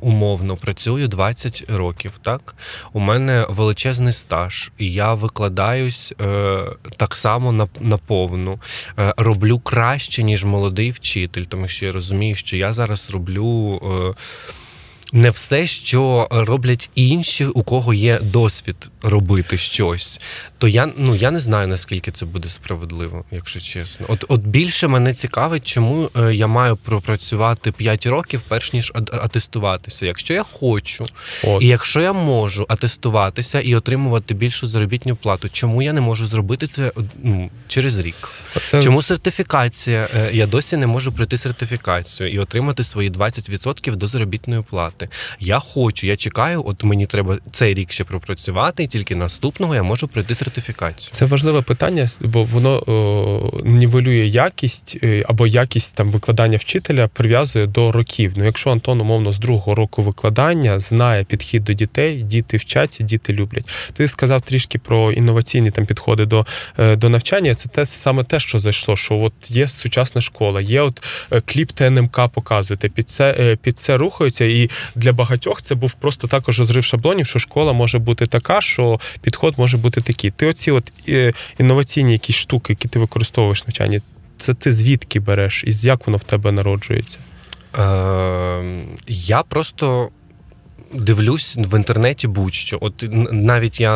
умовно 0.00 0.56
працюю 0.56 1.08
20 1.08 1.64
років, 1.68 2.12
так 2.22 2.54
у 2.92 3.00
мене 3.00 3.46
величезний 3.48 4.12
стаж, 4.12 4.70
і 4.78 4.92
я 4.92 5.14
викладаюсь 5.14 6.14
е, 6.20 6.58
так 6.96 7.16
само 7.16 7.52
на, 7.52 7.68
на 7.80 7.96
повну, 7.96 8.58
е, 8.98 9.14
роблю 9.16 9.58
краще, 9.58 10.22
ніж 10.22 10.44
молодий 10.44 10.90
вчитель, 10.90 11.44
тому 11.48 11.68
що 11.68 11.86
я 11.86 11.92
розумію, 11.92 12.34
що 12.34 12.56
я 12.56 12.72
зараз 12.72 13.10
роблю. 13.10 13.80
Е, 13.84 14.14
не 15.12 15.30
все, 15.30 15.66
що 15.66 16.28
роблять 16.30 16.90
інші, 16.94 17.44
у 17.46 17.62
кого 17.62 17.94
є 17.94 18.18
досвід 18.22 18.90
робити 19.02 19.58
щось. 19.58 20.20
То 20.58 20.68
я 20.68 20.88
ну 20.96 21.14
я 21.14 21.30
не 21.30 21.40
знаю 21.40 21.68
наскільки 21.68 22.10
це 22.10 22.26
буде 22.26 22.48
справедливо, 22.48 23.24
якщо 23.30 23.60
чесно. 23.60 24.06
От 24.08 24.24
от 24.28 24.40
більше 24.40 24.88
мене 24.88 25.14
цікавить, 25.14 25.66
чому 25.66 26.10
е, 26.16 26.34
я 26.34 26.46
маю 26.46 26.76
пропрацювати 26.76 27.72
5 27.72 28.06
років, 28.06 28.42
перш 28.48 28.72
ніж 28.72 28.92
ат- 28.94 29.24
атестуватися. 29.24 30.06
Якщо 30.06 30.34
я 30.34 30.42
хочу, 30.52 31.04
От. 31.44 31.62
і 31.62 31.66
якщо 31.66 32.00
я 32.00 32.12
можу 32.12 32.66
атестуватися 32.68 33.60
і 33.60 33.74
отримувати 33.74 34.34
більшу 34.34 34.66
заробітну 34.66 35.16
плату, 35.16 35.48
чому 35.48 35.82
я 35.82 35.92
не 35.92 36.00
можу 36.00 36.26
зробити 36.26 36.66
це 36.66 36.92
ну, 37.22 37.50
через 37.68 37.98
рік? 37.98 38.28
Це 38.62 38.82
Чому 38.82 39.02
сертифікація? 39.02 40.08
Е, 40.16 40.30
Я 40.32 40.46
досі 40.46 40.76
не 40.76 40.86
можу 40.86 41.12
пройти 41.12 41.38
сертифікацію 41.38 42.30
і 42.32 42.38
отримати 42.38 42.84
свої 42.84 43.10
20% 43.10 43.96
до 43.96 44.06
заробітної 44.06 44.62
плати. 44.62 44.97
Я 45.40 45.58
хочу, 45.58 46.06
я 46.06 46.16
чекаю, 46.16 46.62
от 46.66 46.84
мені 46.84 47.06
треба 47.06 47.38
цей 47.52 47.74
рік 47.74 47.92
ще 47.92 48.04
пропрацювати, 48.04 48.82
і 48.82 48.86
тільки 48.86 49.14
наступного 49.14 49.74
я 49.74 49.82
можу 49.82 50.08
пройти 50.08 50.34
сертифікацію. 50.34 51.10
Це 51.10 51.24
важливе 51.26 51.62
питання, 51.62 52.10
бо 52.20 52.44
воно 52.44 52.82
о, 52.86 53.60
нівелює 53.64 54.26
якість 54.26 54.98
е, 55.02 55.24
або 55.28 55.46
якість 55.46 55.96
там 55.96 56.10
викладання 56.10 56.56
вчителя 56.58 57.08
прив'язує 57.08 57.66
до 57.66 57.92
років. 57.92 58.32
Ну, 58.36 58.44
якщо 58.44 58.70
Антон, 58.70 59.00
умовно, 59.00 59.32
з 59.32 59.38
другого 59.38 59.74
року 59.74 60.02
викладання 60.02 60.80
знає 60.80 61.24
підхід 61.24 61.64
до 61.64 61.72
дітей, 61.72 62.22
діти 62.22 62.56
вчаться, 62.56 63.04
діти 63.04 63.32
люблять. 63.32 63.68
Ти 63.92 64.08
сказав 64.08 64.42
трішки 64.42 64.78
про 64.78 65.12
інноваційні 65.12 65.70
там 65.70 65.86
підходи 65.86 66.26
до, 66.26 66.46
е, 66.78 66.96
до 66.96 67.08
навчання. 67.08 67.54
Це 67.54 67.68
те 67.68 67.86
саме 67.86 68.24
те, 68.24 68.40
що 68.40 68.58
зайшло. 68.58 68.96
Що 68.96 69.18
от 69.18 69.50
є 69.50 69.68
сучасна 69.68 70.20
школа, 70.20 70.60
є 70.60 70.80
от 70.80 71.02
е, 71.32 71.40
кліп 71.40 71.72
ТНМК 71.72 72.20
показуєте, 72.34 72.88
під 72.88 73.08
це 73.08 73.56
під 73.62 73.78
це 73.78 73.96
рухаються. 73.96 74.44
І 74.44 74.70
для 74.94 75.12
багатьох 75.12 75.62
це 75.62 75.74
був 75.74 75.92
просто 75.92 76.28
також 76.28 76.60
розрив 76.60 76.84
шаблонів, 76.84 77.26
що 77.26 77.38
школа 77.38 77.72
може 77.72 77.98
бути 77.98 78.26
така, 78.26 78.60
що 78.60 79.00
підход 79.22 79.54
може 79.58 79.76
бути 79.76 80.00
такий. 80.00 80.30
Ти 80.30 80.46
оці 80.46 80.70
от 80.70 80.92
е, 81.08 81.32
інноваційні 81.58 82.12
якісь 82.12 82.36
штуки, 82.36 82.72
які 82.72 82.88
ти 82.88 82.98
використовуєш 82.98 83.62
в 83.62 83.64
навчанні, 83.66 84.00
це 84.36 84.54
ти 84.54 84.72
звідки 84.72 85.20
береш, 85.20 85.64
і 85.66 85.86
як 85.86 86.06
воно 86.06 86.18
в 86.18 86.24
тебе 86.24 86.52
народжується? 86.52 87.18
Е, 87.78 88.62
я 89.08 89.42
просто 89.42 90.08
дивлюсь 90.94 91.56
в 91.56 91.76
інтернеті 91.76 92.28
будь-що. 92.28 92.78
От 92.80 93.04
навіть 93.32 93.80
я. 93.80 93.94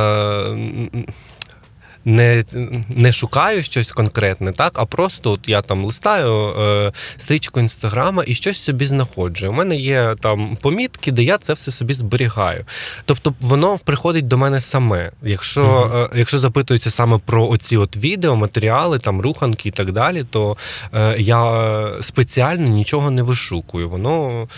Не, 2.05 2.45
не 2.89 3.13
шукаю 3.13 3.63
щось 3.63 3.93
конкретне, 3.93 4.53
так, 4.53 4.73
а 4.75 4.85
просто 4.85 5.31
от 5.31 5.49
я 5.49 5.63
там 5.63 5.85
листаю 5.85 6.33
е, 6.61 6.93
стрічку 7.17 7.61
інстаграма 7.61 8.25
і 8.27 8.35
щось 8.35 8.61
собі 8.61 8.87
знаходжу. 8.87 9.49
У 9.51 9.55
мене 9.55 9.77
є 9.77 10.15
там 10.21 10.57
помітки, 10.61 11.13
де 11.13 11.23
я 11.23 11.39
це 11.39 11.53
все 11.53 11.71
собі 11.71 11.95
зберігаю. 11.95 12.65
Тобто 13.05 13.35
воно 13.41 13.79
приходить 13.85 14.29
до 14.29 14.39
мене 14.39 14.61
саме. 14.61 15.11
Якщо, 15.23 15.93
е, 16.13 16.19
якщо 16.19 16.39
запитується 16.39 16.91
саме 16.91 17.19
про 17.19 17.49
оці 17.49 17.77
от 17.77 17.97
відео, 17.97 18.37
матеріали, 18.37 18.99
там 18.99 19.21
руханки 19.21 19.69
і 19.69 19.73
так 19.73 19.93
далі, 19.93 20.25
то 20.31 20.57
е, 20.95 21.17
я 21.19 21.93
спеціально 22.01 22.69
нічого 22.69 23.11
не 23.11 23.23
вишукую. 23.23 23.89
Воно. 23.89 24.49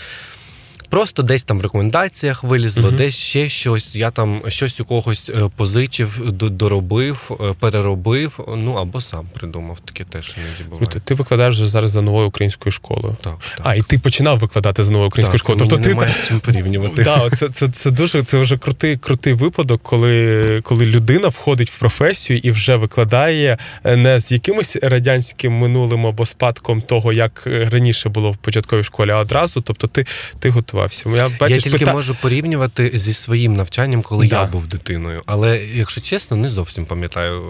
Просто 0.95 1.23
десь 1.23 1.45
там 1.45 1.59
в 1.59 1.63
рекомендаціях 1.63 2.45
вилізло, 2.45 2.89
Мгм. 2.89 2.97
десь 2.97 3.17
ще 3.17 3.49
щось. 3.49 3.97
Я 3.97 4.11
там 4.11 4.43
щось 4.49 4.81
у 4.81 4.85
когось 4.85 5.31
е, 5.31 5.49
позичив, 5.57 6.33
доробив, 6.33 7.31
е, 7.41 7.55
переробив. 7.61 8.41
Ну 8.57 8.73
або 8.73 9.01
сам 9.01 9.27
придумав. 9.33 9.81
Таке 9.81 10.05
теж 10.05 10.35
іноді 10.39 10.71
буває. 10.71 10.87
Ти, 10.87 11.01
ти 11.01 11.15
викладаєш 11.15 11.55
вже 11.55 11.67
зараз 11.67 11.91
за 11.91 12.03
новою 12.03 12.29
українською 12.29 12.73
школою. 12.73 13.17
Так, 13.21 13.35
так. 13.57 13.67
А, 13.67 13.75
і 13.75 13.83
ти 13.83 13.99
починав 13.99 14.39
викладати 14.39 14.85
за 14.85 14.93
новою 14.93 15.09
українською 15.09 15.39
так, 15.39 15.47
школою. 15.47 15.71
Тобто 15.71 15.85
ти 15.85 15.89
немає 15.89 16.13
з 16.13 16.29
чим 16.29 16.41
порівнювати. 16.41 17.05
Да, 17.05 17.31
це, 17.31 17.49
це, 17.49 17.69
це 17.69 17.91
дуже 17.91 18.23
це 18.23 18.39
вже 18.39 18.59
крутий, 18.59 18.97
крутий 18.97 19.33
випадок, 19.33 19.81
коли, 19.83 20.61
коли 20.65 20.87
людина 20.87 21.29
входить 21.29 21.71
в 21.71 21.79
професію 21.79 22.41
і 22.43 22.51
вже 22.51 22.77
викладає 22.77 23.59
е, 23.85 23.97
не 23.97 24.21
з 24.21 24.33
якимось 24.33 24.77
радянським 24.77 25.53
минулим 25.53 26.07
або 26.07 26.27
спадком 26.27 26.83
того, 26.83 27.13
як 27.13 27.43
раніше 27.47 28.09
було 28.09 28.33
в 28.33 28.37
початковій 28.37 28.85
школі, 28.85 29.11
а 29.11 29.19
одразу. 29.19 29.61
Тобто 29.61 29.87
ти, 29.87 30.07
ти 30.39 30.51
готувався. 30.51 30.84
Я, 31.07 31.15
Я 31.17 31.29
бачиш, 31.41 31.65
тільки 31.65 31.79
пита- 31.79 31.93
можу 31.93 32.15
порівнювати 32.15 32.91
зі 32.95 33.13
своїм 33.13 33.55
навчанням, 33.55 34.03
коли 34.03 34.27
Да. 34.29 34.41
я 34.41 34.47
був 34.47 34.67
дитиною. 34.67 35.23
Але, 35.27 35.59
якщо 35.59 36.01
чесно, 36.01 36.37
не 36.37 36.49
зовсім 36.49 36.87
пам'ятаю, 36.87 37.43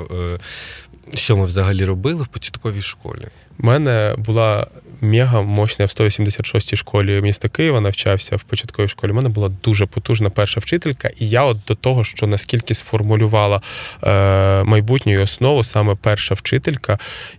е, 1.14 1.16
що 1.16 1.37
ми 1.37 1.47
взагалі 1.47 1.85
робили 1.85 2.23
в 2.23 2.27
початковій 2.27 2.83
школі. 2.83 3.27
У 3.59 3.66
мене 3.66 4.14
була 4.18 4.66
мега 5.04 5.42
мощна 5.42 5.82
я 5.82 5.86
в 5.86 5.88
186-й 5.88 6.76
школі 6.76 7.20
міста 7.20 7.48
Києва 7.48 7.80
навчався 7.80 8.36
в 8.36 8.42
початковій 8.42 8.88
школі. 8.88 9.10
У 9.10 9.14
мене 9.14 9.28
була 9.28 9.48
дуже 9.48 9.86
потужна 9.86 10.30
перша 10.30 10.60
вчителька, 10.60 11.10
і 11.20 11.28
я 11.28 11.42
от 11.42 11.58
до 11.68 11.74
того, 11.74 12.04
що 12.04 12.26
наскільки 12.26 12.74
сформулювала 12.74 13.62
е, 14.04 14.64
майбутню 14.64 15.22
основу, 15.22 15.64
саме 15.64 15.94
перша 15.94 16.34
вчителька, 16.34 16.98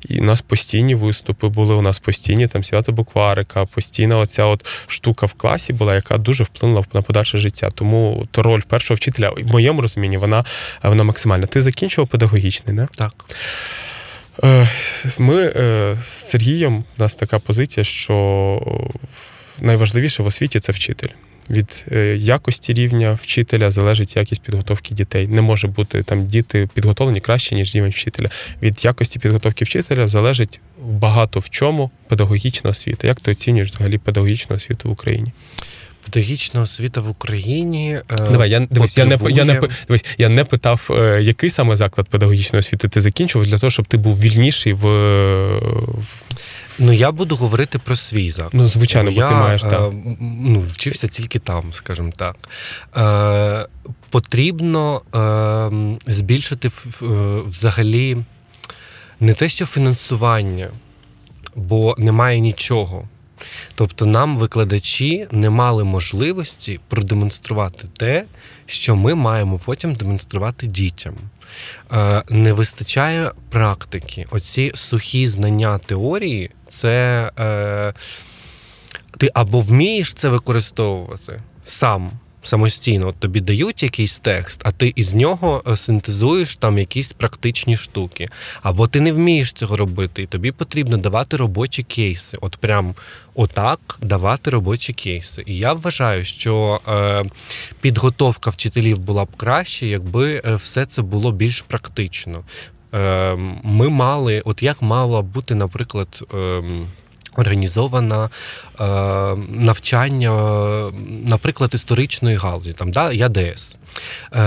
і 0.09 0.19
у 0.19 0.23
нас 0.23 0.41
постійні 0.41 0.95
виступи 0.95 1.47
були, 1.47 1.75
у 1.75 1.81
нас 1.81 1.99
постійні 1.99 2.47
там 2.47 2.63
свято 2.63 2.91
букварика, 2.91 3.65
постійна 3.65 4.17
оця 4.17 4.45
от 4.45 4.65
штука 4.87 5.25
в 5.25 5.33
класі 5.33 5.73
була, 5.73 5.95
яка 5.95 6.17
дуже 6.17 6.43
вплинула 6.43 6.83
на 6.93 7.01
подальше 7.01 7.37
життя. 7.37 7.69
Тому 7.75 8.27
то 8.31 8.43
роль 8.43 8.61
першого 8.61 8.95
вчителя, 8.95 9.29
в 9.29 9.51
моєму 9.51 9.81
розумінні, 9.81 10.17
вона, 10.17 10.45
вона 10.83 11.03
максимальна. 11.03 11.45
Ти 11.45 11.61
закінчував 11.61 12.07
педагогічний, 12.07 12.75
не? 12.75 12.87
Так. 12.95 13.25
Е, 14.43 14.67
Ми 15.17 15.41
е, 15.43 15.97
з 16.03 16.07
Сергієм, 16.07 16.75
у 16.77 17.01
нас 17.01 17.15
така 17.15 17.39
позиція, 17.39 17.83
що 17.83 18.61
найважливіше 19.61 20.23
в 20.23 20.25
освіті 20.25 20.59
це 20.59 20.71
вчитель. 20.71 21.09
Від 21.49 21.85
е, 21.91 22.15
якості 22.15 22.73
рівня 22.73 23.19
вчителя 23.21 23.71
залежить 23.71 24.15
якість 24.15 24.41
підготовки 24.41 24.95
дітей. 24.95 25.27
Не 25.27 25.41
може 25.41 25.67
бути 25.67 26.03
там 26.03 26.25
діти 26.25 26.69
підготовлені 26.73 27.19
краще, 27.19 27.55
ніж 27.55 27.75
рівень 27.75 27.91
вчителя. 27.91 28.29
Від 28.61 28.85
якості 28.85 29.19
підготовки 29.19 29.65
вчителя 29.65 30.07
залежить 30.07 30.59
багато 30.81 31.39
в 31.39 31.49
чому 31.49 31.91
педагогічна 32.07 32.69
освіта. 32.69 33.07
Як 33.07 33.19
ти 33.19 33.31
оцінюєш 33.31 33.69
взагалі 33.69 33.97
педагогічну 33.97 34.55
освіту 34.55 34.89
в 34.89 34.91
Україні? 34.91 35.31
Педагогічна 36.05 36.61
освіта 36.61 37.01
в 37.01 37.09
Україні. 37.09 37.93
е, 37.93 38.03
Давай, 38.31 38.49
я 38.49 38.59
дивись, 38.59 38.97
я 38.97 39.05
не 39.05 39.17
я 39.29 39.45
не 39.45 39.61
дивись, 39.87 40.05
я 40.17 40.29
не 40.29 40.45
питав, 40.45 40.89
е, 40.99 41.21
який 41.21 41.49
саме 41.49 41.75
заклад 41.75 42.07
педагогічної 42.07 42.59
освіти 42.59 42.87
ти 42.87 43.01
закінчував 43.01 43.47
для 43.47 43.57
того, 43.57 43.71
щоб 43.71 43.85
ти 43.87 43.97
був 43.97 44.19
вільніший 44.19 44.73
в, 44.73 44.85
Ну, 46.79 46.93
я 46.93 47.11
буду 47.11 47.35
говорити 47.35 47.79
про 47.79 47.95
свій 47.95 48.31
заклад. 48.31 48.53
Ну, 48.53 48.67
звичайно, 48.67 49.11
бо 49.11 49.19
я, 49.19 49.27
ти 49.27 49.35
маєш, 49.35 49.63
е, 49.63 49.69
так. 49.69 49.91
ну, 50.19 50.59
вчився 50.59 51.07
тільки 51.07 51.39
там, 51.39 51.73
скажімо 51.73 52.11
так. 52.15 52.35
Е, 52.97 53.67
потрібно 54.09 55.01
е, 55.15 55.97
збільшити 56.11 56.71
взагалі 57.45 58.17
не 59.19 59.33
те, 59.33 59.49
що 59.49 59.65
фінансування, 59.65 60.69
бо 61.55 61.95
немає 61.97 62.39
нічого. 62.39 63.07
Тобто 63.75 64.05
нам 64.05 64.37
викладачі 64.37 65.27
не 65.31 65.49
мали 65.49 65.83
можливості 65.83 66.79
продемонструвати 66.87 67.87
те, 67.97 68.25
що 68.65 68.95
ми 68.95 69.15
маємо 69.15 69.59
потім 69.65 69.93
демонструвати 69.93 70.67
дітям. 70.67 71.15
Е, 71.93 72.23
не 72.29 72.53
вистачає 72.53 73.31
практики. 73.49 74.25
Оці 74.31 74.71
сухі 74.75 75.27
знання 75.27 75.77
теорії, 75.77 76.51
це 76.67 77.31
е, 77.39 77.93
ти 79.17 79.29
або 79.33 79.59
вмієш 79.59 80.13
це 80.13 80.29
використовувати 80.29 81.41
сам. 81.63 82.11
Самостійно. 82.47 83.07
От 83.07 83.15
тобі 83.15 83.41
дають 83.41 83.83
якийсь 83.83 84.19
текст, 84.19 84.61
а 84.63 84.71
ти 84.71 84.93
із 84.95 85.13
нього 85.13 85.63
е, 85.67 85.77
синтезуєш 85.77 86.55
там 86.55 86.77
якісь 86.77 87.13
практичні 87.13 87.77
штуки. 87.77 88.27
Або 88.61 88.87
ти 88.87 89.01
не 89.01 89.11
вмієш 89.11 89.51
цього 89.51 89.77
робити, 89.77 90.21
і 90.21 90.25
тобі 90.25 90.51
потрібно 90.51 90.97
давати 90.97 91.37
робочі 91.37 91.83
кейси. 91.83 92.37
От 92.41 92.57
прям 92.57 92.95
отак 93.33 93.97
давати 94.01 94.49
робочі 94.49 94.93
кейси. 94.93 95.43
І 95.45 95.57
я 95.57 95.73
вважаю, 95.73 96.25
що 96.25 96.81
е, 96.87 97.23
підготовка 97.81 98.49
вчителів 98.49 98.99
була 98.99 99.25
б 99.25 99.35
краще, 99.37 99.87
якби 99.87 100.41
е, 100.45 100.55
все 100.55 100.85
це 100.85 101.01
було 101.01 101.31
більш 101.31 101.61
практично. 101.61 102.43
Е, 102.93 103.35
ми 103.63 103.89
мали, 103.89 104.41
от 104.45 104.63
як 104.63 104.81
мала 104.81 105.21
бути, 105.21 105.55
наприклад. 105.55 106.27
Е, 106.33 106.63
Організована 107.35 108.29
е, 108.79 108.83
навчання, 109.49 110.31
наприклад, 111.27 111.71
історичної 111.73 112.35
галузі, 112.35 112.73
там 112.73 112.91
да, 112.91 113.11
ЯДС. 113.11 113.77
Е, 114.33 114.39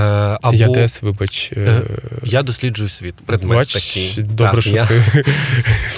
або 0.43 0.55
Я 0.57 0.87
вибач. 1.03 1.51
е, 1.57 1.61
Е, 1.61 1.83
я 2.25 2.43
досліджую 2.43 2.89
світ. 2.89 3.15
Предмет 3.27 3.59
Бач, 3.59 3.73
такий. 3.73 4.15
добре, 4.23 4.53
Так, 4.53 4.63
що 4.63 4.71
я, 4.71 4.85
ти. 4.87 5.25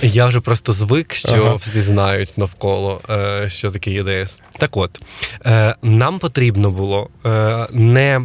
я 0.06 0.26
вже 0.26 0.40
просто 0.40 0.72
звик, 0.72 1.14
що 1.14 1.28
Ага. 1.32 1.54
всі 1.54 1.80
знають 1.80 2.38
навколо, 2.38 3.00
е, 3.10 3.48
що 3.50 3.70
таке 3.70 3.90
ЄДС. 3.90 4.40
Так 4.58 4.76
от, 4.76 5.00
е, 5.46 5.74
нам 5.82 6.18
потрібно 6.18 6.70
було 6.70 7.08
е, 7.26 7.66
не, 7.72 8.20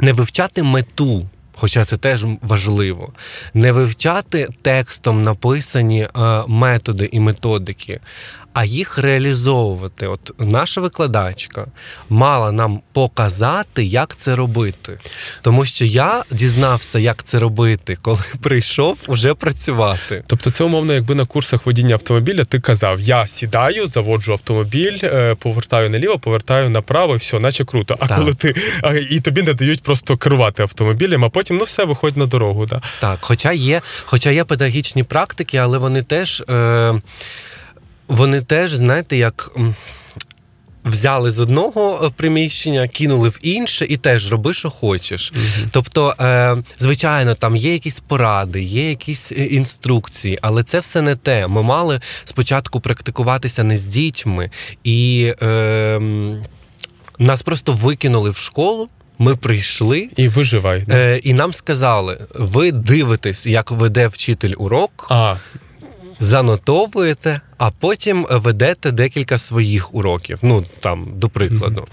не 0.00 0.12
вивчати 0.12 0.62
мету. 0.62 1.28
Хоча 1.60 1.84
це 1.84 1.96
теж 1.96 2.26
важливо, 2.42 3.12
не 3.54 3.72
вивчати 3.72 4.48
текстом 4.62 5.22
написані 5.22 6.02
е, 6.02 6.08
методи 6.48 7.08
і 7.12 7.20
методики, 7.20 8.00
а 8.58 8.64
їх 8.64 8.98
реалізовувати. 8.98 10.06
От 10.06 10.32
наша 10.38 10.80
викладачка 10.80 11.66
мала 12.08 12.52
нам 12.52 12.80
показати, 12.92 13.84
як 13.84 14.16
це 14.16 14.36
робити. 14.36 14.98
Тому 15.42 15.64
що 15.64 15.84
я 15.84 16.24
дізнався, 16.30 16.98
як 16.98 17.22
це 17.22 17.38
робити, 17.38 17.98
коли 18.02 18.20
прийшов 18.42 18.98
уже 19.06 19.34
працювати. 19.34 20.24
Тобто, 20.26 20.50
це 20.50 20.64
умовно, 20.64 20.94
якби 20.94 21.14
на 21.14 21.24
курсах 21.24 21.66
водіння 21.66 21.94
автомобіля 21.94 22.44
ти 22.44 22.60
казав: 22.60 23.00
я 23.00 23.26
сідаю, 23.26 23.86
заводжу 23.86 24.32
автомобіль, 24.32 24.98
е, 25.02 25.34
повертаю 25.34 25.90
наліво, 25.90 26.18
повертаю 26.18 26.70
направо, 26.70 27.14
і 27.14 27.18
все, 27.18 27.40
наче 27.40 27.64
круто. 27.64 27.96
А 28.00 28.06
Так. 28.06 28.18
коли 28.18 28.34
ти 28.34 28.54
і 29.10 29.20
тобі 29.20 29.42
не 29.42 29.54
дають 29.54 29.82
просто 29.82 30.16
керувати 30.16 30.62
автомобілем, 30.62 31.24
а 31.24 31.28
потім 31.28 31.56
ну 31.56 31.64
все 31.64 31.84
виходь 31.84 32.16
на 32.16 32.26
дорогу. 32.26 32.66
Да. 32.66 32.82
Так, 33.00 33.18
хоча 33.20 33.52
є, 33.52 33.80
хоча 34.04 34.30
є 34.30 34.44
педагогічні 34.44 35.02
практики, 35.02 35.56
але 35.56 35.78
вони 35.78 36.02
теж, 36.02 36.40
е, 36.50 37.00
вони 38.08 38.40
теж, 38.40 38.74
знаєте, 38.74 39.16
як. 39.16 39.50
Взяли 40.84 41.30
з 41.30 41.38
одного 41.38 42.04
е, 42.04 42.10
приміщення, 42.16 42.88
кинули 42.88 43.28
в 43.28 43.38
інше 43.42 43.86
і 43.88 43.96
теж 43.96 44.32
роби, 44.32 44.54
що 44.54 44.70
хочеш. 44.70 45.32
Тобто, 45.70 46.14
е, 46.20 46.56
звичайно, 46.78 47.34
там 47.34 47.56
є 47.56 47.72
якісь 47.72 48.00
поради, 48.00 48.62
є 48.62 48.88
якісь 48.88 49.32
е, 49.32 49.34
інструкції, 49.34 50.38
але 50.42 50.62
це 50.62 50.80
все 50.80 51.02
не 51.02 51.16
те. 51.16 51.46
Ми 51.46 51.62
мали 51.62 52.00
спочатку 52.24 52.80
практикуватися 52.80 53.64
не 53.64 53.78
з 53.78 53.86
дітьми, 53.86 54.50
і 54.84 55.32
е, 55.42 56.00
нас 57.18 57.42
просто 57.42 57.72
викинули 57.72 58.30
в 58.30 58.36
школу. 58.36 58.88
Ми 59.18 59.36
прийшли, 59.36 60.08
І 60.16 60.28
виживай. 60.28 60.84
Да. 60.86 60.96
Е, 60.96 61.18
і 61.18 61.34
нам 61.34 61.52
сказали: 61.52 62.18
ви 62.34 62.72
дивитесь, 62.72 63.46
як 63.46 63.70
веде 63.70 64.06
вчитель 64.06 64.54
урок, 64.58 65.06
А, 65.10 65.36
занотовуєте, 66.20 67.40
а 67.58 67.70
потім 67.70 68.26
ведете 68.30 68.90
декілька 68.90 69.38
своїх 69.38 69.94
уроків. 69.94 70.38
Ну 70.42 70.64
там, 70.80 71.06
до 71.14 71.28
прикладу. 71.28 71.86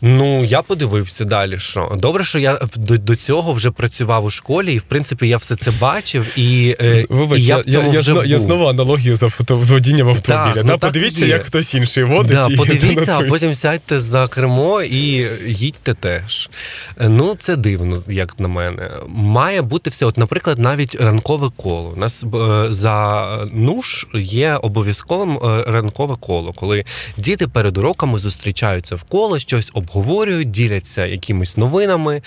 Ну, 0.00 0.44
я 0.44 0.62
подивився 0.62 1.24
далі. 1.24 1.58
що 1.58 1.92
Добре, 1.98 2.24
що 2.24 2.38
я 2.38 2.58
до, 2.76 2.98
до 2.98 3.16
цього 3.16 3.52
вже 3.52 3.70
працював 3.70 4.24
у 4.24 4.30
школі, 4.30 4.74
і 4.74 4.78
в 4.78 4.82
принципі 4.82 5.28
я 5.28 5.36
все 5.36 5.56
це 5.56 5.70
бачив, 5.70 6.38
і, 6.38 6.76
е, 6.80 7.04
вибач, 7.10 7.40
і 7.40 7.44
я, 7.44 7.62
я, 7.66 7.86
я, 7.86 8.00
вже 8.00 8.12
я 8.12 8.36
був. 8.36 8.38
знову 8.38 8.66
аналогію 8.66 9.16
за 9.16 9.28
фото 9.28 9.62
з 9.62 9.70
водінням 9.70 10.08
автомобіля. 10.08 10.54
Так, 10.54 10.64
да, 10.64 10.72
ну 10.72 10.78
так 10.78 10.80
подивіться, 10.80 11.24
є. 11.24 11.30
як 11.30 11.46
хтось 11.46 11.74
інший 11.74 12.04
водить. 12.04 12.36
Да, 12.36 12.48
і 12.50 12.56
подивіться, 12.56 13.18
а 13.18 13.22
потім 13.22 13.54
сядьте 13.54 14.00
за 14.00 14.26
кермо 14.26 14.82
і 14.82 15.26
їдьте 15.46 15.94
теж. 15.94 16.50
Ну, 17.00 17.34
це 17.38 17.56
дивно, 17.56 18.02
як 18.08 18.40
на 18.40 18.48
мене. 18.48 18.90
Має 19.08 19.62
бути 19.62 19.90
все. 19.90 20.06
От, 20.06 20.18
наприклад, 20.18 20.58
навіть 20.58 20.94
ранкове 20.94 21.50
коло. 21.56 21.92
У 21.96 22.00
нас 22.00 22.24
е, 22.34 22.66
за 22.72 23.26
НУШ 23.52 24.06
є 24.14 24.58
обов'язковим 24.62 25.36
е, 25.36 25.64
ранкове 25.66 26.16
коло, 26.20 26.52
коли 26.52 26.84
діти 27.16 27.48
перед 27.48 27.78
уроками 27.78 28.18
зустрічаються 28.18 28.94
в 28.94 29.02
коло, 29.02 29.38
щось 29.38 29.70
обговорюють, 29.72 29.85
діляться 30.44 31.06
якимись 31.06 31.56
новинами. 31.56 32.22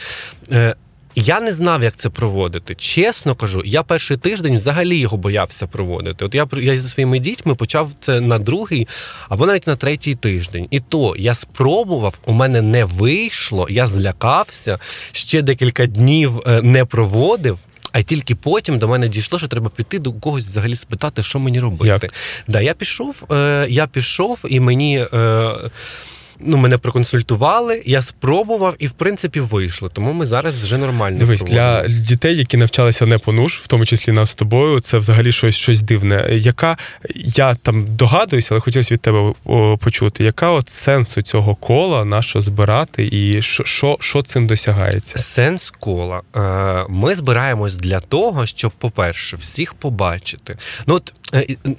Е, 0.51 0.75
Я 1.15 1.39
не 1.39 1.51
знав, 1.51 1.83
як 1.83 1.95
це 1.95 2.09
проводити. 2.09 2.75
Чесно 2.75 3.35
кажу, 3.35 3.61
я 3.65 3.83
перший 3.83 4.17
тиждень 4.17 4.55
взагалі 4.55 4.97
його 4.97 5.17
боявся 5.17 5.67
проводити. 5.67 6.25
От 6.25 6.35
я 6.35 6.47
я 6.57 6.77
зі 6.77 6.89
своїми 6.89 7.19
дітьми 7.19 7.55
почав 7.55 7.91
це 7.99 8.21
на 8.21 8.39
другий 8.39 8.87
або 9.29 9.45
навіть 9.45 9.67
на 9.67 9.75
третій 9.75 10.15
тиждень. 10.15 10.67
І 10.71 10.79
то 10.79 11.15
я 11.17 11.33
спробував, 11.33 12.19
у 12.25 12.33
мене 12.33 12.61
не 12.61 12.85
вийшло, 12.85 13.67
я 13.69 13.87
злякався, 13.87 14.79
ще 15.11 15.41
декілька 15.41 15.85
днів 15.85 16.39
е, 16.45 16.61
не 16.61 16.85
проводив. 16.85 17.59
А 17.91 18.01
тільки 18.01 18.35
потім 18.35 18.79
до 18.79 18.87
мене 18.87 19.07
дійшло, 19.07 19.39
що 19.39 19.47
треба 19.47 19.69
піти 19.69 19.99
до 19.99 20.13
когось 20.13 20.47
взагалі 20.47 20.75
спитати, 20.75 21.23
що 21.23 21.39
мені 21.39 21.59
робити. 21.59 21.87
Як? 21.87 22.13
Да, 22.47 22.61
я 22.61 22.73
пішов, 22.73 23.25
е, 23.31 23.67
я 23.69 23.87
пішов, 23.87 24.45
і 24.49 24.59
мені. 24.59 25.07
Е, 25.13 25.51
Ну, 26.39 26.57
мене 26.57 26.77
проконсультували, 26.77 27.81
я 27.85 28.01
спробував 28.01 28.75
і 28.79 28.87
в 28.87 28.91
принципі 28.91 29.39
вийшло. 29.39 29.89
Тому 29.89 30.13
ми 30.13 30.25
зараз 30.25 30.57
вже 30.59 30.77
нормально. 30.77 31.19
Дивись, 31.19 31.41
проводимо. 31.41 31.81
для 31.87 31.87
дітей, 31.87 32.37
які 32.37 32.57
навчалися 32.57 33.05
не 33.05 33.17
по 33.17 33.33
НУШ, 33.33 33.59
в 33.59 33.67
тому 33.67 33.85
числі 33.85 34.11
нас 34.11 34.29
з 34.29 34.35
тобою, 34.35 34.79
це 34.79 34.97
взагалі 34.97 35.31
щось, 35.31 35.55
щось 35.55 35.81
дивне. 35.81 36.25
Яка 36.31 36.77
я 37.15 37.55
там 37.55 37.95
догадуюся, 37.95 38.47
але 38.51 38.61
хотілося 38.61 38.93
від 38.93 39.01
тебе 39.01 39.33
почути, 39.77 40.23
яка 40.23 40.49
от 40.49 40.69
сенсу 40.69 41.21
цього 41.21 41.55
кола, 41.55 42.05
на 42.05 42.21
що 42.21 42.41
збирати, 42.41 43.09
і 43.11 43.41
що, 43.41 43.63
що, 43.63 43.97
що 43.99 44.21
цим 44.21 44.47
досягається? 44.47 45.19
Сенс 45.19 45.73
кола. 45.79 46.21
Е, 46.35 46.85
Ми 46.89 47.15
збираємось 47.15 47.77
для 47.77 47.99
того, 47.99 48.45
щоб, 48.45 48.71
по-перше, 48.71 49.37
всіх 49.37 49.73
побачити. 49.73 50.57
Ну 50.87 50.95
от 50.95 51.13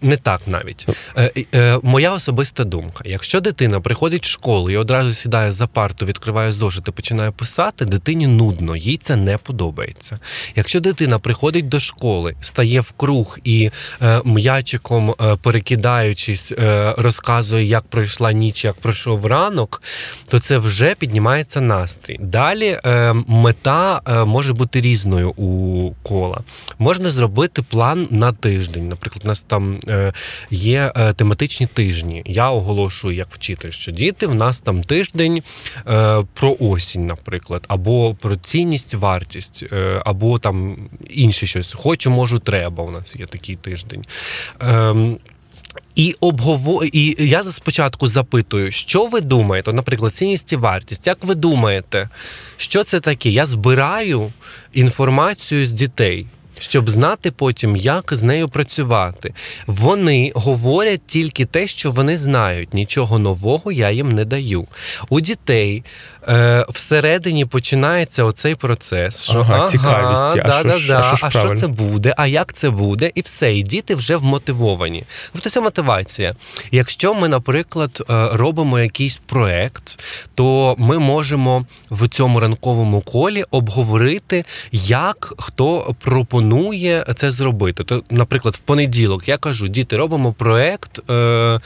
не 0.03 0.17
так 0.17 0.41
навіть. 0.47 0.87
Е, 1.17 1.33
е, 1.55 1.79
Моя 1.83 2.13
особиста 2.13 2.65
думка: 2.65 3.05
якщо 3.07 3.41
дитина 3.41 3.81
приходить 3.81 4.25
в 4.25 4.29
школу 4.29 4.71
і 4.71 4.77
одразу 4.77 5.13
сідає 5.13 5.53
за 5.53 5.67
парту, 5.67 6.07
відкриває 6.07 6.53
зошит 6.53 6.89
і 6.89 6.91
починає 6.91 7.31
писати, 7.31 7.85
дитині 7.85 8.27
нудно, 8.27 8.77
їй 8.77 8.97
це 8.97 9.17
не 9.17 9.39
подобається. 9.39 10.19
Якщо 10.57 10.81
дитина 10.81 11.19
приходить 11.19 11.69
до 11.69 11.81
школи, 11.81 12.35
стає 12.41 12.81
в 12.81 12.93
круг 12.93 13.39
і 13.45 13.71
е, 14.03 14.21
м'ячиком 14.25 15.15
е, 15.21 15.37
перекидаючись, 15.37 16.53
е, 16.53 16.95
розказує, 16.99 17.65
як 17.65 17.83
пройшла 17.83 18.33
ніч, 18.33 18.65
як 18.65 18.77
пройшов 18.77 19.27
ранок, 19.27 19.83
то 20.29 20.39
це 20.39 20.59
вже 20.59 20.95
піднімається 20.95 21.61
настрій. 21.61 22.19
Далі 22.21 22.79
е, 22.85 23.15
мета 23.27 24.01
е, 24.09 24.25
може 24.25 24.53
бути 24.53 24.81
різною 24.81 25.31
у 25.31 25.93
кола. 26.03 26.41
Можна 26.79 27.11
зробити 27.11 27.63
план 27.63 28.07
на 28.11 28.33
тиждень. 28.33 28.89
Наприклад, 28.89 29.23
у 29.25 29.29
нас 29.41 29.45
там 29.47 29.81
е, 29.89 30.13
є 30.51 30.93
е, 30.97 31.13
тематичні 31.13 31.67
тижні. 31.67 32.23
Я 32.27 32.51
оголошую 32.51 33.17
як 33.17 33.29
вчитель, 33.31 33.71
що 33.71 33.93
діти 33.93 34.27
в 34.27 34.35
нас 34.35 34.61
там 34.61 34.83
тиждень 34.83 35.43
е, 35.87 36.25
про 36.35 36.57
осінь, 36.61 37.07
наприклад, 37.07 37.65
або 37.69 38.15
про 38.15 38.37
цінність, 38.37 38.95
вартість, 38.95 39.65
або 40.05 40.39
там 40.39 40.77
інше 41.11 41.47
щось. 41.47 41.75
Хочу, 41.75 42.11
можу, 42.11 42.39
треба. 42.39 42.85
У 42.85 42.91
нас 42.91 43.17
є 43.17 43.27
такий 43.27 43.57
тиждень. 43.57 44.05
Ем, 44.61 45.19
і 45.95 46.15
обгово... 46.21 46.85
і 46.85 47.17
я 47.19 47.43
спочатку 47.43 48.07
запитую, 48.07 48.71
що 48.71 49.07
ви 49.07 49.21
думаєте, 49.21 49.73
наприклад, 49.73 50.15
цінність 50.15 50.53
і 50.53 50.57
вартість. 50.57 51.07
Як 51.07 51.25
ви 51.25 51.35
думаєте, 51.35 52.09
що 52.57 52.85
це 52.85 53.01
таке? 53.01 53.31
Я 53.31 53.47
збираю 53.47 54.33
інформацію 54.73 55.67
з 55.67 55.73
дітей. 55.73 56.27
Щоб 56.61 56.91
знати 56.91 57.31
потім, 57.31 57.77
як 57.77 58.13
з 58.13 58.23
нею 58.23 58.49
працювати. 58.49 59.35
Вони 59.67 60.33
говорять 60.35 61.01
тільки 61.07 61.45
те, 61.45 61.67
що 61.67 61.91
вони 61.91 62.17
знають. 62.17 62.75
Нічого 62.75 63.19
нового 63.19 63.73
я 63.73 63.91
їм 63.91 64.13
не 64.13 64.25
даю. 64.25 64.67
У 65.09 65.21
дітей 65.21 65.85
е, 66.29 66.65
всередині 66.69 67.45
починається 67.45 68.25
оцей 68.25 68.55
процес. 68.55 69.25
Що, 69.25 69.39
Ага, 69.39 69.67
цікавість. 69.67 70.23
А 70.23 70.35
да, 70.35 70.59
що 70.59 70.69
да, 70.69 70.79
да, 70.87 71.11
а 71.13 71.17
що 71.17 71.27
а 71.27 71.31
що 71.31 71.55
це 71.55 71.67
буде, 71.67 72.15
а 72.17 72.27
як 72.27 72.53
це 72.53 72.71
буде, 72.71 73.11
і 73.15 73.21
все. 73.21 73.55
І 73.55 73.63
діти 73.63 73.95
вже 73.95 74.17
вмотивовані. 74.17 75.05
Тобто 75.33 75.51
це 75.51 75.61
мотивація. 75.61 76.35
Якщо 76.71 77.15
ми, 77.15 77.29
наприклад, 77.29 78.03
е, 78.11 78.29
робимо 78.33 78.79
якийсь 78.79 79.21
проект, 79.27 80.01
то 80.35 80.75
ми 80.79 80.99
можемо 80.99 81.67
в 81.91 82.09
цьому 82.09 82.41
ранковому 82.41 83.01
колі 83.01 83.45
обговорити, 83.51 84.45
як 84.73 85.35
хто 85.39 85.95
пропонує 85.99 87.05
це 87.17 87.31
зробити. 87.31 87.85
То, 87.85 88.03
наприклад, 88.11 88.55
в 88.55 88.59
понеділок 88.59 89.29
я 89.29 89.37
кажу: 89.37 89.69
діти, 89.69 89.97
робимо 89.97 90.33
проект 90.33 91.11
е, 91.11 91.15
е, 91.15 91.61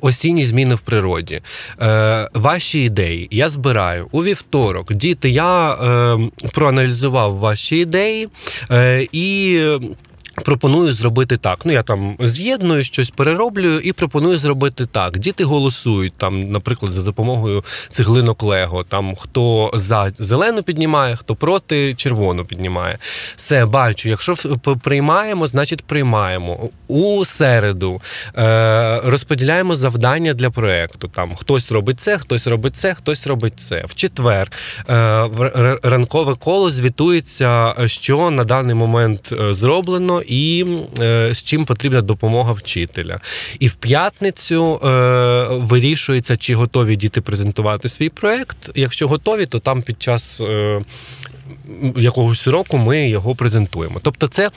осінні 0.00 0.44
зміни 0.44 0.74
в 0.74 0.80
природі. 0.80 1.40
Е, 1.80 2.28
ваші 2.34 2.80
ідеї 2.84 3.28
я 3.30 3.48
збираю 3.48 3.73
у 4.12 4.24
вівторок. 4.24 4.92
Діти, 4.92 5.30
я 5.30 5.72
е, 5.72 6.18
проаналізував 6.52 7.36
ваші 7.36 7.76
ідеї 7.76 8.28
е, 8.70 9.08
і. 9.12 9.60
Пропоную 10.42 10.92
зробити 10.92 11.36
так. 11.36 11.58
Ну 11.64 11.72
я 11.72 11.82
там 11.82 12.16
з'єдную 12.20 12.84
щось, 12.84 13.10
перероблюю 13.10 13.80
і 13.80 13.92
пропоную 13.92 14.38
зробити 14.38 14.86
так. 14.86 15.18
Діти 15.18 15.44
голосують 15.44 16.12
там, 16.16 16.50
наприклад, 16.50 16.92
за 16.92 17.02
допомогою 17.02 17.64
цеглинок 17.90 18.42
Лего. 18.42 18.84
Там 18.84 19.16
хто 19.16 19.70
за 19.74 20.12
зелену 20.18 20.62
піднімає, 20.62 21.16
хто 21.16 21.34
проти 21.34 21.94
червону 21.94 22.44
піднімає. 22.44 22.98
Все 23.36 23.66
бачу. 23.66 24.08
Якщо 24.08 24.34
приймаємо, 24.82 25.46
значить 25.46 25.84
приймаємо. 25.84 26.70
У 26.88 27.24
середу 27.24 28.00
е, 28.38 29.00
розподіляємо 29.04 29.74
завдання 29.74 30.34
для 30.34 30.50
проекту. 30.50 31.08
Там 31.08 31.34
хтось 31.34 31.72
робить 31.72 32.00
це, 32.00 32.18
хтось 32.18 32.46
робить 32.46 32.76
це, 32.76 32.94
хтось 32.94 33.26
робить 33.26 33.54
це. 33.56 33.84
В 33.86 33.94
четвер 33.94 34.52
е, 34.88 35.78
ранкове 35.82 36.34
коло 36.34 36.70
звітується, 36.70 37.74
що 37.86 38.30
на 38.30 38.44
даний 38.44 38.74
момент 38.74 39.32
е, 39.32 39.54
зроблено, 39.54 40.22
і 40.28 40.66
е, 41.00 41.34
з 41.34 41.42
чим 41.42 41.64
потрібна 41.64 42.02
допомога 42.02 42.52
вчителя. 42.52 43.20
І 43.58 43.68
в 43.68 43.74
п'ятницю 43.74 44.80
е, 44.84 44.88
вирішується, 45.50 46.36
чи 46.36 46.54
готові 46.54 46.96
діти 46.96 47.20
презентувати 47.20 47.88
свій 47.88 48.08
проект. 48.08 48.70
Якщо 48.74 49.08
готові, 49.08 49.46
то 49.46 49.58
там 49.58 49.82
під 49.82 50.02
час 50.02 50.40
е, 50.40 50.80
якогось 51.96 52.46
року 52.46 52.76
ми 52.78 53.08
його 53.08 53.34
презентуємо. 53.34 54.00
Тобто, 54.02 54.28
це. 54.28 54.50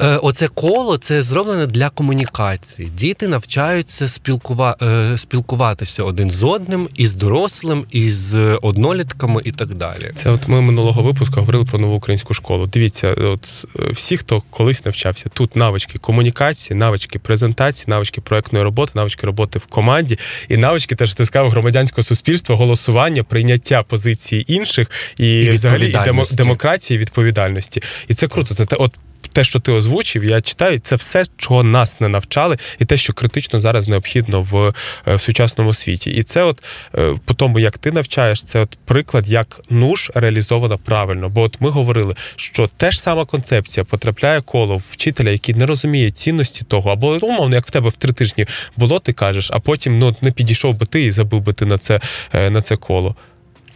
Е, 0.00 0.16
Оце 0.16 0.48
коло 0.48 0.98
це 0.98 1.22
зроблено 1.22 1.66
для 1.66 1.90
комунікації. 1.90 2.88
Діти 2.88 3.28
навчаються 3.28 4.08
спілкува... 4.08 4.76
е, 4.82 5.18
спілкуватися 5.18 6.02
один 6.02 6.30
з 6.30 6.42
одним, 6.42 6.88
із 6.94 7.14
дорослим, 7.14 7.84
із 7.90 8.34
однолітками 8.62 9.42
і 9.44 9.52
так 9.52 9.74
далі. 9.74 10.12
Це 10.14 10.30
от 10.30 10.48
ми 10.48 10.60
минулого 10.60 11.02
випуску 11.02 11.40
говорили 11.40 11.64
про 11.64 11.78
нову 11.78 11.94
українську 11.96 12.34
школу. 12.34 12.66
Дивіться, 12.66 13.14
от 13.14 13.66
е, 13.78 13.92
всі, 13.92 14.16
хто 14.16 14.42
колись 14.50 14.84
навчався, 14.84 15.30
тут 15.32 15.56
навички 15.56 15.98
комунікації, 15.98 16.76
навички 16.78 17.18
презентації, 17.18 17.84
навички 17.88 18.20
проектної 18.20 18.64
роботи, 18.64 18.92
навички 18.94 19.26
роботи 19.26 19.58
в 19.58 19.66
команді, 19.66 20.18
і 20.48 20.56
навички 20.56 20.94
теж 20.94 21.14
ти 21.14 21.26
сказав 21.26 21.50
громадянського 21.50 22.02
суспільства, 22.02 22.56
голосування, 22.56 23.22
прийняття 23.22 23.82
позиції 23.82 24.52
інших 24.52 24.90
і, 25.18 25.38
І 25.38 25.50
взагалі 25.50 25.88
і 25.88 25.92
демо, 25.92 26.24
демократії, 26.32 26.98
відповідальності. 26.98 27.82
І 28.08 28.14
це 28.14 28.28
круто. 28.28 28.54
Це 28.54 28.66
от. 28.78 28.92
Те, 29.32 29.44
що 29.44 29.60
ти 29.60 29.72
озвучив, 29.72 30.24
я 30.24 30.40
читаю, 30.40 30.78
це 30.78 30.96
все, 30.96 31.24
чого 31.36 31.62
нас 31.62 32.00
не 32.00 32.08
навчали, 32.08 32.56
і 32.78 32.84
те, 32.84 32.96
що 32.96 33.12
критично 33.12 33.60
зараз 33.60 33.88
необхідно 33.88 34.42
в, 34.42 34.74
е, 35.06 35.16
в 35.16 35.20
сучасному 35.20 35.74
світі. 35.74 36.10
І 36.10 36.22
це, 36.22 36.42
от 36.42 36.62
е, 36.98 37.14
по 37.24 37.34
тому, 37.34 37.58
як 37.58 37.78
ти 37.78 37.92
навчаєш, 37.92 38.42
це 38.42 38.60
от 38.60 38.78
приклад, 38.84 39.28
як 39.28 39.60
нуж 39.70 40.10
реалізовано 40.14 40.78
правильно. 40.78 41.28
Бо 41.28 41.42
от 41.42 41.60
ми 41.60 41.70
говорили, 41.70 42.14
що 42.36 42.66
те 42.76 42.90
ж 42.90 43.02
сама 43.02 43.24
концепція 43.24 43.84
потрапляє 43.84 44.40
коло 44.40 44.82
вчителя, 44.90 45.30
який 45.30 45.54
не 45.54 45.66
розуміє 45.66 46.10
цінності 46.10 46.64
того, 46.68 46.90
або 46.90 47.18
умовно, 47.22 47.56
як 47.56 47.66
в 47.66 47.70
тебе 47.70 47.88
в 47.88 47.96
три 47.96 48.12
тижні 48.12 48.46
було, 48.76 48.98
ти 48.98 49.12
кажеш, 49.12 49.50
а 49.52 49.60
потім 49.60 49.98
ну 49.98 50.16
не 50.22 50.32
підійшов 50.32 50.74
би 50.74 50.86
ти 50.86 51.04
і 51.04 51.10
забив 51.10 51.40
би 51.40 51.52
ти 51.52 51.66
на 51.66 51.78
це, 51.78 52.00
е, 52.32 52.50
на 52.50 52.62
це 52.62 52.76
коло. 52.76 53.16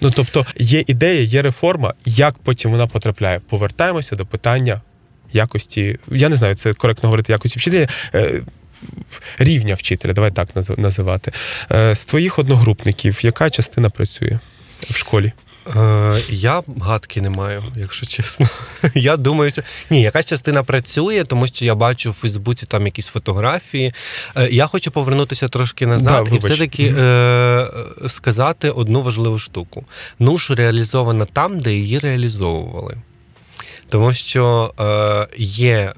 Ну 0.01 0.11
тобто 0.11 0.47
є 0.59 0.85
ідея, 0.87 1.21
є 1.21 1.43
реформа, 1.43 1.95
як 2.07 2.39
потім 2.39 2.71
вона 2.71 2.87
потрапляє. 2.87 3.41
Повертаємося 3.49 4.17
до 4.17 4.27
питання 4.27 4.81
якості. 5.33 5.99
Я 6.11 6.29
не 6.29 6.37
знаю, 6.37 6.55
це 6.55 6.75
коректно 6.75 7.09
говорити 7.09 7.33
якості 7.33 7.59
вчителя. 7.59 7.87
е, 8.15 8.43
Рівня 9.39 9.75
вчителя, 9.75 10.13
давай 10.13 10.31
так 10.31 10.55
наз- 10.57 10.81
називати. 10.81 11.33
Е, 11.73 11.95
З 11.95 12.05
твоїх 12.05 12.39
одногрупників, 12.39 13.25
яка 13.25 13.51
частина 13.51 13.91
працює 13.91 14.39
в 14.91 14.97
школі? 14.97 15.33
Е, 15.77 16.21
я 16.31 16.63
гадки 16.81 17.21
не 17.21 17.31
маю, 17.31 17.65
якщо 17.77 18.07
чесно. 18.07 18.49
Я 18.95 19.17
думаю, 19.17 19.51
що 19.51 19.63
ні, 19.91 20.03
якась 20.03 20.27
частина 20.27 20.63
працює, 20.63 21.25
тому 21.25 21.47
що 21.47 21.65
я 21.65 21.75
бачу 21.75 22.11
в 22.11 22.15
Фейсбуці 22.15 22.67
там 22.67 22.85
якісь 22.87 23.07
фотографії. 23.07 23.93
Е, 24.37 24.49
я 24.51 24.67
хочу 24.67 24.91
повернутися 24.91 25.49
трошки 25.49 25.87
назад 25.87 26.27
Да, 26.31 26.37
і 26.37 26.39
все-таки 26.39 26.95
е, 26.99 27.69
сказати 28.09 28.71
одну 28.71 29.03
важливу 29.03 29.39
штуку. 29.39 29.85
Нуш 30.19 30.51
реалізована 30.51 31.25
там, 31.25 31.61
де 31.61 31.73
її 31.75 31.99
реалізовували. 31.99 32.97
Тому 33.91 34.13
що 34.13 34.75
е, 34.81 35.37
є 35.37 35.93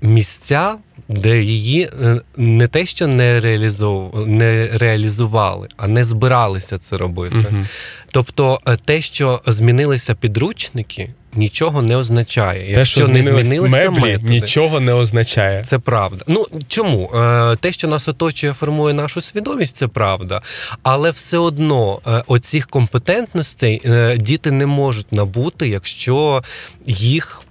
місця, 0.00 0.78
де 1.08 1.42
її 1.42 1.90
е, 2.02 2.20
не 2.36 2.68
те, 2.68 2.86
що 2.86 3.06
не, 3.06 3.40
реалізов... 3.40 4.28
не 4.28 4.68
реалізували, 4.72 5.68
а 5.76 5.88
не 5.88 6.04
збиралися 6.04 6.78
це 6.78 6.96
робити. 6.96 7.34
Мгм. 7.36 7.66
Тобто, 8.12 8.60
е, 8.68 8.76
те, 8.84 9.00
що 9.00 9.40
змінилися 9.46 10.14
підручники, 10.14 11.10
нічого 11.34 11.82
не 11.82 11.96
означає. 11.96 12.74
Те, 12.74 12.84
що 12.84 13.08
не 13.08 13.22
змінилися 13.22 13.90
меблі, 13.90 14.00
методи. 14.00 14.32
нічого 14.32 14.80
не 14.80 14.92
означає. 14.92 15.62
Це 15.62 15.78
правда. 15.78 16.24
Ну 16.28 16.46
чому? 16.68 17.10
Е, 17.14 17.56
Те, 17.56 17.72
що 17.72 17.88
нас 17.88 18.08
оточує, 18.08 18.52
формує 18.52 18.94
нашу 18.94 19.20
свідомість, 19.20 19.76
це 19.76 19.88
правда. 19.88 20.42
Але 20.82 21.10
все 21.10 21.38
одно 21.38 22.00
оцих 22.26 22.66
компетентностей 22.66 23.82
діти 24.18 24.50
не 24.50 24.66
можуть 24.66 25.12
набути, 25.12 25.68
якщо 25.68 26.42
їх 26.86 27.42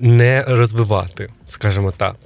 не 0.00 0.44
розвивати, 0.48 1.28
скажімо 1.46 1.92
так. 1.96 2.16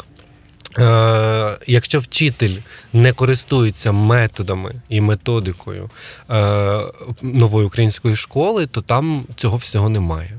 Е, 0.78 1.58
якщо 1.66 1.98
вчитель 1.98 2.56
не 2.92 3.12
користується 3.12 3.92
методами 3.92 4.74
і 4.88 5.00
методикою 5.00 5.90
е, 6.30 6.80
нової 7.22 7.66
української 7.66 8.16
школи, 8.16 8.66
то 8.66 8.80
там 8.80 9.24
цього 9.36 9.56
всього 9.56 9.88
немає. 9.88 10.38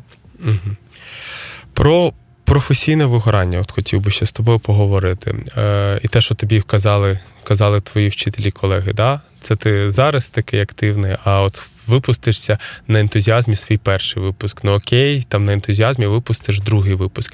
Про 1.74 2.14
професійне 2.44 3.06
вигорання, 3.06 3.60
от 3.60 3.72
хотів 3.72 4.02
би 4.02 4.12
ще 4.12 4.26
з 4.26 4.32
тобою 4.32 4.60
поговорити. 4.60 5.36
Е, 5.58 6.00
і 6.04 6.08
те, 6.08 6.22
що 6.22 6.36
тобі 6.36 6.60
вказали, 6.60 7.20
казали 7.44 7.82
твої 7.82 8.10
вчителі 8.10 8.52
колеги, 8.52 8.94
да? 8.94 9.22
це 9.40 9.56
ти 9.56 9.92
зараз 9.92 10.30
такий 10.30 10.62
активний, 10.62 11.16
а 11.24 11.42
от 11.42 11.68
випустишся 11.88 12.58
на 12.88 13.00
ентузіазмі 13.00 13.56
свій 13.56 13.78
перший 13.78 14.24
випуск. 14.24 14.64
Ну 14.64 14.74
окей, 14.74 15.26
там 15.30 15.46
на 15.46 15.54
ентузіазмі 15.54 16.06
випустиш 16.06 16.60
другий 16.60 16.94
випуск. 16.94 17.34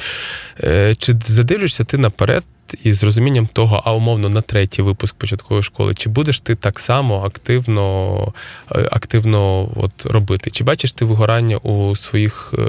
Е, 0.63 0.95
чи 0.95 1.15
задивлюєшся 1.23 1.83
ти 1.83 1.97
наперед? 1.97 2.43
І 2.83 2.93
з 2.93 3.03
розумінням 3.03 3.47
того, 3.47 3.81
а 3.85 3.93
умовно 3.93 4.29
на 4.29 4.41
третій 4.41 4.81
випуск 4.81 5.15
початкової 5.15 5.63
школи, 5.63 5.93
чи 5.93 6.09
будеш 6.09 6.39
ти 6.39 6.55
так 6.55 6.79
само 6.79 7.23
активно, 7.25 8.33
е, 8.71 8.87
активно 8.91 9.69
от 9.75 10.05
робити? 10.05 10.51
Чи 10.51 10.63
бачиш 10.63 10.93
ти 10.93 11.05
вигорання 11.05 11.57
у 11.57 11.95
своїх 11.95 12.53
е, 12.59 12.61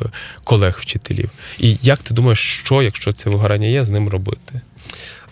колег-вчителів? 0.44 1.30
І 1.58 1.76
як 1.82 2.02
ти 2.02 2.14
думаєш, 2.14 2.60
що, 2.64 2.82
якщо 2.82 3.12
це 3.12 3.30
вигорання 3.30 3.66
є, 3.66 3.84
з 3.84 3.88
ним 3.88 4.08
робити? 4.08 4.60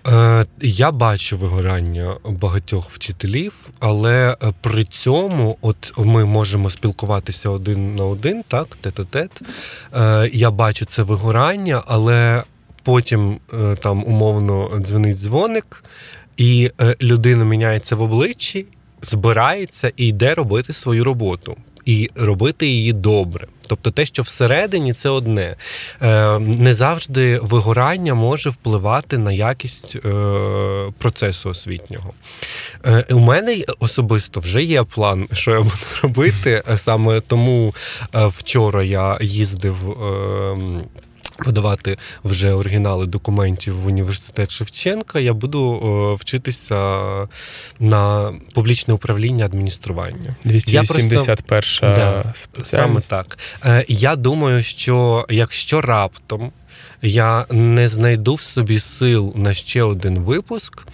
Е, 0.07 0.47
Я 0.61 0.91
бачу 0.91 1.37
вигорання 1.37 2.17
багатьох 2.25 2.91
вчителів, 2.91 3.71
але 3.81 4.37
при 4.61 4.85
цьому, 4.85 5.57
от 5.61 5.93
ми 5.99 6.25
можемо 6.25 6.71
спілкуватися 6.71 7.51
один 7.51 7.97
на 7.97 8.05
один, 8.05 8.43
так, 8.49 8.79
тет-а-тет. 8.81 9.43
Е, 9.95 10.31
Я 10.33 10.51
бачу 10.51 10.85
це 10.85 11.03
вигорання, 11.03 11.83
але 11.87 12.43
потім 12.89 13.41
е, 13.53 13.77
там 13.81 14.05
умовно 14.07 14.81
дзвонить 14.81 15.17
дзвоник, 15.17 15.85
і 16.37 16.71
е, 16.81 16.97
людина 17.03 17.45
міняється 17.45 17.97
в 17.97 18.03
обличчі, 18.03 18.67
збирається 19.03 19.93
і 19.97 20.07
йде 20.07 20.35
робити 20.35 20.73
свою 20.73 21.05
роботу. 21.05 21.57
І 21.85 22.11
робити 22.15 22.67
її 22.67 22.93
добре. 22.93 23.47
Тобто 23.67 23.91
те, 23.91 24.07
що 24.07 24.23
всередині, 24.23 24.93
це 24.93 25.09
одне. 25.09 25.57
Е, 26.03 26.39
не 26.39 26.75
завжди 26.75 27.39
вигорання 27.39 28.15
може 28.15 28.51
впливати 28.51 29.19
на 29.19 29.33
якість 29.33 29.97
процесу 30.99 31.51
освітнього. 31.51 32.13
У 33.11 33.19
мене 33.19 33.65
особисто 33.81 34.41
вже 34.41 34.63
є 34.63 34.83
план, 34.83 35.29
що 35.33 35.51
я 35.51 35.59
буду 35.59 35.77
робити. 36.03 36.63
Саме 36.77 37.21
тому 37.21 37.75
вчора 38.13 38.85
я 38.85 39.19
їздив. 39.21 39.77
Е, 41.41 41.45
подавати 41.45 41.99
вже 42.25 42.53
оригінали 42.53 43.07
документів 43.07 43.81
в 43.81 43.87
університет 43.87 44.51
Шевченка, 44.51 45.21
я 45.21 45.33
буду 45.33 45.61
о, 45.63 46.15
вчитися 46.15 47.01
на 47.81 48.33
публічне 48.55 48.95
управління 48.95 49.45
адміністрування. 49.45 50.37
Я 50.45 50.53
просто- 50.81 50.95
281 50.95 51.81
Да. 51.81 52.35
Саме 52.65 53.01
так. 53.01 53.39
Е, 53.65 53.85
я 53.89 54.17
думаю, 54.17 54.63
що 54.63 55.27
якщо 55.31 55.81
раптом 55.81 56.53
я 57.03 57.47
не 57.51 57.89
знайду 57.89 58.35
в 58.35 58.43
собі 58.43 58.79
сил 58.81 59.33
на 59.37 59.55
ще 59.55 59.83
один 59.83 60.19
випуск, 60.19 60.87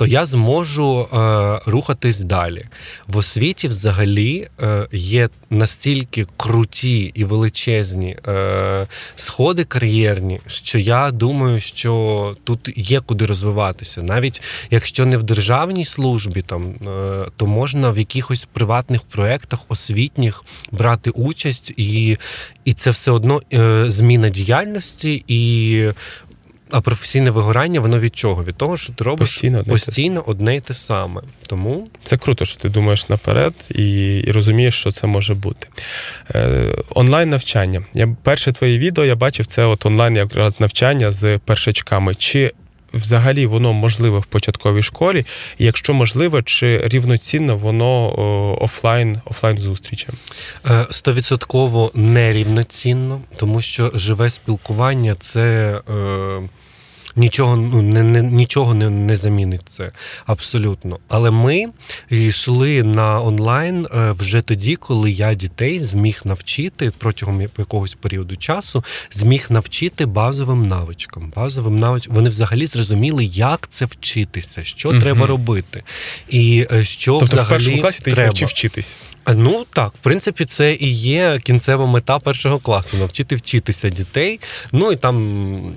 то 0.00 0.06
я 0.06 0.26
зможу 0.26 1.00
е, 1.00 1.60
рухатись 1.66 2.20
далі. 2.20 2.64
В 3.06 3.16
освіті 3.16 3.68
взагалі 3.68 4.48
е, 4.60 4.88
є 4.92 5.28
настільки 5.50 6.26
круті 6.36 7.12
і 7.14 7.24
величезні 7.24 8.16
е, 8.26 8.86
сходи 9.16 9.64
кар'єрні, 9.64 10.40
що 10.46 10.78
я 10.78 11.10
думаю, 11.10 11.60
що 11.60 12.34
тут 12.44 12.72
є 12.76 13.00
куди 13.00 13.26
розвиватися. 13.26 14.02
Навіть 14.02 14.42
якщо 14.70 15.06
не 15.06 15.16
в 15.16 15.22
державній 15.22 15.84
службі, 15.84 16.42
там, 16.42 16.62
е, 16.70 17.26
то 17.36 17.46
можна 17.46 17.90
в 17.90 17.98
якихось 17.98 18.44
приватних 18.52 19.02
проєктах 19.02 19.60
освітніх 19.68 20.44
брати 20.72 21.10
участь, 21.10 21.72
і, 21.76 22.16
і 22.64 22.72
це 22.72 22.90
все 22.90 23.10
одно 23.10 23.42
е, 23.52 23.84
зміна 23.90 24.28
діяльності 24.28 25.24
і. 25.28 25.92
А 26.70 26.80
професійне 26.80 27.30
вигорання, 27.30 27.80
воно 27.80 28.00
від 28.00 28.16
чого? 28.16 28.44
Від 28.44 28.56
того, 28.56 28.76
що 28.76 28.92
ти 28.92 29.04
робиш 29.04 29.30
Постійно 29.30 29.64
постійно 29.64 30.22
одне 30.26 30.56
й 30.56 30.60
те 30.60 30.74
саме. 30.74 31.22
Тому 31.46 31.88
Це 32.02 32.16
круто, 32.16 32.44
що 32.44 32.60
ти 32.60 32.68
думаєш 32.68 33.08
наперед 33.08 33.54
і, 33.70 34.16
і 34.18 34.32
розумієш, 34.32 34.74
що 34.74 34.90
це 34.90 35.06
може 35.06 35.34
бути. 35.34 35.68
Е, 36.34 36.74
онлайн 36.90 37.30
навчання. 37.30 37.82
Я 37.94 38.16
перше 38.22 38.52
твоє 38.52 38.78
відео 38.78 39.04
я 39.04 39.16
бачив 39.16 39.46
це 39.46 39.64
от 39.64 39.86
онлайн 39.86 40.16
якраз 40.16 40.60
навчання 40.60 41.12
з 41.12 41.38
першачками. 41.38 42.14
Чи 42.14 42.52
взагалі 42.94 43.46
воно 43.46 43.72
можливе 43.72 44.18
в 44.18 44.24
початковій 44.24 44.82
школі? 44.82 45.26
І 45.58 45.64
якщо 45.64 45.94
можливо, 45.94 46.42
чи 46.42 46.80
рівноцінно 46.84 47.56
воно 47.56 48.14
офлайн, 48.62 49.20
офлайн 49.24 49.58
зустрічам? 49.58 50.14
Е, 50.70 50.86
Стовідсотково 50.90 51.90
нерівноцінно, 51.94 53.20
тому 53.36 53.62
що 53.62 53.90
живе 53.94 54.30
спілкування 54.30 55.16
це 55.20 55.80
е, 55.88 56.48
нічого, 57.16 57.56
ну, 57.56 57.82
не, 57.82 58.02
не, 58.02 58.22
нічого 58.22 58.74
не, 58.74 58.90
не 58.90 59.16
замінить 59.16 59.62
це 59.66 59.90
абсолютно. 60.26 60.98
Але 61.08 61.30
ми 61.30 61.66
йшли 62.10 62.82
на 62.82 63.20
онлайн 63.22 63.86
е, 63.94 64.12
вже 64.12 64.42
тоді, 64.42 64.76
коли 64.76 65.10
я 65.10 65.34
дітей 65.34 65.78
зміг 65.78 66.20
навчити 66.24 66.92
протягом 66.98 67.40
якогось 67.58 67.94
періоду 67.94 68.36
часу, 68.36 68.84
зміг 69.10 69.46
навчити 69.48 70.06
базовим 70.06 70.66
навичкам. 70.66 71.32
Базовим 71.36 71.78
навич... 71.78 72.08
Вони 72.08 72.30
взагалі 72.30 72.66
зрозуміли, 72.66 73.24
як 73.24 73.66
це 73.70 73.84
вчитися, 73.84 74.64
що 74.64 74.88
Мгм. 74.90 75.00
треба 75.00 75.26
робити, 75.26 75.82
і 76.28 76.66
е, 76.72 76.84
що 76.84 77.12
Тобто 77.12 77.24
в 77.26 77.28
взагалі 77.28 77.48
першому 77.50 77.80
класі 77.82 78.02
ти 78.02 78.10
треба. 78.10 78.26
навчив 78.26 78.48
вчитись. 78.48 78.96
Ну 79.34 79.64
так, 79.72 79.92
в 79.94 79.98
принципі, 79.98 80.44
це 80.44 80.74
і 80.74 80.88
є 80.92 81.38
кінцева 81.44 81.86
мета 81.86 82.18
першого 82.18 82.58
класу 82.58 82.96
навчити 82.96 83.36
вчитися 83.36 83.88
дітей. 83.88 84.40
Ну 84.72 84.92
і 84.92 84.96
там. 84.96 85.74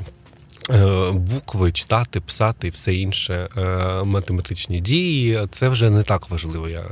Е, 0.70 1.12
Букви 1.12 1.72
читати, 1.72 2.20
писати 2.20 2.68
і 2.68 2.70
все 2.70 2.96
інше, 2.96 3.48
е, 3.58 3.64
математичні 4.04 4.80
дії. 4.80 5.40
Це 5.52 5.70
вже 5.70 5.90
не 5.90 6.04
так 6.04 6.30
важливо, 6.30 6.70
я 6.70 6.84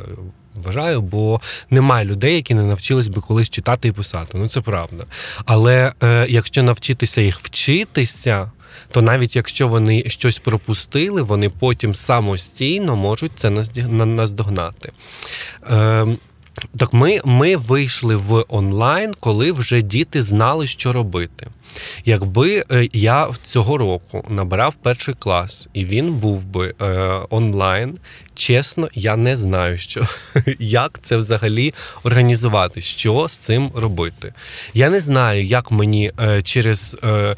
вважаю, 0.56 1.02
бо 1.02 1.42
немає 1.70 2.06
людей, 2.06 2.36
які 2.36 2.54
не 2.54 2.64
навчились 2.64 3.08
би 3.08 3.22
колись 3.22 3.50
читати 3.50 3.88
і 3.88 3.92
писати. 3.92 4.38
Ну 4.38 4.50
це 4.50 4.62
правда. 4.62 5.06
Але 5.46 5.94
е, 6.04 6.26
якщо 6.30 6.64
навчитися 6.64 7.22
їх 7.22 7.40
вчитися, 7.40 8.52
то 8.92 9.02
навіть 9.02 9.36
якщо 9.36 9.68
вони 9.68 10.04
щось 10.08 10.40
пропустили, 10.40 11.22
вони 11.22 11.50
потім 11.50 11.96
самостійно 11.96 12.96
можуть 12.96 13.32
це 13.36 13.50
наздогнати. 13.90 14.92
Е, 15.72 16.08
так 16.78 16.94
ми, 16.94 17.20
ми 17.26 17.56
вийшли 17.56 18.16
в 18.16 18.46
онлайн, 18.48 19.14
коли 19.20 19.52
вже 19.52 19.82
діти 19.82 20.24
знали, 20.24 20.68
що 20.68 20.94
робити. 20.94 21.48
Якби 22.06 22.64
е, 22.72 22.90
я 22.94 23.28
цього 23.46 23.78
року 23.78 24.26
набирав 24.30 24.76
перший 24.76 25.16
клас 25.20 25.68
і 25.74 25.86
він 25.86 26.14
був 26.14 26.46
би 26.46 26.74
е, 26.82 27.20
онлайн, 27.30 27.98
чесно, 28.36 28.90
я 28.94 29.16
не 29.16 29.38
знаю, 29.38 29.78
що, 29.78 30.02
як 30.60 31.00
це 31.02 31.18
взагалі 31.18 31.74
організувати, 32.04 32.82
що 32.82 33.28
з 33.30 33.38
цим 33.38 33.72
робити. 33.76 34.34
Я 34.74 34.90
не 34.90 35.00
знаю, 35.00 35.46
як 35.46 35.72
мені 35.72 36.12
е, 36.22 36.42
через 36.42 36.98
е, 37.04 37.08
е, 37.10 37.36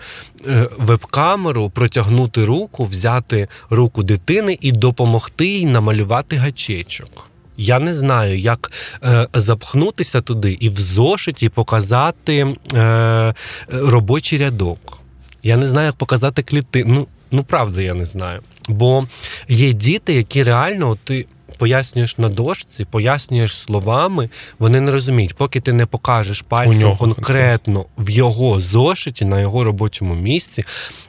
веб-камеру 0.78 1.70
протягнути 1.70 2.46
руку, 2.46 2.84
взяти 2.84 3.48
руку 3.70 4.04
дитини 4.04 4.58
і 4.62 4.72
допомогти 4.72 5.46
їй 5.46 5.66
намалювати 5.66 6.36
гачечок. 6.36 7.30
Я 7.58 7.80
не 7.80 7.96
знаю, 7.96 8.40
як 8.40 8.72
е, 9.04 9.28
запхнутися 9.34 10.22
туди 10.22 10.58
і 10.60 10.70
в 10.70 10.80
зошиті 10.80 11.50
показати 11.50 12.56
е, 12.74 13.34
робочий 13.72 14.40
рядок. 14.40 15.00
Я 15.44 15.58
не 15.58 15.68
знаю, 15.68 15.86
як 15.86 15.96
показати 15.96 16.44
клітину. 16.44 16.94
Ну, 16.94 17.08
ну 17.32 17.44
правда, 17.44 17.82
я 17.82 17.94
не 17.94 18.06
знаю. 18.06 18.42
Бо 18.70 19.08
є 19.48 19.74
діти, 19.74 20.14
які 20.14 20.44
реально 20.44 20.90
от 20.90 21.00
ти 21.00 21.26
пояснюєш 21.58 22.18
на 22.18 22.30
дошці, 22.30 22.86
пояснюєш 22.86 23.56
словами, 23.56 24.30
вони 24.60 24.82
не 24.82 24.92
розуміють, 24.92 25.34
поки 25.34 25.62
ти 25.62 25.74
не 25.74 25.86
покажеш 25.86 26.42
пальцем 26.42 26.80
нього 26.80 26.98
конкретно 26.98 27.86
в 27.98 28.10
його 28.10 28.60
зошиті, 28.60 29.26
на 29.26 29.42
його 29.42 29.64
робочому 29.64 30.16
місці, 30.16 30.64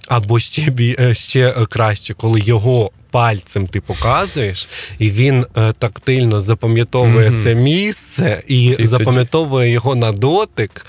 або 0.08 0.38
ще, 0.38 0.70
бі- 0.70 0.96
е, 1.00 1.14
ще 1.14 1.40
е, 1.48 1.66
краще, 1.66 2.14
коли 2.14 2.40
його. 2.40 2.90
Пальцем 3.10 3.66
ти 3.66 3.80
показуєш, 3.80 4.68
і 4.98 5.10
він 5.10 5.46
е, 5.56 5.72
тактильно 5.78 6.40
запам'ятовує 6.40 7.30
Мгм. 7.30 7.40
це 7.40 7.54
місце 7.54 8.42
і, 8.46 8.64
і 8.64 8.86
запам'ятовує 8.86 9.70
його 9.70 9.94
на 9.94 10.12
дотик. 10.12 10.86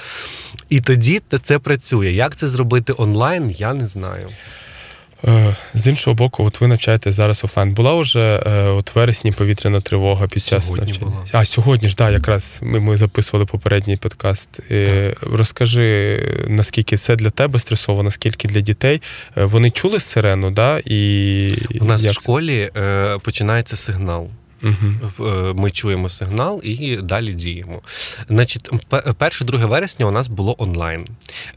І 0.69 0.81
тоді 0.81 1.21
це 1.43 1.59
працює. 1.59 2.11
Як 2.11 2.35
це 2.35 2.47
зробити 2.47 2.93
онлайн, 2.97 3.51
я 3.57 3.73
не 3.73 3.87
знаю. 3.87 4.29
Е, 5.27 5.55
З 5.73 5.87
іншого 5.87 6.13
боку, 6.15 6.45
от 6.45 6.61
ви 6.61 6.67
навчаєте 6.67 7.11
зараз 7.11 7.43
офлайн. 7.43 7.73
Була 7.73 7.95
вже 7.95 8.43
е, 8.45 8.63
от 8.63 8.95
вересні 8.95 9.31
повітряна 9.31 9.81
тривога 9.81 10.27
під 10.27 10.43
час 10.43 10.67
Сьогодні 10.67 10.87
навчання? 10.91 11.11
була. 11.11 11.23
А 11.31 11.45
сьогодні 11.45 11.89
ж, 11.89 11.95
да, 11.95 12.09
якраз 12.11 12.59
ми, 12.61 12.79
ми 12.79 12.97
записували 12.97 13.45
попередній 13.45 13.97
подкаст. 13.97 14.49
Так. 14.69 15.17
Розкажи, 15.33 16.19
наскільки 16.47 16.97
це 16.97 17.15
для 17.15 17.29
тебе 17.29 17.59
стресово, 17.59 18.03
наскільки 18.03 18.47
для 18.47 18.61
дітей. 18.61 19.01
Е, 19.37 19.45
Вони 19.45 19.69
чули 19.71 19.99
сирену, 19.99 20.51
да? 20.51 20.79
І 20.85 21.57
У 21.81 21.85
нас 21.85 22.03
як 22.03 22.11
в 22.13 22.21
школі 22.21 22.71
це? 22.73 23.17
починається 23.23 23.75
сигнал. 23.75 24.27
Угу. 24.65 25.53
Ми 25.55 25.71
чуємо 25.71 26.09
сигнал 26.09 26.61
і 26.63 26.95
далі 26.97 27.33
діємо. 27.33 27.81
Значить, 28.29 28.69
1-2 28.91 29.67
вересня 29.67 30.05
у 30.05 30.11
нас 30.11 30.27
було 30.27 30.55
онлайн. 30.57 31.05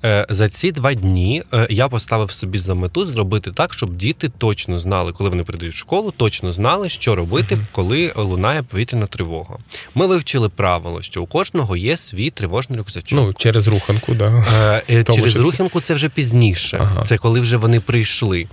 Е, 0.04 0.26
За 0.30 0.48
ці 0.48 0.72
два 0.72 0.94
дні 0.94 1.42
е, 1.54 1.66
я 1.70 1.88
поставив 1.88 2.30
собі 2.32 2.58
за 2.58 2.74
мету 2.74 3.04
зробити 3.04 3.52
так, 3.52 3.74
щоб 3.74 3.96
діти 3.96 4.30
точно 4.38 4.78
знали, 4.78 5.12
коли 5.12 5.30
вони 5.30 5.44
прийдуть 5.44 5.72
в 5.72 5.76
школу, 5.76 6.14
точно 6.16 6.52
знали, 6.52 6.88
що 6.88 7.14
робити, 7.14 7.58
коли 7.72 8.12
лунає 8.16 8.62
повітряна 8.62 9.06
тривога. 9.06 9.56
Ми 9.94 10.06
вивчили 10.06 10.48
правило, 10.48 11.02
що 11.02 11.22
у 11.22 11.26
кожного 11.26 11.76
є 11.76 11.96
свій 11.96 12.30
тривожний 12.30 12.78
рюкзачок. 12.78 13.18
Ну, 13.18 13.32
через 13.38 13.68
руханку, 13.68 14.14
да. 14.14 14.44
Е, 14.90 15.04
Через 15.04 15.32
числі. 15.32 15.40
руханку 15.40 15.80
це 15.80 15.94
вже 15.94 16.08
пізніше. 16.08 16.78
Ага. 16.80 17.04
Це 17.04 17.16
коли 17.18 17.40
вже 17.40 17.56
вони 17.56 17.80
прийшли. 17.80 18.46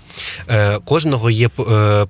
Е, 0.49 0.79
Кожного 0.85 1.29
є 1.29 1.49
е, 1.59 1.61
е, 1.71 2.05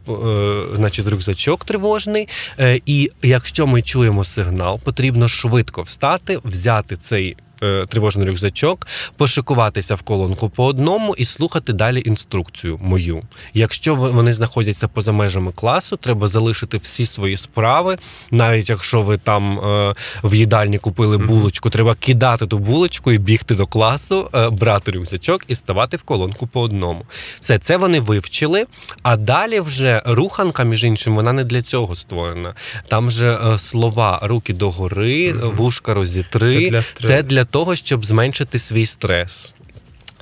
значить, 0.75 1.07
рюкзачок 1.07 1.63
тривожний. 1.63 2.27
Е, 2.59 2.81
І 2.86 3.11
якщо 3.23 3.67
ми 3.67 3.81
чуємо 3.81 4.23
сигнал, 4.23 4.79
потрібно 4.79 5.27
швидко 5.27 5.81
встати, 5.81 6.39
взяти 6.43 6.97
цей. 6.97 7.38
Е, 7.66 7.86
Тривожний 7.86 8.28
рюкзачок, 8.28 8.88
пошикуватися 9.18 9.95
в 9.95 10.01
колонку 10.01 10.49
по 10.49 10.66
одному 10.66 11.16
і 11.18 11.26
слухати 11.26 11.74
далі 11.74 12.01
інструкцію 12.05 12.80
мою. 12.82 13.22
Якщо 13.53 13.95
вони 13.95 14.34
знаходяться 14.34 14.88
поза 14.88 15.11
межами 15.11 15.51
класу, 15.51 15.97
треба 15.97 16.28
залишити 16.28 16.78
всі 16.78 17.05
свої 17.05 17.38
справи. 17.38 17.97
Навіть 18.32 18.70
якщо 18.70 19.01
ви 19.01 19.18
там 19.18 19.59
е, 19.59 19.95
в 20.24 20.36
їдальні 20.36 20.78
купили 20.78 21.18
булочку, 21.18 21.70
треба 21.70 21.95
кидати 21.95 22.47
ту 22.47 22.57
булочку 22.57 23.11
і 23.11 23.18
бігти 23.18 23.55
до 23.55 23.68
класу, 23.68 24.30
е, 24.34 24.49
брати 24.49 24.91
рюкзачок 24.91 25.41
і 25.47 25.55
ставати 25.55 25.97
в 25.97 26.03
колонку 26.03 26.47
по 26.47 26.61
одному. 26.61 27.05
Все 27.39 27.59
це 27.59 27.78
вони 27.78 27.99
вивчили. 27.99 28.66
А 29.03 29.18
далі 29.18 29.59
вже 29.59 30.01
руханка, 30.05 30.63
між 30.63 30.84
іншим, 30.84 31.16
вона 31.16 31.34
не 31.34 31.43
для 31.43 31.61
цього 31.61 31.95
створена. 31.95 32.53
Там 32.88 33.11
же 33.11 33.39
е, 33.45 33.57
слова 33.57 34.20
руки 34.24 34.53
догори, 34.53 35.34
вушка 35.34 35.93
розітри. 35.93 36.49
Це 36.49 36.70
для. 36.70 36.82
Це 37.07 37.24
для 37.24 37.45
того, 37.56 37.76
щоб 37.76 38.06
зменшити 38.06 38.60
свій 38.60 38.86
стрес. 38.86 39.53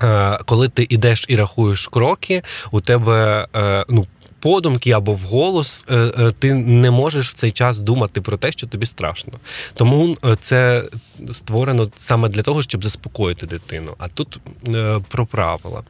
Е, 0.03 0.37
Коли 0.45 0.69
ти 0.69 0.87
йдеш 0.89 1.25
і 1.27 1.35
рахуєш 1.35 1.87
кроки, 1.87 2.41
у 2.71 2.81
тебе 2.81 3.47
е, 3.55 3.85
ну. 3.89 4.05
Подумки 4.43 4.91
або 4.91 5.13
вголос 5.13 5.85
е, 5.89 5.95
е, 5.95 6.31
ти 6.39 6.53
не 6.53 6.91
можеш 6.91 7.29
в 7.29 7.33
цей 7.33 7.51
час 7.51 7.79
думати 7.79 8.21
про 8.21 8.37
те, 8.37 8.51
що 8.51 8.67
тобі 8.67 8.85
страшно. 8.85 9.33
Тому 9.73 10.17
е, 10.25 10.37
це 10.41 10.83
створено 11.31 11.89
саме 11.95 12.29
для 12.29 12.41
того, 12.41 12.61
щоб 12.61 12.83
заспокоїти 12.83 13.45
дитину. 13.45 13.95
А 13.97 14.07
тут 14.07 14.39
про 15.09 15.25
правила. 15.25 15.81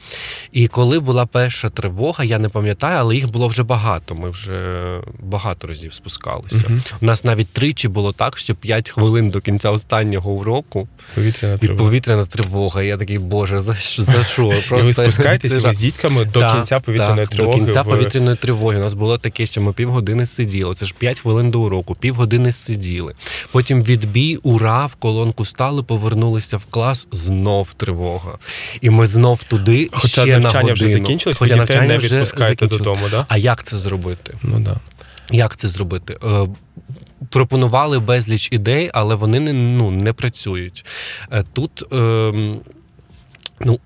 І 0.51 0.67
коли 0.67 0.99
була 0.99 1.25
перша 1.25 1.69
тривога, 1.69 2.23
я 2.23 2.39
не 2.39 2.49
пам'ятаю, 2.49 2.97
але 2.99 3.15
їх 3.15 3.31
було 3.31 3.47
вже 3.47 3.63
багато. 3.63 4.15
Ми 4.15 4.29
вже 4.29 4.83
багато 5.19 5.67
разів 5.67 5.93
спускалися. 5.93 6.67
У 7.01 7.05
нас 7.05 7.23
навіть 7.23 7.47
тричі 7.47 7.87
було 7.87 8.11
так, 8.11 8.37
що 8.37 8.55
5 8.55 8.89
хвилин 8.89 9.29
до 9.29 9.41
кінця 9.41 9.69
останнього 9.69 10.31
уроку 10.31 10.87
Повітряна 11.15 11.57
тривога. 11.57 11.85
повітряна 11.85 12.25
тривога. 12.25 12.81
Я 12.81 12.97
такий, 12.97 13.17
боже, 13.17 13.59
за 13.59 13.73
що? 13.73 14.03
За 14.03 14.23
що? 14.23 14.43
І 14.71 14.81
ви 14.81 14.91
ви 15.61 15.73
з 15.73 15.79
дітками 15.79 16.25
до 16.25 16.51
кінця 16.51 16.79
повітряної 16.79 17.27
тривоги. 17.27 17.59
До 17.59 17.65
кінця 17.65 17.83
повітряної 17.83 18.37
тривоги. 18.43 18.77
У 18.77 18.81
нас 18.81 18.93
було 18.93 19.17
таке, 19.17 19.45
що 19.45 19.61
ми 19.61 19.73
півгодини 19.73 20.25
сиділи. 20.25 20.75
Це 20.75 20.85
ж 20.85 20.95
5 20.97 21.19
хвилин 21.19 21.51
до 21.51 21.61
уроку, 21.61 21.95
півгодини 21.95 22.51
сиділи. 22.51 23.13
Потім 23.51 23.83
відбій, 23.83 24.39
ура, 24.43 24.85
в 24.85 24.95
колонку 24.95 25.45
стали, 25.45 25.83
повернулися 25.83 26.57
в 26.57 26.65
клас, 26.65 27.07
знов 27.11 27.73
тривога. 27.73 28.37
І 28.81 28.89
ми 28.89 29.05
знов 29.05 29.43
туди 29.43 29.89
Хоча 29.91 30.21
ще 30.21 30.31
на 30.31 30.39
навчання 30.39 30.73
вже 30.73 30.87
закінчилось, 30.87 31.37
Хоча 31.37 31.55
навчання 31.55 31.87
не 31.87 31.97
відпускаєте 31.97 32.67
додому, 32.67 33.09
да? 33.11 33.25
А 33.27 33.37
як 33.37 33.63
це 33.63 33.77
зробити? 33.77 34.33
Ну 34.43 34.59
да. 34.59 34.75
Як 35.31 35.55
це 35.55 35.69
зробити? 35.69 36.17
Е, 36.23 36.47
Пропонували 37.29 37.99
безліч 37.99 38.49
ідей, 38.51 38.89
але 38.93 39.15
вони 39.15 39.39
не, 39.39 39.53
ну, 39.53 39.91
не 39.91 40.13
працюють. 40.13 40.85
Е, 41.31 41.43
Тут, 41.53 41.83
ем, 41.93 42.59
ну, 43.59 43.79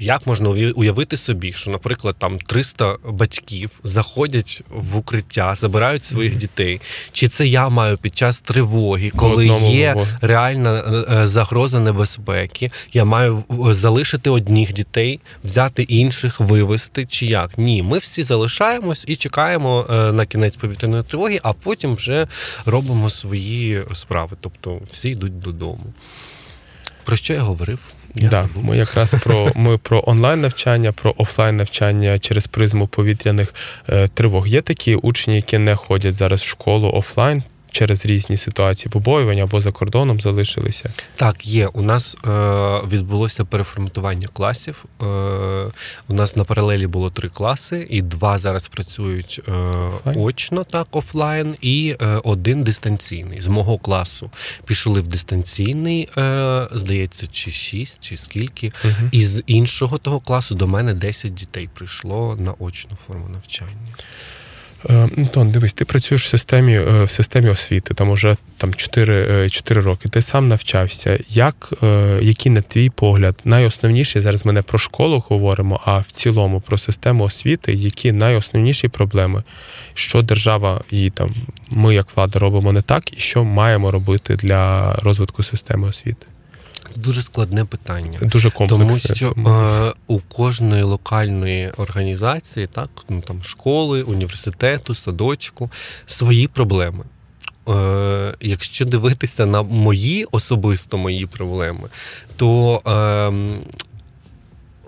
як 0.00 0.26
можна 0.26 0.48
уявити 0.48 1.16
собі, 1.16 1.52
що, 1.52 1.70
наприклад, 1.70 2.16
там 2.18 2.38
300 2.38 2.96
батьків 3.08 3.70
заходять 3.84 4.62
в 4.70 4.96
укриття, 4.96 5.54
забирають 5.54 6.04
своїх 6.04 6.36
дітей. 6.36 6.80
Чи 7.12 7.28
це 7.28 7.46
я 7.46 7.68
маю 7.68 7.96
під 7.96 8.18
час 8.18 8.40
тривоги, 8.40 9.10
коли 9.16 9.46
є 9.70 9.96
реальна 10.20 10.78
е, 10.78 11.14
е, 11.14 11.26
загроза 11.26 11.80
небезпеки, 11.80 12.70
я 12.92 13.04
маю 13.04 13.44
залишити 13.70 14.30
одних 14.30 14.72
дітей, 14.72 15.20
взяти 15.44 15.82
інших, 15.82 16.40
вивезти, 16.40 17.06
чи 17.06 17.26
як? 17.26 17.58
Ні, 17.58 17.82
ми 17.82 17.98
всі 17.98 18.22
залишаємось 18.22 19.04
і 19.08 19.16
чекаємо 19.16 19.86
е, 19.90 20.12
на 20.12 20.26
кінець 20.26 20.56
повітряної 20.56 21.02
тривоги, 21.02 21.40
а 21.42 21.52
потім 21.52 21.94
вже 21.94 22.26
робимо 22.66 23.10
свої 23.10 23.82
справи. 23.94 24.36
Тобто 24.40 24.80
всі 24.92 25.10
йдуть 25.10 25.38
додому. 25.40 25.84
Про 27.04 27.16
що 27.16 27.34
я 27.34 27.40
говорив? 27.40 27.94
Я 28.16 28.28
Да, 28.28 28.48
ми 28.62 28.76
якраз 28.76 29.14
про 29.24 29.52
ми 29.54 29.78
про 29.78 30.02
онлайн 30.06 30.40
навчання, 30.40 30.92
про 30.92 31.14
офлайн 31.16 31.56
навчання 31.56 32.18
через 32.18 32.46
призму 32.46 32.86
повітряних 32.86 33.54
е, 33.88 34.08
тривог. 34.08 34.46
Є 34.48 34.60
такі 34.60 34.94
учні, 34.94 35.36
які 35.36 35.58
не 35.58 35.76
ходять 35.76 36.16
зараз 36.16 36.40
в 36.40 36.46
школу 36.46 36.90
офлайн 36.94 37.42
через 37.76 38.06
різні 38.06 38.36
ситуації 38.36 38.92
побоювання 38.92 39.42
або 39.42 39.60
за 39.60 39.72
кордоном 39.72 40.20
залишилися. 40.20 40.90
Так, 41.14 41.46
є. 41.46 41.66
У 41.66 41.82
нас 41.82 42.16
е, 42.26 42.30
відбулося 42.88 43.44
переформатування 43.44 44.28
класів. 44.32 44.84
Е, 45.02 45.04
у 46.08 46.14
нас 46.14 46.36
на 46.36 46.44
паралелі 46.44 46.86
було 46.86 47.10
три 47.10 47.28
класи, 47.28 47.86
і 47.90 48.02
два 48.02 48.38
зараз 48.38 48.68
працюють 48.68 49.40
е, 49.48 49.52
Офлайн? 49.52 50.20
очно, 50.20 50.64
так, 50.64 50.86
офлайн, 50.90 51.56
і 51.60 51.96
е, 52.02 52.20
один 52.24 52.64
дистанційний. 52.64 53.40
З 53.40 53.46
мого 53.46 53.78
класу 53.78 54.30
пішли 54.64 55.00
в 55.00 55.06
дистанційний, 55.06 56.08
е, 56.18 56.68
здається, 56.72 57.26
чи 57.26 57.50
шість, 57.50 58.02
чи 58.02 58.16
скільки. 58.16 58.72
І 59.12 59.22
з 59.26 59.42
іншого 59.46 59.98
того 59.98 60.20
класу 60.20 60.54
до 60.54 60.66
мене 60.66 60.94
10 60.94 61.34
дітей 61.34 61.68
прийшло 61.74 62.36
на 62.40 62.54
очну 62.58 62.96
форму 62.96 63.28
навчання. 63.28 63.86
Е, 64.90 65.08
Антон, 65.18 65.50
дивись, 65.50 65.74
ти 65.74 65.84
працюєш 65.84 66.24
в 66.24 66.28
системі 66.28 66.74
е, 66.74 67.04
в 67.04 67.10
системі 67.10 67.48
освіти, 67.48 67.94
там 67.94 68.10
уже 68.10 68.36
там 68.56 68.74
4, 68.74 69.50
4 69.50 69.80
роки. 69.80 70.08
Ти 70.08 70.22
сам 70.22 70.48
навчався. 70.48 71.18
Як, 71.28 71.72
е, 71.82 72.18
який 72.22 72.52
на 72.52 72.60
твій 72.60 72.90
погляд, 72.90 73.40
найосновніші 73.44 74.20
зараз 74.20 74.46
ми 74.46 74.52
не 74.52 74.62
про 74.62 74.78
школу 74.78 75.24
говоримо, 75.28 75.80
а 75.84 75.98
в 75.98 76.10
цілому 76.10 76.60
про 76.60 76.78
систему 76.78 77.24
освіти, 77.24 77.72
які 77.72 78.12
найосновніші 78.12 78.88
проблеми, 78.88 79.42
що 79.94 80.22
держава 80.22 80.80
її 80.90 81.10
там, 81.10 81.34
ми 81.70 81.94
як 81.94 82.16
влада 82.16 82.38
робимо 82.38 82.72
не 82.72 82.82
так, 82.82 83.12
і 83.12 83.20
що 83.20 83.44
маємо 83.44 83.90
робити 83.90 84.36
для 84.36 84.92
розвитку 84.94 85.42
системи 85.42 85.88
освіти? 85.88 86.26
Це 86.90 87.00
дуже 87.00 87.22
складне 87.22 87.64
питання. 87.64 88.18
Дуже 88.22 88.50
комплексне. 88.50 88.86
Тому 88.86 88.98
що 89.16 89.50
е, 89.50 89.92
у 90.06 90.18
кожної 90.18 90.82
локальної 90.82 91.70
організації, 91.70 92.66
так, 92.66 92.90
ну 93.08 93.20
там 93.20 93.42
школи, 93.42 94.02
університету, 94.02 94.94
садочку, 94.94 95.70
свої 96.06 96.48
проблеми. 96.48 97.04
Е, 97.68 98.34
якщо 98.40 98.84
дивитися 98.84 99.46
на 99.46 99.62
мої 99.62 100.26
особисто 100.30 100.98
мої 100.98 101.26
проблеми, 101.26 101.88
то 102.36 102.82
е, 102.86 103.58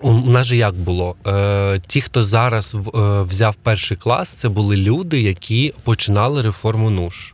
у 0.01 0.13
нас 0.13 0.47
же 0.47 0.55
як 0.57 0.75
було? 0.75 1.15
Е, 1.27 1.81
ті, 1.87 2.01
хто 2.01 2.23
зараз 2.23 2.73
в- 2.73 2.97
е, 2.99 3.21
взяв 3.21 3.55
перший 3.63 3.97
клас, 3.97 4.33
це 4.33 4.49
були 4.49 4.75
люди, 4.77 5.21
які 5.21 5.73
починали 5.83 6.41
реформу 6.41 6.89
НУШ. 6.89 7.33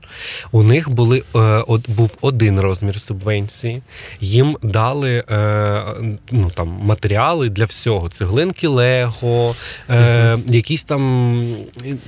У 0.52 0.64
них 0.64 0.90
були, 0.90 1.24
е, 1.36 1.40
от, 1.68 1.90
був 1.90 2.18
один 2.22 2.60
розмір 2.60 3.02
субвенції, 3.02 3.82
їм 4.22 4.58
дали 4.64 5.24
е, 5.32 5.84
ну, 6.32 6.52
там, 6.56 6.68
матеріали 6.68 7.50
для 7.50 7.66
всього: 7.66 8.10
цеглинки 8.10 8.68
Лего, 8.68 9.56
е, 9.90 10.38
якісь 10.48 10.84
там, 10.84 11.02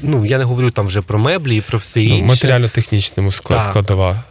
ну 0.02 0.26
я 0.26 0.38
не 0.38 0.44
говорю 0.44 0.72
там 0.72 0.88
вже 0.88 1.02
про 1.02 1.20
меблі 1.20 1.58
і 1.58 1.62
про 1.62 1.80
все 1.80 2.00
Ну, 2.00 2.06
інше. 2.06 2.26
матеріально-технічному 2.26 3.32
склад 3.32 3.64
складова. 3.64 4.24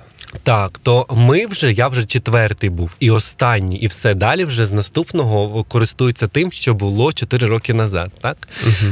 Так, 0.43 0.81
то 0.83 1.07
ми 1.11 1.47
вже, 1.47 1.73
я 1.73 1.89
вже 1.89 2.05
четвертий 2.05 2.71
був, 2.71 2.97
і 3.01 3.11
останній, 3.11 3.77
і 3.77 3.87
все 3.87 4.15
далі 4.15 4.45
вже 4.45 4.67
з 4.67 4.73
наступного 4.73 5.65
користуються 5.65 6.27
тим, 6.27 6.53
що 6.53 6.75
було 6.75 7.13
4 7.13 7.47
роки 7.47 7.75
назад. 7.75 8.11
Так 8.21 8.49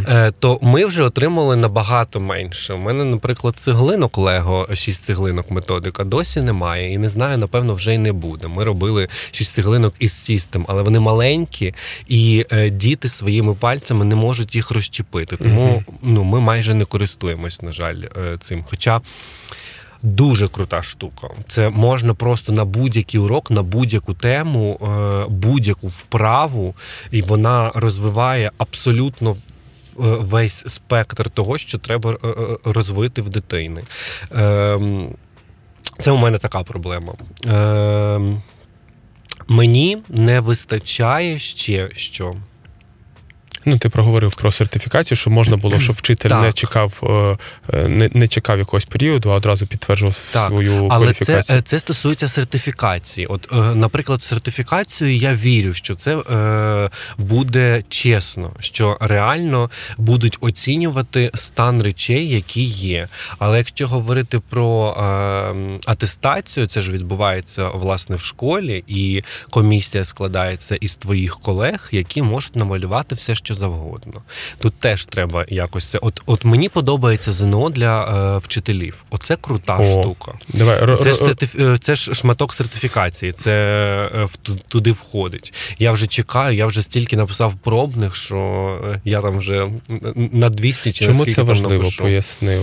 е, 0.08 0.32
то 0.38 0.58
ми 0.62 0.86
вже 0.86 1.02
отримали 1.02 1.56
набагато 1.56 2.20
менше. 2.20 2.74
У 2.74 2.78
мене, 2.78 3.04
наприклад, 3.04 3.54
цеглинок 3.56 4.18
Лего, 4.18 4.68
6 4.72 5.04
цеглинок 5.04 5.50
методика 5.50 6.04
досі 6.04 6.40
немає, 6.40 6.92
і 6.92 6.98
не 6.98 7.08
знаю, 7.08 7.38
напевно, 7.38 7.74
вже 7.74 7.94
й 7.94 7.98
не 7.98 8.12
буде. 8.12 8.48
Ми 8.48 8.64
робили 8.64 9.08
6 9.30 9.54
цеглинок 9.54 9.94
із 9.98 10.12
систем, 10.12 10.64
але 10.68 10.82
вони 10.82 11.00
маленькі, 11.00 11.74
і 12.08 12.46
е, 12.52 12.70
діти 12.70 13.08
своїми 13.08 13.54
пальцями 13.54 14.04
не 14.04 14.14
можуть 14.14 14.54
їх 14.54 14.70
розчепити. 14.70 15.36
Тому 15.36 15.84
ну, 16.02 16.24
ми 16.24 16.40
майже 16.40 16.74
не 16.74 16.84
користуємось, 16.84 17.62
на 17.62 17.72
жаль, 17.72 18.02
е, 18.16 18.38
цим. 18.40 18.64
Хоча. 18.70 19.00
Дуже 20.04 20.48
крута 20.48 20.82
штука. 20.82 21.28
Це 21.46 21.70
можна 21.70 22.14
просто 22.14 22.52
на 22.52 22.64
будь-який 22.64 23.20
урок, 23.20 23.50
на 23.50 23.62
будь-яку 23.62 24.14
тему, 24.14 24.78
е, 24.82 25.26
будь-яку 25.28 25.86
вправу, 25.86 26.74
і 27.10 27.22
вона 27.22 27.72
розвиває 27.74 28.50
абсолютно 28.58 29.30
е, 29.30 29.34
весь 29.98 30.64
спектр 30.66 31.30
того, 31.30 31.58
що 31.58 31.78
треба 31.78 32.12
е, 32.12 32.16
розвити 32.64 33.22
в 33.22 33.28
дитини. 33.28 33.82
Ем, 34.30 35.08
Це 35.98 36.10
у 36.10 36.16
мене 36.16 36.38
така 36.38 36.62
проблема. 36.62 37.12
Ем, 37.46 38.42
Мені 39.48 39.98
не 40.08 40.40
вистачає 40.40 41.38
ще 41.38 41.90
що. 41.92 42.34
Ну, 43.64 43.78
ти 43.78 43.88
проговорив 43.88 44.34
про 44.34 44.52
сертифікацію, 44.52 45.16
що 45.16 45.30
можна 45.30 45.56
було, 45.56 45.80
щоб 45.80 45.96
вчитель 45.96 46.28
Так. 46.28 46.42
не 46.42 46.52
чекав, 46.52 46.92
е, 47.72 47.76
е, 47.78 47.88
не, 47.88 48.10
не 48.12 48.28
чекав 48.28 48.58
якогось 48.58 48.84
періоду, 48.84 49.30
а 49.30 49.34
одразу 49.34 49.66
підтверджував 49.66 50.16
Так, 50.32 50.48
свою 50.48 50.72
але 50.72 50.88
це, 50.88 51.24
кваліфікацію. 51.24 51.58
е, 51.58 51.62
це 51.62 51.78
стосується 51.78 52.28
сертифікації. 52.28 53.26
От, 53.26 53.48
е, 53.52 53.56
наприклад, 53.56 54.22
сертифікацію 54.22 55.16
я 55.16 55.34
вірю, 55.34 55.74
що 55.74 55.94
це 55.94 56.16
буде 57.18 57.84
чесно, 57.88 58.52
що 58.60 58.98
реально 59.00 59.70
будуть 59.98 60.38
оцінювати 60.40 61.30
стан 61.34 61.82
речей, 61.82 62.28
які 62.28 62.62
є. 62.64 63.08
Але 63.38 63.58
якщо 63.58 63.88
говорити 63.88 64.40
про 64.50 64.94
атестацію, 65.86 66.66
це 66.66 66.80
ж 66.80 66.90
відбувається 66.90 67.68
власне 67.68 68.16
в 68.16 68.20
школі, 68.20 68.84
і 68.86 69.22
комісія 69.50 70.04
складається 70.04 70.76
із 70.76 70.96
твоїх 70.96 71.38
колег, 71.40 71.88
які 71.92 72.22
можуть 72.22 72.56
намалювати 72.56 73.14
все, 73.14 73.34
що 73.34 73.53
завгодно. 73.54 74.12
Тут 74.58 74.74
теж 74.74 75.04
треба 75.04 75.44
якось 75.48 75.84
це. 75.84 75.98
От, 75.98 76.22
от 76.26 76.44
мені 76.44 76.68
подобається 76.68 77.32
ЗНО 77.32 77.70
для 77.70 78.02
е, 78.34 78.38
вчителів. 78.38 79.04
Оце 79.10 79.36
крута 79.36 79.76
О, 79.78 79.90
штука. 80.02 80.32
Давай, 80.48 80.80
ро- 80.84 80.96
Це 80.96 81.12
ж, 81.12 81.22
ро- 81.22 81.24
сертиф... 81.24 81.60
е, 81.60 81.78
це 81.78 81.96
ж 81.96 82.14
шматок 82.14 82.54
сертифікації, 82.54 83.32
це 83.32 83.52
е, 84.14 84.28
туди 84.68 84.92
входить. 84.92 85.54
Я 85.78 85.92
вже 85.92 86.06
чекаю, 86.06 86.56
я 86.56 86.66
вже 86.66 86.82
стільки 86.82 87.16
написав 87.16 87.54
пробних, 87.54 88.14
що 88.16 88.38
е, 88.94 89.00
я 89.04 89.20
там 89.22 89.38
вже 89.38 89.66
на 90.14 90.50
200 90.50 90.92
чи 90.92 91.04
Чому 91.04 91.26
це 91.26 91.42
важливо? 91.42 91.90
Поясни. 91.98 92.60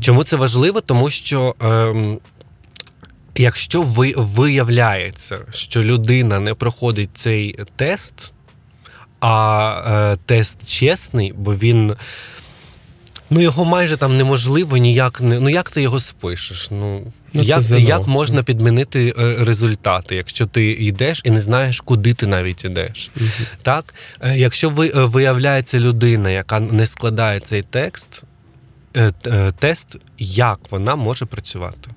Чому 0.00 0.24
це 0.24 0.36
важливо? 0.36 0.80
Тому 0.80 1.10
що. 1.10 1.54
Ем, 1.60 2.18
Якщо 3.38 3.82
ви 3.82 4.14
виявляється, 4.16 5.38
що 5.50 5.82
людина 5.82 6.40
не 6.40 6.54
проходить 6.54 7.10
цей 7.14 7.58
тест, 7.76 8.32
а 9.20 10.12
е, 10.14 10.18
тест 10.26 10.68
чесний, 10.68 11.32
бо 11.36 11.54
він 11.54 11.94
Ну 13.30 13.40
його 13.40 13.64
майже 13.64 13.96
там 13.96 14.16
неможливо 14.16 14.76
ніяк 14.76 15.20
не. 15.20 15.40
Ну 15.40 15.48
як 15.48 15.70
ти 15.70 15.82
його 15.82 16.00
спишеш? 16.00 16.70
Ну, 16.70 17.12
Ну, 17.36 17.42
як, 17.42 17.62
як 17.70 18.06
можна 18.06 18.42
підмінити 18.42 19.14
е, 19.18 19.44
результати, 19.44 20.16
якщо 20.16 20.46
ти 20.46 20.72
йдеш 20.72 21.20
і 21.24 21.30
не 21.30 21.40
знаєш, 21.40 21.80
куди 21.80 22.14
ти 22.14 22.26
навіть 22.26 22.64
йдеш? 22.64 23.10
Так? 23.62 23.94
Е, 24.20 24.38
Якщо 24.38 24.70
ви, 24.70 24.88
е, 24.88 25.04
виявляється 25.04 25.80
людина, 25.80 26.30
яка 26.30 26.60
не 26.60 26.86
складає 26.86 27.40
цей 27.40 27.62
текст, 27.62 28.22
тест, 29.58 29.96
як 30.18 30.58
вона 30.70 30.96
може 30.96 31.24
працювати? 31.26 31.90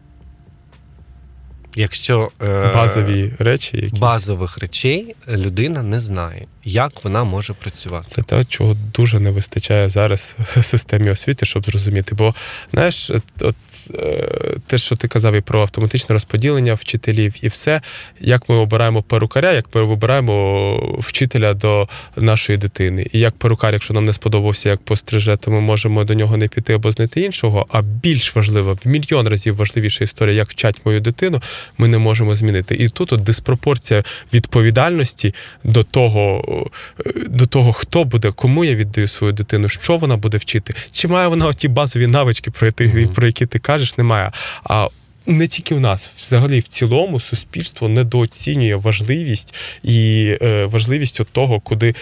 Якщо 1.76 2.32
Базові 2.74 3.34
речі, 3.40 3.78
які 3.78 4.00
базових 4.00 4.58
речей 4.58 5.16
людина 5.28 5.84
не 5.84 6.00
знає, 6.00 6.48
як 6.66 7.04
вона 7.04 7.24
може 7.24 7.54
працювати. 7.54 8.06
Це 8.08 8.22
те, 8.22 8.46
чого 8.46 8.78
дуже 8.94 9.20
не 9.20 9.32
вистачає 9.32 9.90
зараз 9.90 10.36
системі 10.62 11.10
освіти, 11.10 11.46
щоб 11.46 11.66
зрозуміти. 11.66 12.16
Бо 12.16 12.36
знаєш, 12.74 13.12
от, 13.42 13.54
е, 13.94 14.28
те, 14.68 14.78
що 14.78 14.96
ти 14.96 15.08
казав 15.08 15.36
і 15.36 15.42
про 15.42 15.62
автоматичне 15.62 16.14
розподілення 16.14 16.74
вчителів, 16.74 17.36
і 17.42 17.48
все, 17.48 17.82
як 18.20 18.50
ми 18.50 18.56
обираємо 18.56 19.02
перукаря, 19.02 19.54
як 19.54 19.76
ми 19.76 19.84
вибираємо 19.84 20.98
вчителя 21.00 21.54
до 21.54 21.88
нашої 22.16 22.58
дитини. 22.58 23.08
І 23.14 23.20
як 23.20 23.36
перукар, 23.38 23.74
якщо 23.74 23.94
нам 23.94 24.06
не 24.06 24.14
сподобався, 24.14 24.70
як 24.70 24.80
постриже, 24.80 25.38
то 25.38 25.52
ми 25.52 25.62
можемо 25.62 26.04
до 26.04 26.14
нього 26.14 26.38
не 26.38 26.48
піти 26.48 26.74
або 26.74 26.92
знайти 26.92 27.22
іншого. 27.22 27.66
А 27.70 27.82
більш 27.82 28.36
важлива, 28.36 28.74
в 28.74 28.88
мільйон 28.88 29.28
разів 29.28 29.56
важливіша 29.56 30.04
історія, 30.04 30.36
як 30.36 30.50
вчать 30.50 30.76
мою 30.86 31.00
дитину, 31.00 31.42
ми 31.78 31.88
не 31.88 31.98
можемо 31.98 32.36
змінити. 32.36 32.76
І 32.76 32.90
тут 32.90 33.14
от 33.14 33.24
диспропорція 33.24 34.04
відповідальності 34.34 35.36
до 35.64 35.84
того, 35.84 36.44
до 37.28 37.46
того, 37.46 37.74
хто 37.74 38.04
буде, 38.04 38.32
кому 38.32 38.66
я 38.66 38.76
віддаю 38.76 39.08
свою 39.08 39.34
дитину, 39.34 39.70
що 39.70 39.98
вона 39.98 40.18
буде 40.18 40.38
вчити, 40.38 40.74
чи 40.92 41.08
має 41.08 41.28
вона 41.28 41.54
ті 41.54 41.68
базові 41.68 42.08
навички, 42.08 42.52
про 42.52 42.68
які, 42.68 43.08
про 43.16 43.28
які 43.28 43.46
ти 43.46 43.60
кажеш, 43.60 43.98
немає. 43.98 44.32
А 44.64 44.88
не 45.30 45.48
тільки 45.48 45.76
у 45.76 45.80
нас, 45.80 46.12
взагалі 46.18 46.60
в 46.60 46.68
цілому 46.68 47.20
суспільство 47.20 47.90
недооцінює 47.90 48.76
важливість 48.76 49.54
і 49.84 50.28
е, 50.42 50.66
важливість 50.66 51.20
от 51.20 51.28
того, 51.28 51.60
куди, 51.60 51.96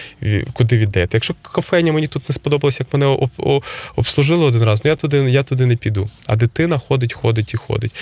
куди 0.52 0.78
віддаєте. 0.78 1.16
Якщо 1.16 1.34
кафеня 1.42 1.92
мені 1.92 2.06
тут 2.06 2.28
не 2.28 2.34
сподобалось, 2.34 2.80
як 2.80 2.92
мене 2.92 3.06
об, 3.06 3.30
о- 3.38 3.60
обслужили 3.96 4.44
один 4.44 4.62
раз, 4.62 4.80
ну 4.84 4.88
я 4.90 4.96
туди, 4.96 5.16
я 5.16 5.42
туди 5.42 5.66
не 5.66 5.76
піду. 5.76 6.10
А 6.26 6.36
дитина 6.36 6.78
ходить, 6.88 7.12
ходить 7.12 7.54
і 7.54 7.56
ходить. 7.56 7.92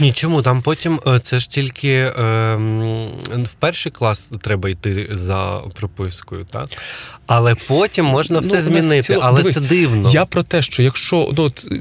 Ні, 0.00 0.12
чому 0.12 0.42
там 0.42 0.62
потім 0.62 1.00
е, 1.06 1.20
це 1.20 1.38
ж 1.38 1.50
тільки 1.50 1.88
е, 1.88 2.12
в 3.30 3.54
перший 3.58 3.92
клас 3.92 4.30
треба 4.42 4.68
йти 4.68 5.08
за 5.10 5.60
пропискою, 5.74 6.46
так? 6.50 6.66
Але 7.26 7.54
потім 7.54 8.04
можна 8.06 8.38
все 8.38 8.54
Ну, 8.54 8.60
змінити, 8.60 9.12
ціла- 9.12 9.20
але 9.22 9.36
дивись, 9.36 9.54
це 9.54 9.60
дивно. 9.60 10.10
Я 10.12 10.24
про 10.24 10.42
те, 10.42 10.62
що 10.62 10.82
якщо 10.82 11.28
ну, 11.36 11.42
от, 11.42 11.66
е, 11.72 11.76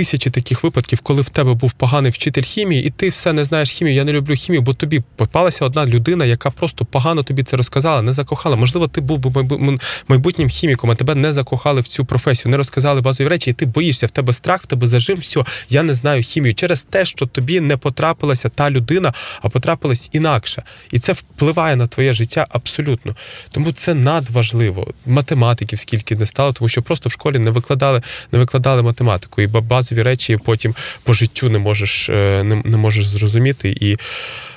тисячі 0.00 0.30
таких 0.30 0.62
випадків, 0.62 1.00
коли 1.00 1.22
в 1.22 1.28
тебе 1.28 1.54
був 1.54 1.72
поганий 1.72 2.10
вчитель 2.10 2.42
хімії, 2.42 2.84
і 2.84 2.90
ти 2.90 3.08
все 3.08 3.32
не 3.32 3.44
знаєш 3.44 3.70
хімію, 3.70 3.96
я 3.96 4.04
не 4.04 4.12
люблю 4.12 4.34
хімію, 4.34 4.62
бо 4.62 4.74
тобі 4.74 5.02
попалася 5.16 5.64
одна 5.64 5.86
людина, 5.86 6.24
яка 6.24 6.50
просто 6.50 6.84
погано 6.84 7.22
тобі 7.22 7.42
це 7.42 7.56
розказала, 7.56 8.02
не 8.02 8.12
закохала. 8.12 8.56
Можливо, 8.56 8.88
ти 8.88 9.00
був 9.00 9.18
би 9.18 9.78
майбутнім 10.08 10.48
хіміком, 10.48 10.90
а 10.90 10.94
тебе 10.94 11.14
не 11.14 11.32
закохали 11.32 11.80
в 11.80 11.88
цю 11.88 12.04
професію, 12.04 12.50
не 12.50 12.56
розказали 12.56 13.00
базові 13.00 13.28
речі, 13.28 13.50
і 13.50 13.52
ти 13.52 13.66
боїшся, 13.66 14.06
в 14.06 14.10
тебе 14.10 14.32
страх, 14.32 14.62
в 14.62 14.66
тебе 14.66 14.86
зажим, 14.86 15.18
все, 15.18 15.44
я 15.68 15.82
не 15.82 15.94
знаю 15.94 16.22
хімію 16.22 16.54
через 16.54 16.84
те, 16.84 17.04
що 17.04 17.26
тобі 17.26 17.60
не 17.60 17.76
потрапилася 17.76 18.48
та 18.48 18.70
людина, 18.70 19.12
а 19.42 19.48
потрапилась 19.48 20.08
інакша. 20.12 20.62
І 20.90 20.98
це 20.98 21.12
впливає 21.12 21.76
на 21.76 21.86
твоє 21.86 22.14
життя 22.14 22.46
абсолютно. 22.50 23.16
Тому 23.50 23.72
це 23.72 23.94
надважливо. 23.94 24.86
Математиків 25.06 25.78
скільки 25.78 26.16
не 26.16 26.26
стало, 26.26 26.52
тому 26.52 26.68
що 26.68 26.82
просто 26.82 27.08
в 27.08 27.12
школі 27.12 27.38
не 27.38 27.50
викладали, 27.50 28.02
не 28.32 28.38
викладали 28.38 28.82
математику, 28.82 29.42
і 29.42 29.46
ба- 29.46 29.60
базові 29.90 30.02
речі 30.02 30.38
потім 30.44 30.74
по 31.02 31.14
життю 31.14 31.50
не 31.50 31.58
можеш, 31.58 32.08
е, 32.08 32.42
не, 32.44 32.62
не 32.64 32.76
можеш 32.76 33.06
зрозуміти 33.06 33.70
і, 33.80 33.96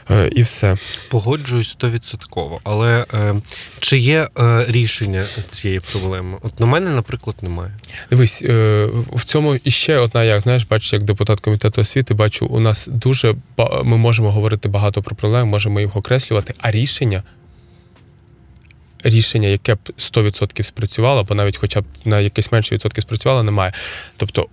е, 0.09 0.29
і 0.35 0.41
все. 0.41 0.77
Погоджуюсь 1.09 1.69
стовідсотково. 1.69 2.61
Але 2.63 3.05
е, 3.13 3.35
чи 3.79 3.97
є 3.97 4.27
е, 4.39 4.65
рішення 4.67 5.25
цієї 5.47 5.79
проблеми? 5.79 6.37
От 6.41 6.59
на 6.59 6.65
мене, 6.65 6.91
наприклад, 6.91 7.35
немає. 7.41 7.71
Дивись, 8.09 8.41
е, 8.41 8.87
в 9.13 9.23
цьому 9.23 9.55
іще 9.63 9.97
одна, 9.97 10.23
як 10.23 10.41
знаєш, 10.41 10.63
бачиш, 10.63 10.93
як 10.93 11.03
депутат 11.03 11.39
комітету 11.39 11.81
освіти, 11.81 12.13
бачу, 12.13 12.45
у 12.45 12.59
нас 12.59 12.87
дуже 12.91 13.35
ми 13.83 13.97
можемо 13.97 14.31
говорити 14.31 14.69
багато 14.69 15.01
про 15.01 15.15
проблеми, 15.15 15.45
можемо 15.45 15.79
їх 15.79 15.95
окреслювати, 15.95 16.53
а 16.59 16.71
рішення. 16.71 17.23
Рішення, 19.05 19.47
яке 19.47 19.75
б 19.75 19.79
100% 19.97 20.63
спрацювало, 20.63 21.19
або 21.19 21.35
навіть 21.35 21.57
хоча 21.57 21.81
б 21.81 21.85
на 22.05 22.19
якесь 22.19 22.51
менше 22.51 22.75
відсотки 22.75 23.01
спрацювало, 23.01 23.43
немає. 23.43 23.73
Тобто, 24.17 24.47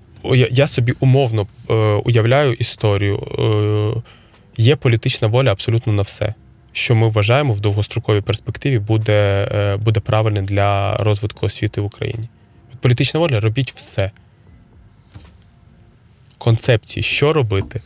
я, 0.50 0.66
собі 0.66 0.92
умовно 1.00 1.46
е, 1.70 1.74
уявляю 1.74 2.52
історію. 2.52 3.16
Е, 3.16 4.02
є 4.56 4.76
політична 4.76 5.28
воля 5.28 5.52
абсолютно 5.52 5.92
на 5.92 6.02
все, 6.02 6.34
що 6.72 6.94
ми 6.94 7.08
вважаємо 7.08 7.52
в 7.52 7.60
довгостроковій 7.60 8.20
перспективі 8.20 8.78
буде, 8.78 9.48
е, 9.52 9.76
буде 9.76 10.00
правильним 10.00 10.44
для 10.44 10.96
розвитку 10.96 11.46
освіти 11.46 11.80
в 11.80 11.84
Україні. 11.84 12.28
Політична 12.80 13.20
воля 13.20 13.40
робіть 13.40 13.72
все. 13.72 14.10
Концепції, 16.38 17.02
що 17.02 17.32
робити. 17.32 17.80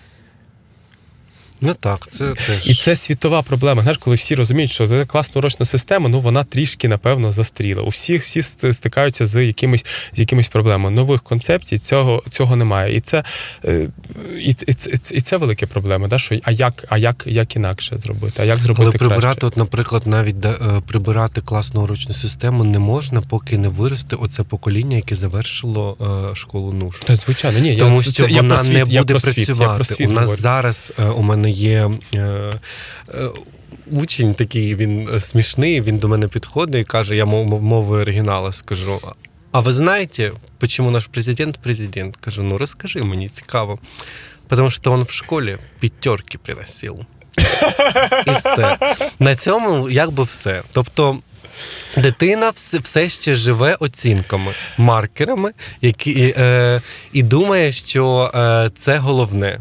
Ну 1.60 1.74
так, 1.74 2.08
це 2.10 2.32
теж. 2.32 2.66
І 2.66 2.74
це 2.74 2.96
світова 2.96 3.42
проблема. 3.42 3.82
Знаєш, 3.82 3.98
коли 3.98 4.16
всі 4.16 4.34
розуміють, 4.34 4.72
що 4.72 4.88
це 4.88 5.04
класна 5.04 5.38
урочна 5.38 5.66
система, 5.66 6.08
ну 6.08 6.20
вона 6.20 6.44
трішки, 6.44 6.88
напевно, 6.88 7.32
застріла. 7.32 7.82
У 7.82 7.88
всіх 7.88 8.22
всі 8.22 8.42
стикаються 8.72 9.26
з 9.26 9.44
якимись, 9.46 9.86
з 10.14 10.18
якимись 10.18 10.48
проблемами. 10.48 10.90
Нових 10.90 11.22
концепцій 11.22 11.78
цього, 11.78 12.22
цього 12.30 12.56
немає. 12.56 12.96
І 12.96 13.00
це, 13.00 13.24
е, 13.64 13.88
і, 14.38 14.50
і, 14.50 14.54
і, 14.68 15.16
і 15.16 15.20
це 15.20 15.36
велика 15.36 15.66
проблема. 15.66 16.08
Да? 16.08 16.18
Що, 16.18 16.38
а 16.42 16.50
як, 16.50 16.84
а 16.88 16.98
як, 16.98 17.24
як 17.26 17.56
інакше 17.56 17.98
зробити? 17.98 18.42
А 18.42 18.44
як 18.44 18.58
зробити 18.58 18.82
Але 18.84 18.98
прибирати, 18.98 19.22
краще? 19.22 19.46
от, 19.46 19.56
наприклад, 19.56 20.06
навіть 20.06 20.40
да, 20.40 20.50
е, 20.50 20.82
прибирати 20.86 21.40
класну 21.40 21.82
урочну 21.82 22.14
систему 22.14 22.64
не 22.64 22.78
можна, 22.78 23.20
поки 23.20 23.58
не 23.58 23.68
виросте 23.68 24.16
оце 24.16 24.42
покоління, 24.42 24.96
яке 24.96 25.14
завершило 25.14 25.96
е, 26.32 26.36
школу 26.36 26.72
НУШ. 26.72 26.96
Та, 27.04 27.16
звичайно, 27.16 27.58
ні, 27.58 27.76
Тому 27.76 27.96
я, 27.96 28.02
що 28.02 28.12
це, 28.12 28.26
я 28.30 28.42
вона 28.42 28.54
про 28.54 28.64
світ, 28.64 28.72
не 28.72 28.78
я 28.78 29.00
буде 29.00 29.14
я 29.14 29.20
працювати. 29.20 29.74
про 29.74 29.84
світ 29.84 30.08
у 30.08 30.12
нас 30.12 30.24
говорю. 30.24 30.42
зараз 30.42 30.92
е, 30.98 31.04
у 31.04 31.22
мене 31.22 31.43
є 31.50 31.90
е, 32.14 32.18
е, 32.18 33.28
учень 33.90 34.34
такий, 34.34 34.74
він 34.74 35.08
е, 35.14 35.20
смішний. 35.20 35.80
Він 35.80 35.98
до 35.98 36.08
мене 36.08 36.28
підходить 36.28 36.80
і 36.80 36.84
каже: 36.84 37.16
я 37.16 37.24
мов, 37.24 37.46
мов- 37.46 37.62
мовою 37.62 38.02
оригінала 38.02 38.52
скажу. 38.52 39.00
А 39.52 39.60
ви 39.60 39.72
знаєте, 39.72 40.32
чому 40.68 40.90
наш 40.90 41.06
президент 41.06 41.58
президент? 41.58 42.16
Кажу, 42.16 42.42
ну 42.42 42.58
розкажи 42.58 43.02
мені, 43.02 43.28
цікаво. 43.28 43.78
Потому 44.48 44.70
что 44.70 44.92
он 44.92 45.02
в 45.02 45.10
школі 45.10 45.56
п'ятерки 45.80 46.38
приносив. 46.38 47.06
І 48.26 48.30
все. 48.30 48.78
На 49.18 49.36
цьому 49.36 49.90
якби 49.90 50.22
все. 50.22 50.62
Тобто. 50.72 51.18
Дитина 51.96 52.50
все 52.50 53.08
ще 53.08 53.34
живе 53.34 53.76
оцінками, 53.80 54.52
маркерами, 54.78 55.52
які, 55.80 56.34
е, 56.36 56.82
і 57.12 57.22
думає, 57.22 57.72
що 57.72 58.30
е, 58.34 58.70
це 58.76 58.98
головне. 58.98 59.60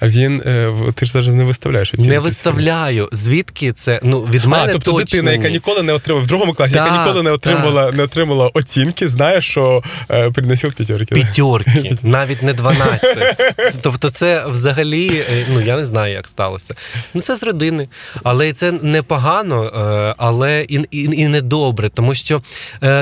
А 0.00 0.08
він, 0.08 0.42
е, 0.46 0.72
ти 0.94 1.06
ж 1.06 1.12
зараз 1.12 1.34
не 1.34 1.44
виставляєш 1.44 1.94
оцінки 1.94 2.10
Не 2.10 2.18
виставляю. 2.18 3.08
Звідки 3.12 3.72
це? 3.72 4.00
Ну, 4.02 4.20
від 4.20 4.44
мене 4.44 4.64
А, 4.64 4.72
тобто 4.72 4.90
точно 4.90 5.04
дитина, 5.04 5.32
яка 5.32 5.48
ніколи 5.48 5.82
не 5.82 5.92
отримала 5.92 6.24
в 6.24 6.26
другому 6.26 6.52
класі, 6.52 6.74
Так, 6.74 6.86
яка 6.86 6.98
ніколи 6.98 7.22
не 7.22 7.30
отримала, 7.30 7.92
не 7.92 8.02
отримала 8.02 8.50
оцінки, 8.54 9.08
знає, 9.08 9.40
що 9.40 9.82
е, 10.10 10.30
приносив 10.30 10.72
п'ятерки. 10.72 11.14
П'ятерки, 11.14 11.96
навіть 12.02 12.42
не 12.42 12.52
12. 12.52 13.54
Тобто, 13.82 14.10
це 14.10 14.44
взагалі, 14.46 15.22
е, 15.30 15.46
ну 15.52 15.60
я 15.60 15.76
не 15.76 15.86
знаю, 15.86 16.12
як 16.12 16.28
сталося. 16.28 16.74
Ну 17.14 17.20
це 17.20 17.36
з 17.36 17.42
родини. 17.42 17.88
Але 18.22 18.52
це 18.52 18.72
непогано, 18.72 19.64
е, 19.64 20.14
але 20.18 20.66
і, 20.68 20.74
і, 20.90 21.02
і 21.02 21.28
не 21.28 21.40
добре, 21.40 21.88
тому 21.88 22.14
що, 22.14 22.42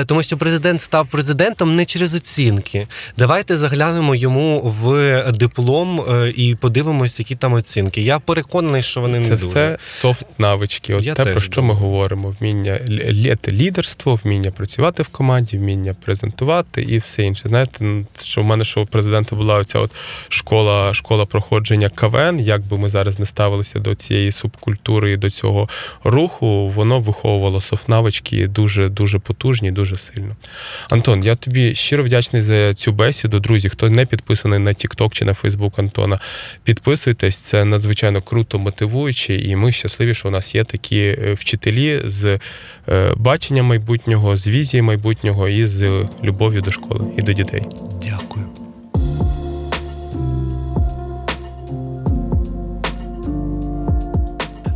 тому 0.05 0.23
що 0.23 0.37
президент 0.37 0.81
став 0.81 1.07
президентом 1.07 1.75
не 1.75 1.85
через 1.85 2.13
оцінки. 2.13 2.87
Давайте 3.17 3.57
заглянемо 3.57 4.15
йому 4.15 4.61
в 4.61 5.23
диплом 5.31 6.01
е, 6.01 6.33
і 6.49 6.55
подивимося, 6.55 7.21
які 7.21 7.35
там 7.35 7.53
оцінки. 7.53 8.01
Я 8.01 8.19
переконаний, 8.19 8.81
що 8.83 9.01
вони 9.01 9.19
Це 9.19 9.29
не 9.29 9.35
все 9.35 9.77
софт 9.85 10.25
навички. 10.39 10.93
От 10.95 11.03
Я 11.03 11.13
те, 11.15 11.25
про 11.25 11.41
що 11.41 11.61
думаю. 11.61 11.73
ми 11.73 11.79
говоримо: 11.79 12.35
вміння 12.39 12.79
лі- 12.87 13.11
літи 13.11 13.51
лідерство, 13.51 14.19
вміння 14.23 14.51
працювати 14.51 15.03
в 15.03 15.07
команді, 15.07 15.57
вміння 15.57 15.95
презентувати 16.05 16.81
і 16.81 16.97
все 16.97 17.23
інше. 17.23 17.43
Знаєте, 17.45 17.71
ну, 17.79 18.05
що 18.23 18.41
в 18.41 18.45
мене 18.45 18.65
що 18.65 18.81
у 18.81 18.85
президента 18.85 19.35
була 19.35 19.55
оця 19.55 19.79
от 19.79 19.91
школа, 20.29 20.93
школа 20.93 21.25
проходження 21.25 21.89
КВН. 21.89 22.39
Як 22.39 22.61
би 22.61 22.77
ми 22.77 22.89
зараз 22.89 23.19
не 23.19 23.25
ставилися 23.25 23.79
до 23.79 23.95
цієї 23.95 24.31
субкультури 24.31 25.11
і 25.11 25.17
до 25.17 25.29
цього 25.29 25.69
руху, 26.03 26.69
воно 26.69 26.99
виховувало 26.99 27.61
софт 27.61 27.89
навички 27.89 28.47
дуже 28.47 28.89
дуже 28.89 29.19
потужні, 29.19 29.71
дуже 29.71 29.97
сильно. 29.97 30.35
Антон, 30.89 31.23
я 31.23 31.35
тобі 31.35 31.75
щиро 31.75 32.03
вдячний 32.03 32.41
за 32.41 32.73
цю 32.73 32.91
бесіду. 32.91 33.39
Друзі, 33.39 33.69
хто 33.69 33.89
не 33.89 34.05
підписаний 34.05 34.59
на 34.59 34.69
TikTok 34.69 35.09
чи 35.13 35.25
на 35.25 35.33
Facebook 35.33 35.71
Антона, 35.79 36.19
Підписуйтесь, 36.63 37.37
це 37.37 37.65
надзвичайно 37.65 38.21
круто 38.21 38.59
мотивуюче, 38.59 39.35
і 39.35 39.55
ми 39.55 39.71
щасливі, 39.71 40.13
що 40.13 40.27
у 40.27 40.31
нас 40.31 40.55
є 40.55 40.63
такі 40.63 40.99
е, 40.99 41.33
вчителі 41.33 42.01
з 42.05 42.39
бачення 43.15 43.43
баченням 43.43 43.65
майбутнього, 43.65 44.35
з 44.35 44.47
візією 44.47 44.83
майбутнього 44.83 45.49
і 45.49 45.65
з 45.65 46.07
любов'ю 46.23 46.61
до 46.61 46.71
школи 46.71 47.05
і 47.17 47.21
до 47.21 47.33
дітей. 47.33 47.63
Дякую. 48.01 48.62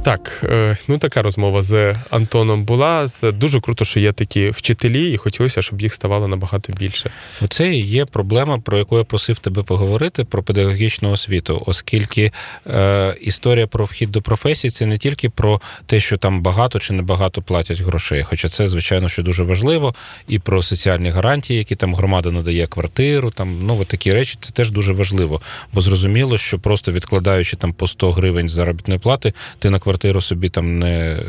Так, 0.07 0.43
е, 0.49 0.77
ну 0.87 0.97
така 0.97 1.21
розмова 1.21 1.61
з 1.61 1.95
Антоном 2.09 2.63
була. 2.63 3.07
Це 3.07 3.31
дуже 3.31 3.59
круто, 3.59 3.85
що 3.85 3.99
є 3.99 4.11
такі 4.11 4.49
вчителі, 4.49 5.11
і 5.11 5.17
хотілося, 5.17 5.61
щоб 5.61 5.81
їх 5.81 5.93
ставало 5.93 6.27
набагато 6.27 6.73
більше. 6.73 7.09
Оце 7.41 7.75
і 7.75 7.81
є 7.81 8.05
проблема, 8.05 8.59
про 8.59 8.77
яку 8.77 8.97
я 8.97 9.03
просив 9.03 9.39
тебе 9.39 9.63
поговорити 9.63 10.23
про 10.23 10.43
педагогічну 10.43 11.11
освіту, 11.11 11.63
оскільки 11.65 12.31
е, 12.67 13.15
історія 13.21 13.67
про 13.67 13.85
вхід 13.85 14.11
до 14.11 14.21
професії 14.21 14.71
це 14.71 14.85
не 14.85 14.97
тільки 14.97 15.29
про 15.29 15.61
те, 15.85 15.99
що 15.99 16.17
там 16.17 16.41
багато 16.41 16.79
чи 16.79 16.93
небагато 16.93 17.41
платять 17.41 17.81
грошей. 17.81 18.23
Хоча 18.23 18.47
це, 18.47 18.67
звичайно, 18.67 19.09
що 19.09 19.23
дуже 19.23 19.43
важливо, 19.43 19.95
і 20.27 20.39
про 20.39 20.63
соціальні 20.63 21.09
гарантії, 21.09 21.59
які 21.59 21.75
там 21.75 21.95
громада 21.95 22.31
надає 22.31 22.67
квартиру, 22.67 23.31
там 23.31 23.59
ну 23.61 23.79
от 23.81 23.87
такі 23.87 24.11
речі, 24.11 24.37
це 24.39 24.51
теж 24.51 24.71
дуже 24.71 24.93
важливо. 24.93 25.41
Бо 25.73 25.81
зрозуміло, 25.81 26.37
що 26.37 26.59
просто 26.59 26.91
відкладаючи 26.91 27.57
там 27.57 27.73
по 27.73 27.87
100 27.87 28.11
гривень 28.11 28.49
заробітної 28.49 28.99
плати, 28.99 29.33
ти 29.59 29.69
на 29.69 29.79
квартиру 29.79 29.96
собі 30.21 30.49
там 30.49 30.79
не 30.79 31.19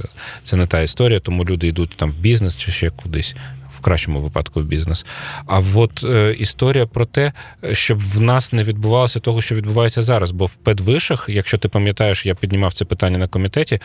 це 0.42 0.56
не 0.56 0.66
та 0.66 0.80
історія, 0.80 1.20
тому 1.20 1.44
люди 1.44 1.66
йдуть 1.66 1.90
там 1.96 2.10
в 2.10 2.16
бізнес 2.18 2.56
чи 2.56 2.72
ще 2.72 2.90
кудись. 2.90 3.36
В 3.76 3.80
кращому 3.80 4.20
випадку 4.20 4.60
в 4.60 4.64
бізнес. 4.64 5.06
А 5.46 5.62
от 5.74 6.04
е, 6.04 6.36
історія 6.38 6.86
про 6.86 7.04
те, 7.04 7.32
щоб 7.72 7.98
в 7.98 8.20
нас 8.20 8.52
не 8.52 8.62
відбувалося 8.62 9.20
того, 9.20 9.42
що 9.42 9.54
відбувається 9.54 10.02
зараз. 10.02 10.30
Бо 10.30 10.46
в 10.46 10.54
педвишах, 10.54 11.26
якщо 11.28 11.58
ти 11.58 11.68
пам'ятаєш, 11.68 12.26
я 12.26 12.34
піднімав 12.34 12.72
це 12.72 12.84
питання 12.84 13.18
на 13.18 13.26
комітеті. 13.26 13.80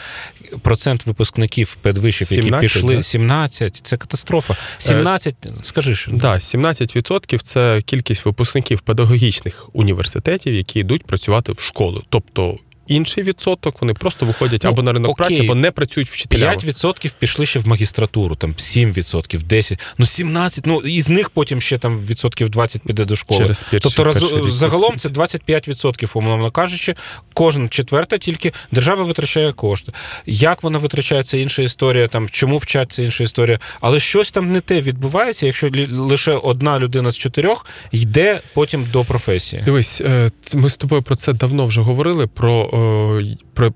Процент 0.61 1.05
випускників 1.05 1.77
педвишів, 1.81 2.27
які 2.31 2.43
17, 2.43 2.61
пішли, 2.61 2.95
да? 2.95 3.03
17, 3.03 3.79
це 3.83 3.97
катастрофа. 3.97 4.55
17, 4.77 5.35
скажи, 5.61 5.95
що 5.95 6.11
Да, 6.11 6.33
17%– 6.33 7.39
це 7.43 7.81
кількість 7.81 8.25
випускників 8.25 8.81
педагогічних 8.81 9.69
університетів, 9.73 10.53
які 10.53 10.79
йдуть 10.79 11.05
працювати 11.05 11.51
в 11.51 11.59
школу. 11.59 12.03
Тобто 12.09 12.57
інший 12.87 13.23
відсоток 13.23 13.81
вони 13.81 13.93
просто 13.93 14.25
виходять 14.25 14.63
Ну, 14.63 14.69
або 14.69 14.83
на 14.83 14.93
ринок 14.93 15.11
окей. 15.11 15.27
праці, 15.27 15.41
або 15.41 15.55
не 15.55 15.71
працюють 15.71 16.09
вчителями. 16.09 16.55
5% 16.57 17.13
пішли 17.19 17.45
ще 17.45 17.59
в 17.59 17.67
магістратуру, 17.67 18.35
там 18.35 18.53
7%, 18.53 19.43
10%, 19.47 19.79
ну 19.97 20.05
17%, 20.05 20.61
ну 20.65 20.79
із 20.81 21.09
них 21.09 21.29
потім 21.29 21.61
ще 21.61 21.77
там 21.77 21.99
відсотків 21.99 22.49
20 22.49 22.81
піде 22.81 23.05
до 23.05 23.15
школи. 23.15 23.39
Через 23.41 23.63
перший- 23.63 23.79
тобто 23.79 24.03
раз, 24.03 24.33
рік 24.33 24.51
загалом 24.51 24.97
це- 24.97 25.09
це 25.09 25.13
25%, 25.13 26.09
умовно 26.17 26.51
кажучи, 26.51 26.95
кожен 27.33 27.69
четверта 27.69 28.17
тільки 28.17 28.53
держава 28.71 29.03
витрачає 29.03 29.51
кошти. 29.53 29.91
Як 30.25 30.63
вона 30.63 30.77
витрачає, 30.77 31.23
це 31.23 31.39
інша 31.39 31.61
історія, 31.61 32.07
там 32.07 32.29
чому 32.29 32.57
вчать, 32.57 32.91
це 32.91 33.03
інша 33.03 33.23
історія. 33.23 33.59
Але 33.81 33.99
щось 33.99 34.31
там 34.31 34.51
не 34.51 34.61
те 34.61 34.81
відбувається, 34.81 35.45
якщо 35.45 35.69
лише 35.91 36.31
одна 36.31 36.79
людина 36.79 37.11
з 37.11 37.17
чотирьох 37.17 37.65
йде 37.91 38.41
потім 38.53 38.87
до 38.93 39.03
професії. 39.03 39.61
Дивись, 39.65 40.01
е, 40.01 40.31
ми 40.55 40.69
з 40.69 40.77
тобою 40.77 41.01
про 41.01 41.15
це 41.15 41.33
давно 41.33 41.65
вже 41.65 41.81
говорили. 41.81 42.27
Про 42.27 42.69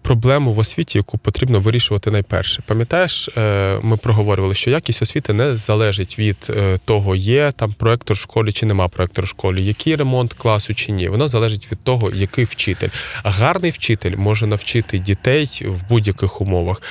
проблему 0.01 0.53
в 0.53 0.59
освіті, 0.59 0.97
яку 0.97 1.17
потрібно 1.17 1.59
вирішувати 1.59 2.11
найперше. 2.11 2.63
Пам'ятаєш, 2.65 3.29
е, 3.37 3.79
ми 3.81 3.97
проговорювали, 3.97 4.55
що 4.55 4.69
якість 4.69 5.01
освіти 5.01 5.33
не 5.33 5.57
залежить 5.57 6.19
від 6.19 6.37
е, 6.49 6.77
того, 6.85 7.15
є 7.15 7.51
там 7.55 7.73
проектор 7.73 8.17
в 8.17 8.19
школі 8.19 8.51
чи 8.51 8.65
нема 8.65 8.87
проектора 8.87 9.25
в 9.25 9.27
школі, 9.27 9.65
який 9.65 9.95
ремонт 9.95 10.33
класу 10.33 10.73
чи 10.73 10.91
ні. 10.91 11.09
Вона 11.09 11.27
залежить 11.27 11.71
від 11.71 11.83
того, 11.83 12.11
який 12.13 12.45
вчитель. 12.45 12.89
Гарний 13.23 13.71
вчитель 13.71 14.15
може 14.17 14.47
навчити 14.47 14.99
дітей 14.99 15.49
в 15.65 15.89
будь-яких 15.89 16.41
умовах. 16.41 16.81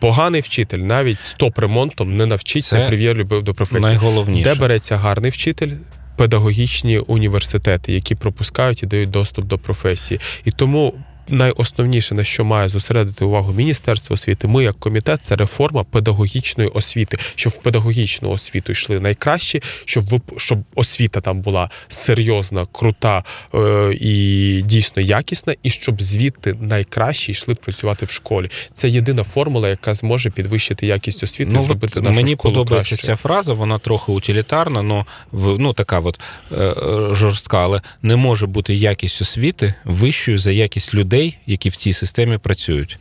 Поганий 0.00 0.40
вчитель 0.40 0.78
навіть 0.78 1.20
з 1.20 1.36
топ-ремонтом 1.36 2.04
не 2.04 2.26
навчить, 2.26 2.64
Це 2.64 2.78
не 2.78 2.86
прив'є 2.86 3.14
любов 3.14 3.42
до 3.42 3.54
професії. 3.54 3.90
Найголовніше. 3.90 4.54
Де 4.54 4.60
береться 4.60 4.96
гарний 4.96 5.30
вчитель? 5.30 5.70
Педагогічні 6.16 6.98
університети, 6.98 7.92
які 7.92 8.14
пропускають 8.14 8.82
і 8.82 8.86
дають 8.86 9.10
доступ 9.10 9.44
до 9.44 9.58
професії. 9.58 10.20
І 10.44 10.50
тому 10.50 10.94
найосновніше, 11.28 12.14
на 12.14 12.24
що 12.24 12.44
має 12.44 12.68
зосередити 12.68 13.24
увагу 13.24 13.52
Міністерство 13.52 14.14
освіти, 14.14 14.48
ми 14.48 14.64
як 14.64 14.78
комітет, 14.78 15.24
це 15.24 15.36
реформа 15.36 15.84
педагогічної 15.84 16.70
освіти, 16.70 17.18
щоб 17.34 17.52
в 17.52 17.56
педагогічну 17.56 18.30
освіту 18.30 18.72
йшли 18.72 19.00
найкращі, 19.00 19.62
щоб 19.84 20.04
щоб 20.36 20.58
освіта 20.74 21.20
там 21.20 21.40
була 21.40 21.70
серйозна, 21.88 22.66
крута 22.72 23.24
е, 23.54 23.94
і 24.00 24.62
дійсно 24.64 25.02
якісна, 25.02 25.54
і 25.62 25.70
щоб 25.70 26.02
звідти 26.02 26.54
найкращі 26.60 27.32
йшли 27.32 27.54
працювати 27.54 28.06
в 28.06 28.10
школі. 28.10 28.50
Це 28.72 28.88
єдина 28.88 29.22
формула, 29.24 29.68
яка 29.68 29.94
зможе 29.94 30.30
підвищити 30.30 30.86
якість 30.86 31.24
освіти, 31.24 31.50
і 31.52 31.54
Ну, 31.54 31.66
зробити 31.66 32.00
нашу 32.00 32.14
мені 32.16 32.32
школу 32.32 32.54
подобається 32.54 32.96
кращою. 32.96 33.16
ця 33.16 33.22
фраза, 33.22 33.52
вона 33.52 33.78
трохи 33.78 34.12
утилітарна, 34.12 34.82
но 34.82 35.06
в- 35.32 35.58
ну 35.58 35.72
така 35.72 36.00
от 36.00 36.20
е, 36.52 36.74
жорстка, 37.14 37.58
але 37.58 37.80
не 38.02 38.16
може 38.16 38.46
бути 38.46 38.74
якість 38.74 39.22
освіти 39.22 39.74
вищою 39.84 40.38
за 40.38 40.52
якість 40.52 40.94
людей, 40.94 41.13
які 41.46 41.68
в 41.68 41.76
цій 41.76 41.92
системі 41.92 42.38
працюють. 42.38 42.98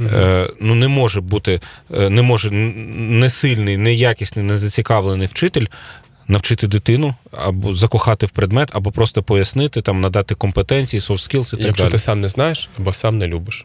Е, 0.00 0.50
ну 0.60 0.74
не 0.74 0.88
може 0.88 1.20
бути, 1.20 1.60
е, 1.94 2.10
не 2.10 2.22
може 2.22 2.50
несильний, 2.50 3.76
неякісний, 3.76 4.44
незацікавлений 4.44 5.26
вчитель. 5.26 5.66
Навчити 6.28 6.66
дитину 6.66 7.14
або 7.30 7.72
закохати 7.72 8.26
в 8.26 8.30
предмет, 8.30 8.68
або 8.72 8.90
просто 8.90 9.22
пояснити, 9.22 9.80
там 9.80 10.00
надати 10.00 10.34
компетенції, 10.34 11.00
soft 11.00 11.34
skills 11.34 11.54
і 11.54 11.56
так 11.56 11.66
Якщо 11.66 11.84
далі. 11.84 11.92
ти 11.92 11.98
сам 11.98 12.20
не 12.20 12.28
знаєш 12.28 12.70
або 12.78 12.92
сам 12.92 13.18
не 13.18 13.26
любиш. 13.26 13.64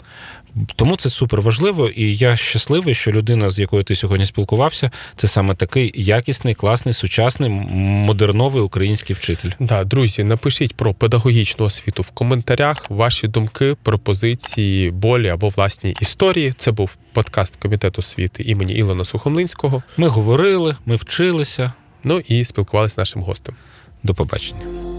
Тому 0.75 0.95
це 0.95 1.09
супер 1.09 1.41
важливо, 1.41 1.89
і 1.89 2.15
я 2.15 2.35
щасливий, 2.35 2.93
що 2.93 3.11
людина, 3.11 3.49
з 3.49 3.59
якою 3.59 3.83
ти 3.83 3.95
сьогодні 3.95 4.25
спілкувався, 4.25 4.91
це 5.15 5.27
саме 5.27 5.55
такий 5.55 5.91
якісний, 5.95 6.53
класний, 6.53 6.93
сучасний, 6.93 7.49
модерновий 7.49 8.63
український 8.63 9.15
вчитель. 9.15 9.49
Да, 9.59 9.83
друзі, 9.83 10.23
напишіть 10.23 10.75
про 10.75 10.93
педагогічну 10.93 11.65
освіту 11.65 12.01
в 12.03 12.09
коментарях. 12.09 12.85
Ваші 12.89 13.27
думки, 13.27 13.75
пропозиції, 13.83 14.91
болі 14.91 15.27
або 15.27 15.49
власні 15.49 15.95
історії. 16.01 16.53
Це 16.57 16.71
був 16.71 16.97
подкаст 17.13 17.55
комітету 17.55 17.99
освіти 17.99 18.43
імені 18.43 18.73
Ілона 18.73 19.05
Сухомлинського. 19.05 19.83
Ми 19.97 20.07
говорили, 20.07 20.75
ми 20.85 20.95
вчилися. 20.95 21.73
Ну 22.03 22.19
і 22.27 22.45
спілкувалися 22.45 22.93
з 22.93 22.97
нашим 22.97 23.21
гостем. 23.21 23.55
До 24.03 24.13
побачення. 24.13 24.96